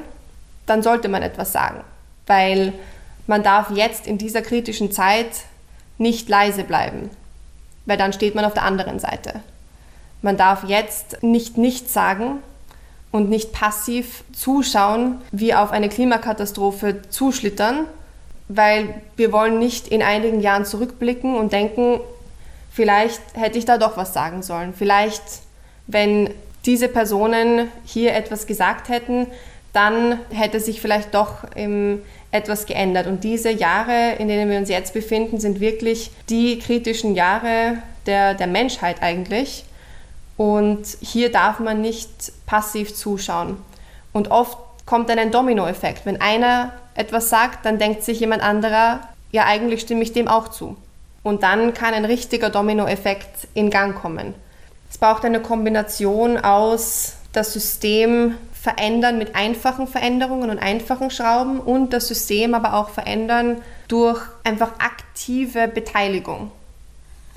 dann 0.66 0.82
sollte 0.82 1.08
man 1.08 1.22
etwas 1.22 1.52
sagen, 1.52 1.82
weil 2.26 2.72
man 3.26 3.42
darf 3.42 3.70
jetzt 3.70 4.06
in 4.06 4.18
dieser 4.18 4.42
kritischen 4.42 4.90
Zeit 4.90 5.30
nicht 5.98 6.28
leise 6.28 6.64
bleiben 6.64 7.10
weil 7.86 7.96
dann 7.96 8.12
steht 8.12 8.34
man 8.34 8.44
auf 8.44 8.54
der 8.54 8.64
anderen 8.64 8.98
Seite. 8.98 9.40
Man 10.20 10.36
darf 10.36 10.64
jetzt 10.64 11.22
nicht 11.22 11.56
nichts 11.56 11.92
sagen 11.92 12.42
und 13.12 13.30
nicht 13.30 13.52
passiv 13.52 14.24
zuschauen, 14.32 15.22
wie 15.30 15.54
auf 15.54 15.70
eine 15.70 15.88
Klimakatastrophe 15.88 17.02
zuschlittern, 17.08 17.86
weil 18.48 18.94
wir 19.16 19.32
wollen 19.32 19.58
nicht 19.58 19.88
in 19.88 20.02
einigen 20.02 20.40
Jahren 20.40 20.64
zurückblicken 20.64 21.36
und 21.36 21.52
denken, 21.52 22.00
vielleicht 22.76 23.22
hätte 23.32 23.58
ich 23.58 23.64
da 23.64 23.78
doch 23.78 23.96
was 23.96 24.12
sagen 24.12 24.42
sollen. 24.42 24.74
Vielleicht, 24.74 25.22
wenn 25.86 26.28
diese 26.66 26.88
Personen 26.88 27.68
hier 27.86 28.14
etwas 28.14 28.46
gesagt 28.46 28.90
hätten, 28.90 29.26
dann 29.72 30.20
hätte 30.30 30.60
sich 30.60 30.80
vielleicht 30.82 31.14
doch 31.14 31.44
im 31.54 32.02
etwas 32.32 32.66
geändert. 32.66 33.06
Und 33.06 33.24
diese 33.24 33.50
Jahre, 33.50 34.16
in 34.18 34.28
denen 34.28 34.50
wir 34.50 34.58
uns 34.58 34.68
jetzt 34.68 34.92
befinden, 34.92 35.40
sind 35.40 35.60
wirklich 35.60 36.10
die 36.28 36.58
kritischen 36.58 37.14
Jahre 37.14 37.78
der, 38.04 38.34
der 38.34 38.46
Menschheit 38.46 39.02
eigentlich. 39.02 39.64
Und 40.36 40.84
hier 41.00 41.32
darf 41.32 41.60
man 41.60 41.80
nicht 41.80 42.10
passiv 42.44 42.94
zuschauen. 42.94 43.56
Und 44.12 44.30
oft 44.30 44.58
kommt 44.84 45.08
dann 45.08 45.18
ein 45.18 45.30
Dominoeffekt. 45.30 46.04
Wenn 46.04 46.20
einer 46.20 46.72
etwas 46.94 47.30
sagt, 47.30 47.64
dann 47.64 47.78
denkt 47.78 48.02
sich 48.02 48.20
jemand 48.20 48.42
anderer, 48.42 49.00
ja 49.32 49.46
eigentlich 49.46 49.80
stimme 49.80 50.02
ich 50.02 50.12
dem 50.12 50.28
auch 50.28 50.48
zu. 50.48 50.76
Und 51.26 51.42
dann 51.42 51.74
kann 51.74 51.92
ein 51.92 52.04
richtiger 52.04 52.50
Dominoeffekt 52.50 53.48
in 53.52 53.68
Gang 53.68 54.00
kommen. 54.00 54.32
Es 54.88 54.96
braucht 54.96 55.24
eine 55.24 55.40
Kombination 55.40 56.38
aus 56.38 57.16
das 57.32 57.52
System 57.52 58.36
verändern 58.52 59.18
mit 59.18 59.34
einfachen 59.34 59.88
Veränderungen 59.88 60.50
und 60.50 60.60
einfachen 60.60 61.10
Schrauben 61.10 61.58
und 61.58 61.92
das 61.92 62.06
System 62.06 62.54
aber 62.54 62.74
auch 62.74 62.90
verändern 62.90 63.56
durch 63.88 64.22
einfach 64.44 64.74
aktive 64.78 65.66
Beteiligung. 65.66 66.52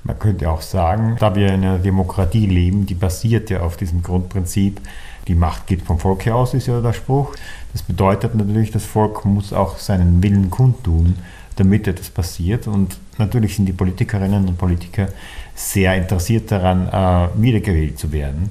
Man 0.04 0.16
könnte 0.20 0.48
auch 0.48 0.62
sagen, 0.62 1.16
da 1.18 1.34
wir 1.34 1.48
in 1.48 1.64
einer 1.64 1.78
Demokratie 1.80 2.46
leben, 2.46 2.86
die 2.86 2.94
basiert 2.94 3.50
ja 3.50 3.62
auf 3.62 3.76
diesem 3.76 4.04
Grundprinzip, 4.04 4.80
die 5.26 5.34
Macht 5.34 5.66
geht 5.66 5.82
vom 5.82 5.98
Volk 5.98 6.26
her 6.26 6.36
aus, 6.36 6.54
ist 6.54 6.68
ja 6.68 6.80
der 6.80 6.92
Spruch. 6.92 7.34
Das 7.72 7.82
bedeutet 7.82 8.36
natürlich, 8.36 8.70
das 8.70 8.84
Volk 8.84 9.24
muss 9.24 9.52
auch 9.52 9.78
seinen 9.78 10.22
Willen 10.22 10.48
kundtun, 10.48 11.16
damit 11.60 11.86
etwas 11.86 12.10
passiert. 12.10 12.66
Und 12.66 12.96
natürlich 13.18 13.56
sind 13.56 13.66
die 13.66 13.72
Politikerinnen 13.72 14.48
und 14.48 14.58
Politiker 14.58 15.08
sehr 15.54 15.94
interessiert 15.94 16.50
daran, 16.50 16.88
äh, 16.88 17.40
wiedergewählt 17.40 17.98
zu 17.98 18.12
werden. 18.12 18.50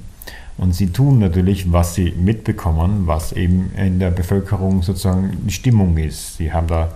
Und 0.56 0.74
sie 0.74 0.88
tun 0.88 1.18
natürlich, 1.18 1.72
was 1.72 1.94
sie 1.94 2.12
mitbekommen, 2.12 3.06
was 3.06 3.32
eben 3.32 3.72
in 3.76 3.98
der 3.98 4.10
Bevölkerung 4.10 4.82
sozusagen 4.82 5.38
die 5.46 5.52
Stimmung 5.52 5.96
ist. 5.96 6.36
Sie 6.36 6.52
haben 6.52 6.66
da 6.66 6.90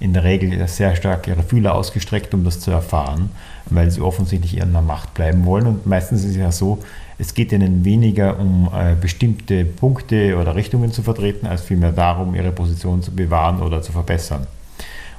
in 0.00 0.12
der 0.12 0.24
Regel 0.24 0.66
sehr 0.68 0.94
stark 0.94 1.26
ihre 1.26 1.42
Fühler 1.42 1.74
ausgestreckt, 1.74 2.32
um 2.34 2.44
das 2.44 2.60
zu 2.60 2.70
erfahren, 2.70 3.30
weil 3.66 3.90
sie 3.90 4.00
offensichtlich 4.00 4.58
in 4.58 4.72
der 4.72 4.82
Macht 4.82 5.14
bleiben 5.14 5.44
wollen. 5.44 5.66
Und 5.66 5.86
meistens 5.86 6.22
ist 6.22 6.32
es 6.32 6.36
ja 6.36 6.52
so, 6.52 6.78
es 7.18 7.34
geht 7.34 7.50
ihnen 7.50 7.84
weniger 7.84 8.38
um 8.38 8.70
äh, 8.72 8.94
bestimmte 8.94 9.64
Punkte 9.64 10.36
oder 10.36 10.54
Richtungen 10.54 10.92
zu 10.92 11.02
vertreten, 11.02 11.46
als 11.46 11.62
vielmehr 11.62 11.92
darum, 11.92 12.34
ihre 12.34 12.52
Position 12.52 13.02
zu 13.02 13.10
bewahren 13.10 13.60
oder 13.60 13.82
zu 13.82 13.90
verbessern. 13.90 14.46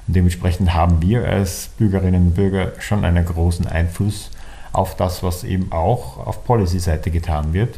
Und 0.10 0.16
dementsprechend 0.16 0.74
haben 0.74 1.03
wir 1.03 1.24
als 1.24 1.70
Bürgerinnen 1.78 2.30
und 2.30 2.34
Bürger 2.34 2.72
schon 2.80 3.05
einen 3.05 3.24
großen 3.24 3.68
Einfluss 3.68 4.32
auf 4.74 4.95
das, 4.95 5.22
was 5.22 5.43
eben 5.43 5.72
auch 5.72 6.26
auf 6.26 6.45
Policy-Seite 6.45 7.12
getan 7.12 7.53
wird. 7.53 7.78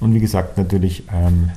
Und 0.00 0.12
wie 0.12 0.18
gesagt, 0.18 0.58
natürlich 0.58 1.04
ähm, 1.12 1.50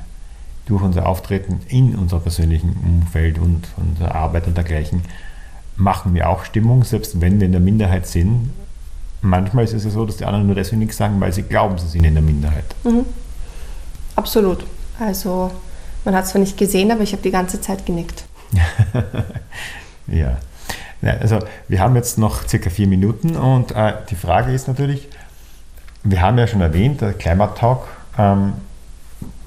durch 0.68 0.84
unser 0.84 1.08
Auftreten 1.08 1.60
in 1.70 1.96
unserem 1.96 2.22
persönlichen 2.22 2.78
Umfeld 2.86 3.40
und 3.40 3.68
unserer 3.78 4.14
Arbeit 4.14 4.46
und 4.46 4.56
dergleichen 4.56 5.02
machen 5.76 6.14
wir 6.14 6.30
auch 6.30 6.46
Stimmung, 6.46 6.84
selbst 6.84 7.20
wenn 7.20 7.40
wir 7.40 7.48
in 7.48 7.54
der 7.54 7.62
Minderheit 7.62 8.06
sind. 8.06 8.52
Manchmal 9.24 9.64
ist 9.64 9.74
es 9.74 9.86
ja 9.86 9.90
so, 9.90 10.06
dass 10.06 10.18
die 10.18 10.26
anderen 10.26 10.46
nur 10.46 10.54
deswegen 10.54 10.82
nichts 10.82 10.98
sagen, 10.98 11.20
weil 11.20 11.34
sie 11.34 11.42
glauben, 11.42 11.80
sie 11.80 11.88
sind 11.88 12.04
in 12.04 12.14
der 12.14 12.22
Minderheit. 12.22 12.76
Mhm. 12.84 13.08
Absolut. 14.16 14.68
Also 15.00 15.50
man 16.04 16.14
hat 16.14 16.26
es 16.26 16.30
zwar 16.30 16.42
nicht 16.42 16.60
gesehen, 16.60 16.92
aber 16.92 17.02
ich 17.02 17.12
habe 17.12 17.24
die 17.24 17.32
ganze 17.32 17.60
Zeit 17.60 17.88
genickt. 17.88 18.26
ja. 20.08 20.38
Also 21.02 21.40
wir 21.68 21.80
haben 21.80 21.96
jetzt 21.96 22.18
noch 22.18 22.48
circa 22.48 22.70
vier 22.70 22.88
Minuten 22.88 23.36
und 23.36 23.72
äh, 23.72 23.94
die 24.10 24.16
Frage 24.16 24.54
ist 24.54 24.68
natürlich, 24.68 25.08
wir 26.04 26.22
haben 26.22 26.38
ja 26.38 26.48
schon 26.48 26.62
erwähnt, 26.62 27.02
der 27.02 27.14
Climate 27.14 27.54
Talk 27.60 27.88
ähm, 28.18 28.54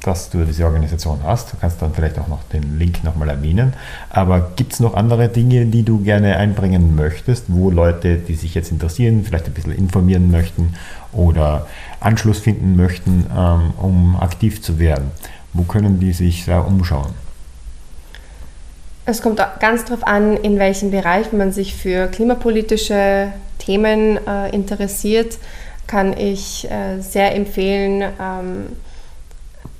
dass 0.02 0.30
du 0.30 0.44
diese 0.44 0.64
Organisation 0.64 1.20
hast. 1.24 1.52
Du 1.52 1.56
kannst 1.61 1.82
dann 1.82 1.92
vielleicht 1.92 2.18
auch 2.18 2.28
noch 2.28 2.42
den 2.44 2.78
Link 2.78 3.04
nochmal 3.04 3.28
erwähnen. 3.28 3.72
Aber 4.11 4.52
gibt 4.56 4.72
es 4.72 4.80
noch 4.80 4.94
andere 4.94 5.28
Dinge, 5.28 5.66
die 5.66 5.82
du 5.82 6.00
gerne 6.00 6.36
einbringen 6.36 6.94
möchtest, 6.94 7.46
wo 7.48 7.70
Leute, 7.70 8.16
die 8.16 8.34
sich 8.34 8.54
jetzt 8.54 8.70
interessieren, 8.70 9.24
vielleicht 9.24 9.46
ein 9.46 9.52
bisschen 9.52 9.72
informieren 9.72 10.30
möchten 10.30 10.74
oder 11.12 11.66
Anschluss 12.00 12.38
finden 12.38 12.76
möchten, 12.76 13.26
ähm, 13.36 13.72
um 13.76 14.16
aktiv 14.16 14.62
zu 14.62 14.78
werden? 14.78 15.11
Wo 15.52 15.64
können 15.64 15.98
die 15.98 16.12
sich 16.12 16.44
da 16.44 16.61
umschauen? 16.61 17.12
Es 19.11 19.22
kommt 19.22 19.40
ganz 19.59 19.86
darauf 19.86 20.06
an, 20.06 20.36
in 20.36 20.59
welchem 20.59 20.90
Bereich 20.90 21.32
man 21.32 21.50
sich 21.50 21.74
für 21.74 22.09
klimapolitische 22.09 23.32
Themen 23.59 24.18
äh, 24.26 24.50
interessiert, 24.50 25.38
kann 25.86 26.14
ich 26.14 26.70
äh, 26.70 27.00
sehr 27.00 27.34
empfehlen, 27.34 28.02
ähm, 28.20 28.66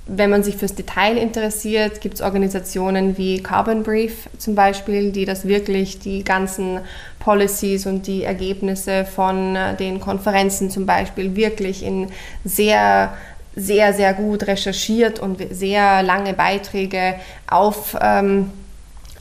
wenn 0.07 0.31
man 0.31 0.43
sich 0.43 0.57
fürs 0.57 0.75
Detail 0.75 1.19
interessiert, 1.19 2.01
gibt 2.01 2.15
es 2.15 2.21
Organisationen 2.23 3.19
wie 3.19 3.43
Carbon 3.43 3.83
Brief 3.83 4.31
zum 4.39 4.55
Beispiel, 4.55 5.13
die 5.13 5.27
das 5.27 5.47
wirklich, 5.47 5.99
die 5.99 6.25
ganzen 6.25 6.81
Policies 7.19 7.85
und 7.85 8.07
die 8.07 8.25
Ergebnisse 8.25 9.05
von 9.05 9.55
äh, 9.57 9.77
den 9.77 10.01
Konferenzen 10.01 10.71
zum 10.71 10.87
Beispiel 10.87 11.37
wirklich 11.37 11.83
in 11.85 12.09
sehr 12.47 13.13
sehr, 13.55 13.93
sehr 13.93 14.15
gut 14.15 14.47
recherchiert 14.47 15.19
und 15.19 15.39
sehr 15.51 16.03
lange 16.03 16.33
Beiträge 16.33 17.17
auf 17.47 17.95
ähm, 18.01 18.53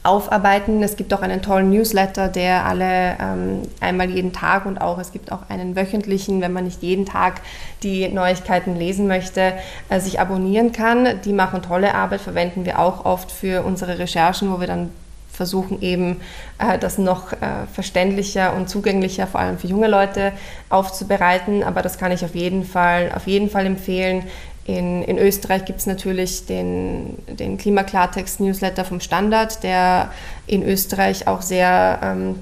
aufarbeiten. 0.08 0.82
Es 0.82 0.96
gibt 0.96 1.12
auch 1.14 1.22
einen 1.22 1.42
tollen 1.42 1.70
Newsletter, 1.70 2.28
der 2.28 2.64
alle 2.66 3.16
ähm, 3.20 3.62
einmal 3.80 4.10
jeden 4.10 4.32
Tag 4.32 4.66
und 4.66 4.80
auch 4.80 4.98
es 4.98 5.12
gibt 5.12 5.30
auch 5.30 5.48
einen 5.48 5.76
wöchentlichen, 5.76 6.40
wenn 6.40 6.52
man 6.52 6.64
nicht 6.64 6.82
jeden 6.82 7.06
Tag 7.06 7.40
die 7.82 8.08
Neuigkeiten 8.08 8.76
lesen 8.76 9.06
möchte, 9.06 9.52
äh, 9.88 10.00
sich 10.00 10.18
abonnieren 10.18 10.72
kann. 10.72 11.20
Die 11.24 11.32
machen 11.32 11.62
tolle 11.62 11.94
Arbeit, 11.94 12.20
verwenden 12.20 12.64
wir 12.64 12.78
auch 12.78 13.04
oft 13.04 13.30
für 13.30 13.62
unsere 13.62 13.98
Recherchen, 13.98 14.52
wo 14.52 14.60
wir 14.60 14.66
dann 14.66 14.90
versuchen 15.38 15.80
eben 15.82 16.20
äh, 16.58 16.78
das 16.78 16.98
noch 16.98 17.32
äh, 17.32 17.36
verständlicher 17.72 18.54
und 18.54 18.68
zugänglicher, 18.68 19.26
vor 19.28 19.40
allem 19.40 19.56
für 19.56 19.68
junge 19.68 19.86
Leute 19.86 20.32
aufzubereiten. 20.68 21.62
Aber 21.62 21.80
das 21.80 21.96
kann 21.96 22.10
ich 22.10 22.24
auf 22.24 22.34
jeden 22.34 22.64
Fall, 22.64 23.12
auf 23.14 23.26
jeden 23.26 23.48
Fall 23.48 23.64
empfehlen. 23.64 24.24
In, 24.68 25.02
in 25.02 25.16
Österreich 25.16 25.64
gibt 25.64 25.78
es 25.78 25.86
natürlich 25.86 26.44
den, 26.44 27.16
den 27.26 27.56
Klimaklartext-Newsletter 27.56 28.84
vom 28.84 29.00
Standard, 29.00 29.62
der 29.62 30.10
in 30.46 30.62
Österreich 30.62 31.26
auch 31.26 31.40
sehr 31.40 31.98
ähm, 32.02 32.38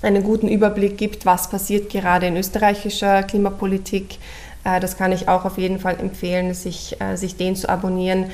einen 0.00 0.24
guten 0.24 0.48
Überblick 0.48 0.96
gibt, 0.96 1.26
was 1.26 1.50
passiert 1.50 1.90
gerade 1.90 2.28
in 2.28 2.36
österreichischer 2.38 3.24
Klimapolitik. 3.24 4.16
Äh, 4.64 4.80
das 4.80 4.96
kann 4.96 5.12
ich 5.12 5.28
auch 5.28 5.44
auf 5.44 5.58
jeden 5.58 5.78
Fall 5.78 6.00
empfehlen, 6.00 6.54
sich, 6.54 6.98
äh, 6.98 7.16
sich 7.16 7.36
den 7.36 7.56
zu 7.56 7.68
abonnieren. 7.68 8.30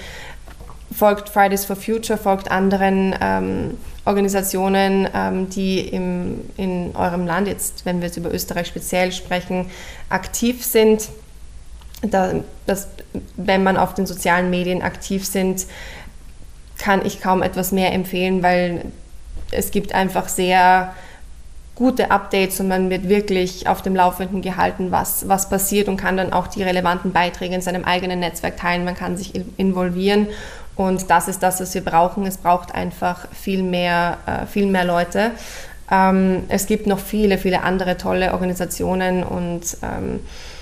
Folgt 0.97 1.29
Fridays 1.29 1.65
for 1.65 1.75
Future, 1.75 2.21
folgt 2.21 2.53
anderen 2.53 3.13
ähm, 3.21 3.77
Organisationen, 4.05 5.09
ähm, 5.13 5.51
die 5.51 5.81
im, 5.81 6.43
in 6.57 6.95
eurem 6.95 7.27
Land, 7.27 7.49
jetzt 7.49 7.85
wenn 7.87 8.01
wir 8.01 8.07
jetzt 8.07 8.19
über 8.19 8.33
Österreich 8.33 8.69
speziell 8.69 9.11
sprechen, 9.11 9.67
aktiv 10.11 10.65
sind 10.65 11.09
da, 12.03 12.35
dass, 12.67 12.89
wenn 13.37 13.63
man 13.63 13.77
auf 13.77 13.95
den 13.95 14.07
sozialen 14.07 14.51
Medien 14.51 14.83
aktiv 14.83 15.27
sind, 15.27 15.67
kann 16.79 17.05
ich 17.05 17.21
kaum 17.21 17.43
etwas 17.43 17.73
mehr 17.73 17.93
empfehlen, 17.93 18.43
weil 18.43 18.85
es 19.51 19.71
gibt 19.71 19.95
einfach 19.95 20.29
sehr 20.29 20.93
gute 21.75 22.11
Updates 22.11 22.59
und 22.61 22.69
man 22.69 22.89
wird 22.91 23.09
wirklich 23.09 23.69
auf 23.69 23.83
dem 23.83 23.95
Laufenden 23.95 24.41
gehalten, 24.41 24.91
was, 24.91 25.29
was 25.29 25.49
passiert 25.49 25.89
und 25.89 25.99
kann 25.99 26.17
dann 26.17 26.33
auch 26.33 26.47
die 26.47 26.63
relevanten 26.63 27.13
Beiträge 27.13 27.55
in 27.55 27.61
seinem 27.61 27.85
eigenen 27.85 28.21
Netzwerk 28.21 28.57
teilen. 28.57 28.85
Man 28.85 28.97
kann 28.97 29.17
sich 29.17 29.33
involvieren 29.59 30.29
und 30.75 31.11
das 31.11 31.29
ist 31.29 31.43
das, 31.43 31.61
was 31.61 31.75
wir 31.75 31.85
brauchen. 31.85 32.27
Es 32.27 32.39
braucht 32.39 32.75
einfach 32.75 33.29
viel 33.33 33.63
mehr, 33.63 34.19
äh, 34.27 34.47
viel 34.47 34.67
mehr 34.67 34.85
Leute. 34.85 35.33
Ähm, 35.91 36.45
es 36.49 36.67
gibt 36.67 36.87
noch 36.87 36.99
viele, 36.99 37.37
viele 37.37 37.63
andere 37.63 37.99
tolle 37.99 38.33
Organisationen 38.33 39.23
und 39.23 39.77
ähm, 39.83 40.17
äh, 40.17 40.56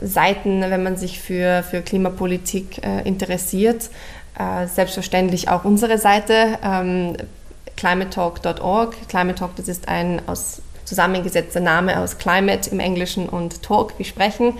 Seiten, 0.00 0.62
wenn 0.62 0.82
man 0.82 0.96
sich 0.96 1.20
für, 1.20 1.62
für 1.62 1.82
Klimapolitik 1.82 2.84
äh, 2.84 3.06
interessiert. 3.06 3.90
Äh, 4.38 4.66
selbstverständlich 4.66 5.48
auch 5.48 5.64
unsere 5.64 5.98
Seite 5.98 6.58
ähm, 6.64 7.16
climatetalk.org. 7.76 9.08
Climatetalk, 9.08 9.56
das 9.56 9.68
ist 9.68 9.88
ein 9.88 10.22
aus 10.26 10.62
zusammengesetzter 10.84 11.60
Name 11.60 12.00
aus 12.00 12.18
Climate 12.18 12.68
im 12.70 12.80
Englischen 12.80 13.28
und 13.28 13.62
Talk, 13.62 13.94
wie 13.98 14.04
sprechen. 14.04 14.58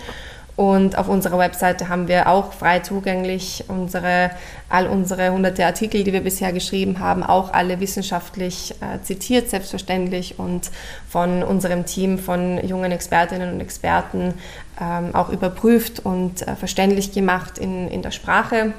Und 0.57 0.97
auf 0.97 1.07
unserer 1.07 1.39
Webseite 1.39 1.87
haben 1.87 2.07
wir 2.07 2.27
auch 2.27 2.51
frei 2.53 2.79
zugänglich 2.79 3.63
unsere, 3.67 4.31
all 4.69 4.87
unsere 4.87 5.31
hunderte 5.31 5.65
Artikel, 5.65 6.03
die 6.03 6.11
wir 6.11 6.21
bisher 6.21 6.51
geschrieben 6.51 6.99
haben, 6.99 7.23
auch 7.23 7.53
alle 7.53 7.79
wissenschaftlich 7.79 8.75
äh, 8.81 9.01
zitiert, 9.01 9.49
selbstverständlich, 9.49 10.39
und 10.39 10.69
von 11.07 11.41
unserem 11.43 11.85
Team 11.85 12.19
von 12.19 12.63
jungen 12.65 12.91
Expertinnen 12.91 13.53
und 13.53 13.61
Experten 13.61 14.33
ähm, 14.79 15.15
auch 15.15 15.29
überprüft 15.29 16.05
und 16.05 16.45
äh, 16.45 16.55
verständlich 16.55 17.13
gemacht 17.13 17.57
in, 17.57 17.87
in 17.87 18.01
der 18.01 18.11
Sprache. 18.11 18.73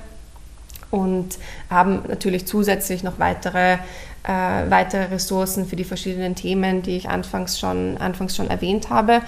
Und 0.90 1.38
haben 1.70 2.02
natürlich 2.06 2.46
zusätzlich 2.46 3.02
noch 3.02 3.18
weitere, 3.18 3.78
äh, 4.24 4.68
weitere 4.68 5.04
Ressourcen 5.06 5.64
für 5.64 5.74
die 5.76 5.84
verschiedenen 5.84 6.34
Themen, 6.34 6.82
die 6.82 6.98
ich 6.98 7.08
anfangs 7.08 7.58
schon, 7.58 7.96
anfangs 7.96 8.36
schon 8.36 8.50
erwähnt 8.50 8.90
habe 8.90 9.22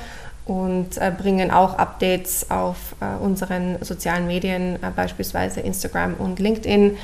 und 0.47 0.99
äh, 0.99 1.11
bringen 1.17 1.51
auch 1.51 1.79
Updates 1.79 2.51
auf 2.51 2.77
äh, 3.01 3.23
unseren 3.23 3.83
sozialen 3.83 4.27
Medien, 4.27 4.77
äh, 4.77 4.91
beispielsweise 4.95 5.61
Instagram 5.61 6.15
und 6.15 6.39
LinkedIn 6.39 6.97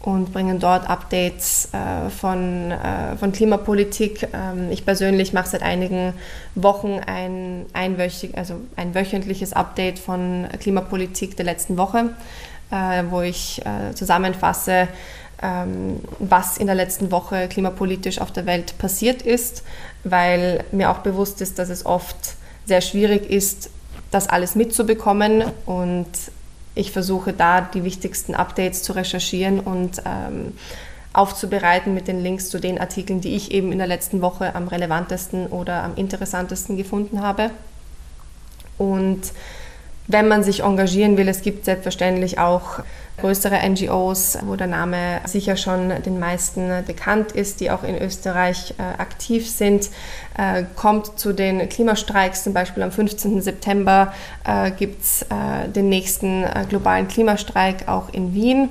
und 0.00 0.32
bringen 0.32 0.60
dort 0.60 0.88
Updates 0.88 1.70
äh, 1.72 2.10
von, 2.10 2.70
äh, 2.70 3.16
von 3.16 3.32
Klimapolitik. 3.32 4.28
Ähm, 4.32 4.70
ich 4.70 4.84
persönlich 4.84 5.32
mache 5.32 5.48
seit 5.48 5.62
einigen 5.62 6.12
Wochen 6.54 7.00
ein, 7.06 7.66
einwöchig, 7.72 8.36
also 8.36 8.56
ein 8.76 8.94
wöchentliches 8.94 9.54
Update 9.54 9.98
von 9.98 10.46
Klimapolitik 10.60 11.36
der 11.36 11.46
letzten 11.46 11.76
Woche, 11.76 12.10
äh, 12.70 13.02
wo 13.08 13.22
ich 13.22 13.62
zusammenfasse, 13.94 14.88
ähm, 15.42 16.00
was 16.18 16.58
in 16.58 16.66
der 16.66 16.76
letzten 16.76 17.10
Woche 17.10 17.48
klimapolitisch 17.48 18.20
auf 18.20 18.30
der 18.30 18.46
Welt 18.46 18.78
passiert 18.78 19.22
ist, 19.22 19.64
weil 20.04 20.64
mir 20.70 20.90
auch 20.90 20.98
bewusst 20.98 21.40
ist, 21.40 21.58
dass 21.58 21.70
es 21.70 21.84
oft 21.86 22.36
sehr 22.66 22.80
schwierig 22.80 23.30
ist, 23.30 23.70
das 24.10 24.28
alles 24.28 24.54
mitzubekommen 24.54 25.44
und 25.66 26.06
ich 26.74 26.90
versuche 26.90 27.32
da 27.32 27.60
die 27.60 27.84
wichtigsten 27.84 28.34
Updates 28.34 28.82
zu 28.82 28.92
recherchieren 28.92 29.60
und 29.60 30.02
ähm, 30.04 30.52
aufzubereiten 31.12 31.94
mit 31.94 32.08
den 32.08 32.20
Links 32.20 32.48
zu 32.48 32.58
den 32.58 32.78
Artikeln, 32.80 33.20
die 33.20 33.36
ich 33.36 33.52
eben 33.52 33.70
in 33.70 33.78
der 33.78 33.86
letzten 33.86 34.20
Woche 34.20 34.54
am 34.54 34.68
relevantesten 34.68 35.46
oder 35.46 35.84
am 35.84 35.94
interessantesten 35.96 36.76
gefunden 36.76 37.22
habe. 37.22 37.50
Und 38.78 39.22
wenn 40.06 40.28
man 40.28 40.42
sich 40.42 40.60
engagieren 40.60 41.16
will, 41.16 41.28
es 41.28 41.42
gibt 41.42 41.64
selbstverständlich 41.64 42.38
auch 42.38 42.80
größere 43.18 43.56
NGOs, 43.68 44.38
wo 44.44 44.56
der 44.56 44.66
Name 44.66 45.20
sicher 45.24 45.56
schon 45.56 45.90
den 46.02 46.18
meisten 46.18 46.84
bekannt 46.86 47.32
ist, 47.32 47.60
die 47.60 47.70
auch 47.70 47.84
in 47.84 47.96
Österreich 47.96 48.74
äh, 48.78 48.82
aktiv 49.00 49.48
sind. 49.48 49.88
Äh, 50.36 50.64
kommt 50.74 51.18
zu 51.18 51.32
den 51.32 51.68
Klimastreiks, 51.68 52.42
zum 52.42 52.52
Beispiel 52.54 52.82
am 52.82 52.90
15. 52.90 53.40
September 53.40 54.12
äh, 54.44 54.72
gibt 54.72 55.02
es 55.02 55.22
äh, 55.22 55.68
den 55.68 55.88
nächsten 55.88 56.42
äh, 56.42 56.64
globalen 56.68 57.06
Klimastreik 57.06 57.86
auch 57.86 58.08
in 58.12 58.34
Wien. 58.34 58.70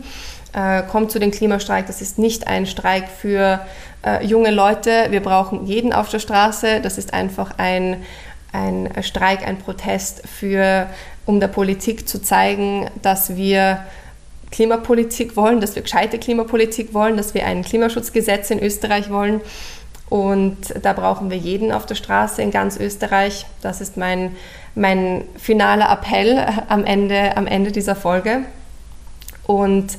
Äh, 0.53 0.84
kommt 0.84 1.11
zu 1.11 1.20
den 1.20 1.32
Klimastreik, 1.32 1.88
das 1.88 2.01
ist 2.01 2.20
nicht 2.20 2.47
ein 2.47 2.66
Streik 2.66 3.05
für 3.07 3.61
junge 4.22 4.51
Leute, 4.51 5.07
wir 5.11 5.22
brauchen 5.22 5.66
jeden 5.66 5.93
auf 5.93 6.09
der 6.09 6.20
Straße, 6.20 6.82
das 6.82 6.97
ist 6.97 7.14
einfach 7.14 7.51
ein 7.57 8.03
ein 8.53 8.89
Streik, 9.01 9.45
ein 9.45 9.57
Protest 9.57 10.28
für, 10.28 10.88
um 11.26 11.39
der 11.39 11.47
Politik 11.47 12.07
zu 12.07 12.22
zeigen, 12.22 12.89
dass 13.01 13.36
wir 13.36 13.80
Klimapolitik 14.51 15.36
wollen, 15.36 15.59
dass 15.59 15.76
wir 15.76 15.82
gescheite 15.82 16.20
Klimapolitik 16.20 16.93
wollen, 16.93 17.18
dass 17.18 17.34
wir 17.34 17.45
ein 17.45 17.64
Klimaschutzgesetz 17.64 18.51
in 18.51 18.61
Österreich 18.61 19.09
wollen. 19.09 19.41
Und 20.14 20.76
da 20.84 20.93
brauchen 20.93 21.32
wir 21.32 21.38
jeden 21.38 21.72
auf 21.72 21.88
der 21.88 21.95
Straße 21.95 22.39
in 22.39 22.51
ganz 22.51 22.78
Österreich. 22.78 23.47
Das 23.64 23.82
ist 23.82 23.97
mein, 23.97 24.36
mein 24.76 25.24
finaler 25.38 25.91
Appell 25.91 26.38
am 26.70 26.86
Ende, 26.86 27.36
am 27.36 27.47
Ende 27.47 27.72
dieser 27.72 27.95
Folge. 27.95 28.41
Und 29.47 29.97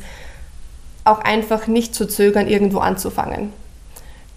auch 1.03 1.19
einfach 1.19 1.67
nicht 1.67 1.97
zu 1.97 2.07
zögern, 2.07 2.47
irgendwo 2.47 2.79
anzufangen. 2.79 3.53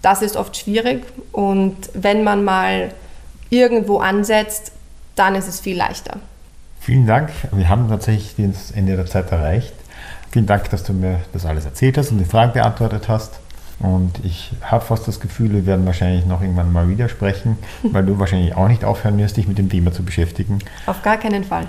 Das 0.02 0.20
ist 0.20 0.36
oft 0.36 0.56
schwierig 0.56 1.04
und 1.30 1.76
wenn 1.94 2.24
man 2.24 2.42
mal 2.42 2.92
irgendwo 3.48 3.98
ansetzt, 3.98 4.72
dann 5.14 5.36
ist 5.36 5.46
es 5.46 5.60
viel 5.60 5.76
leichter. 5.76 6.16
Vielen 6.80 7.06
Dank. 7.06 7.30
Wir 7.52 7.68
haben 7.68 7.88
tatsächlich 7.88 8.34
das 8.52 8.72
Ende 8.72 8.96
der 8.96 9.06
Zeit 9.06 9.30
erreicht. 9.30 9.74
Vielen 10.32 10.46
Dank, 10.46 10.70
dass 10.70 10.82
du 10.82 10.92
mir 10.92 11.20
das 11.32 11.46
alles 11.46 11.66
erzählt 11.66 11.96
hast 11.98 12.10
und 12.10 12.18
die 12.18 12.24
Fragen 12.24 12.52
beantwortet 12.52 13.06
hast. 13.06 13.38
Und 13.80 14.24
ich 14.24 14.52
habe 14.60 14.84
fast 14.84 15.06
das 15.06 15.20
Gefühl, 15.20 15.52
wir 15.52 15.66
werden 15.66 15.86
wahrscheinlich 15.86 16.26
noch 16.26 16.40
irgendwann 16.42 16.72
mal 16.72 16.88
wieder 16.88 17.08
sprechen, 17.08 17.58
weil 17.82 18.04
du 18.04 18.18
wahrscheinlich 18.18 18.54
auch 18.54 18.68
nicht 18.68 18.84
aufhören 18.84 19.18
wirst, 19.18 19.36
dich 19.36 19.46
mit 19.46 19.58
dem 19.58 19.68
Thema 19.68 19.92
zu 19.92 20.02
beschäftigen. 20.02 20.58
Auf 20.86 21.02
gar 21.02 21.16
keinen 21.16 21.44
Fall. 21.44 21.66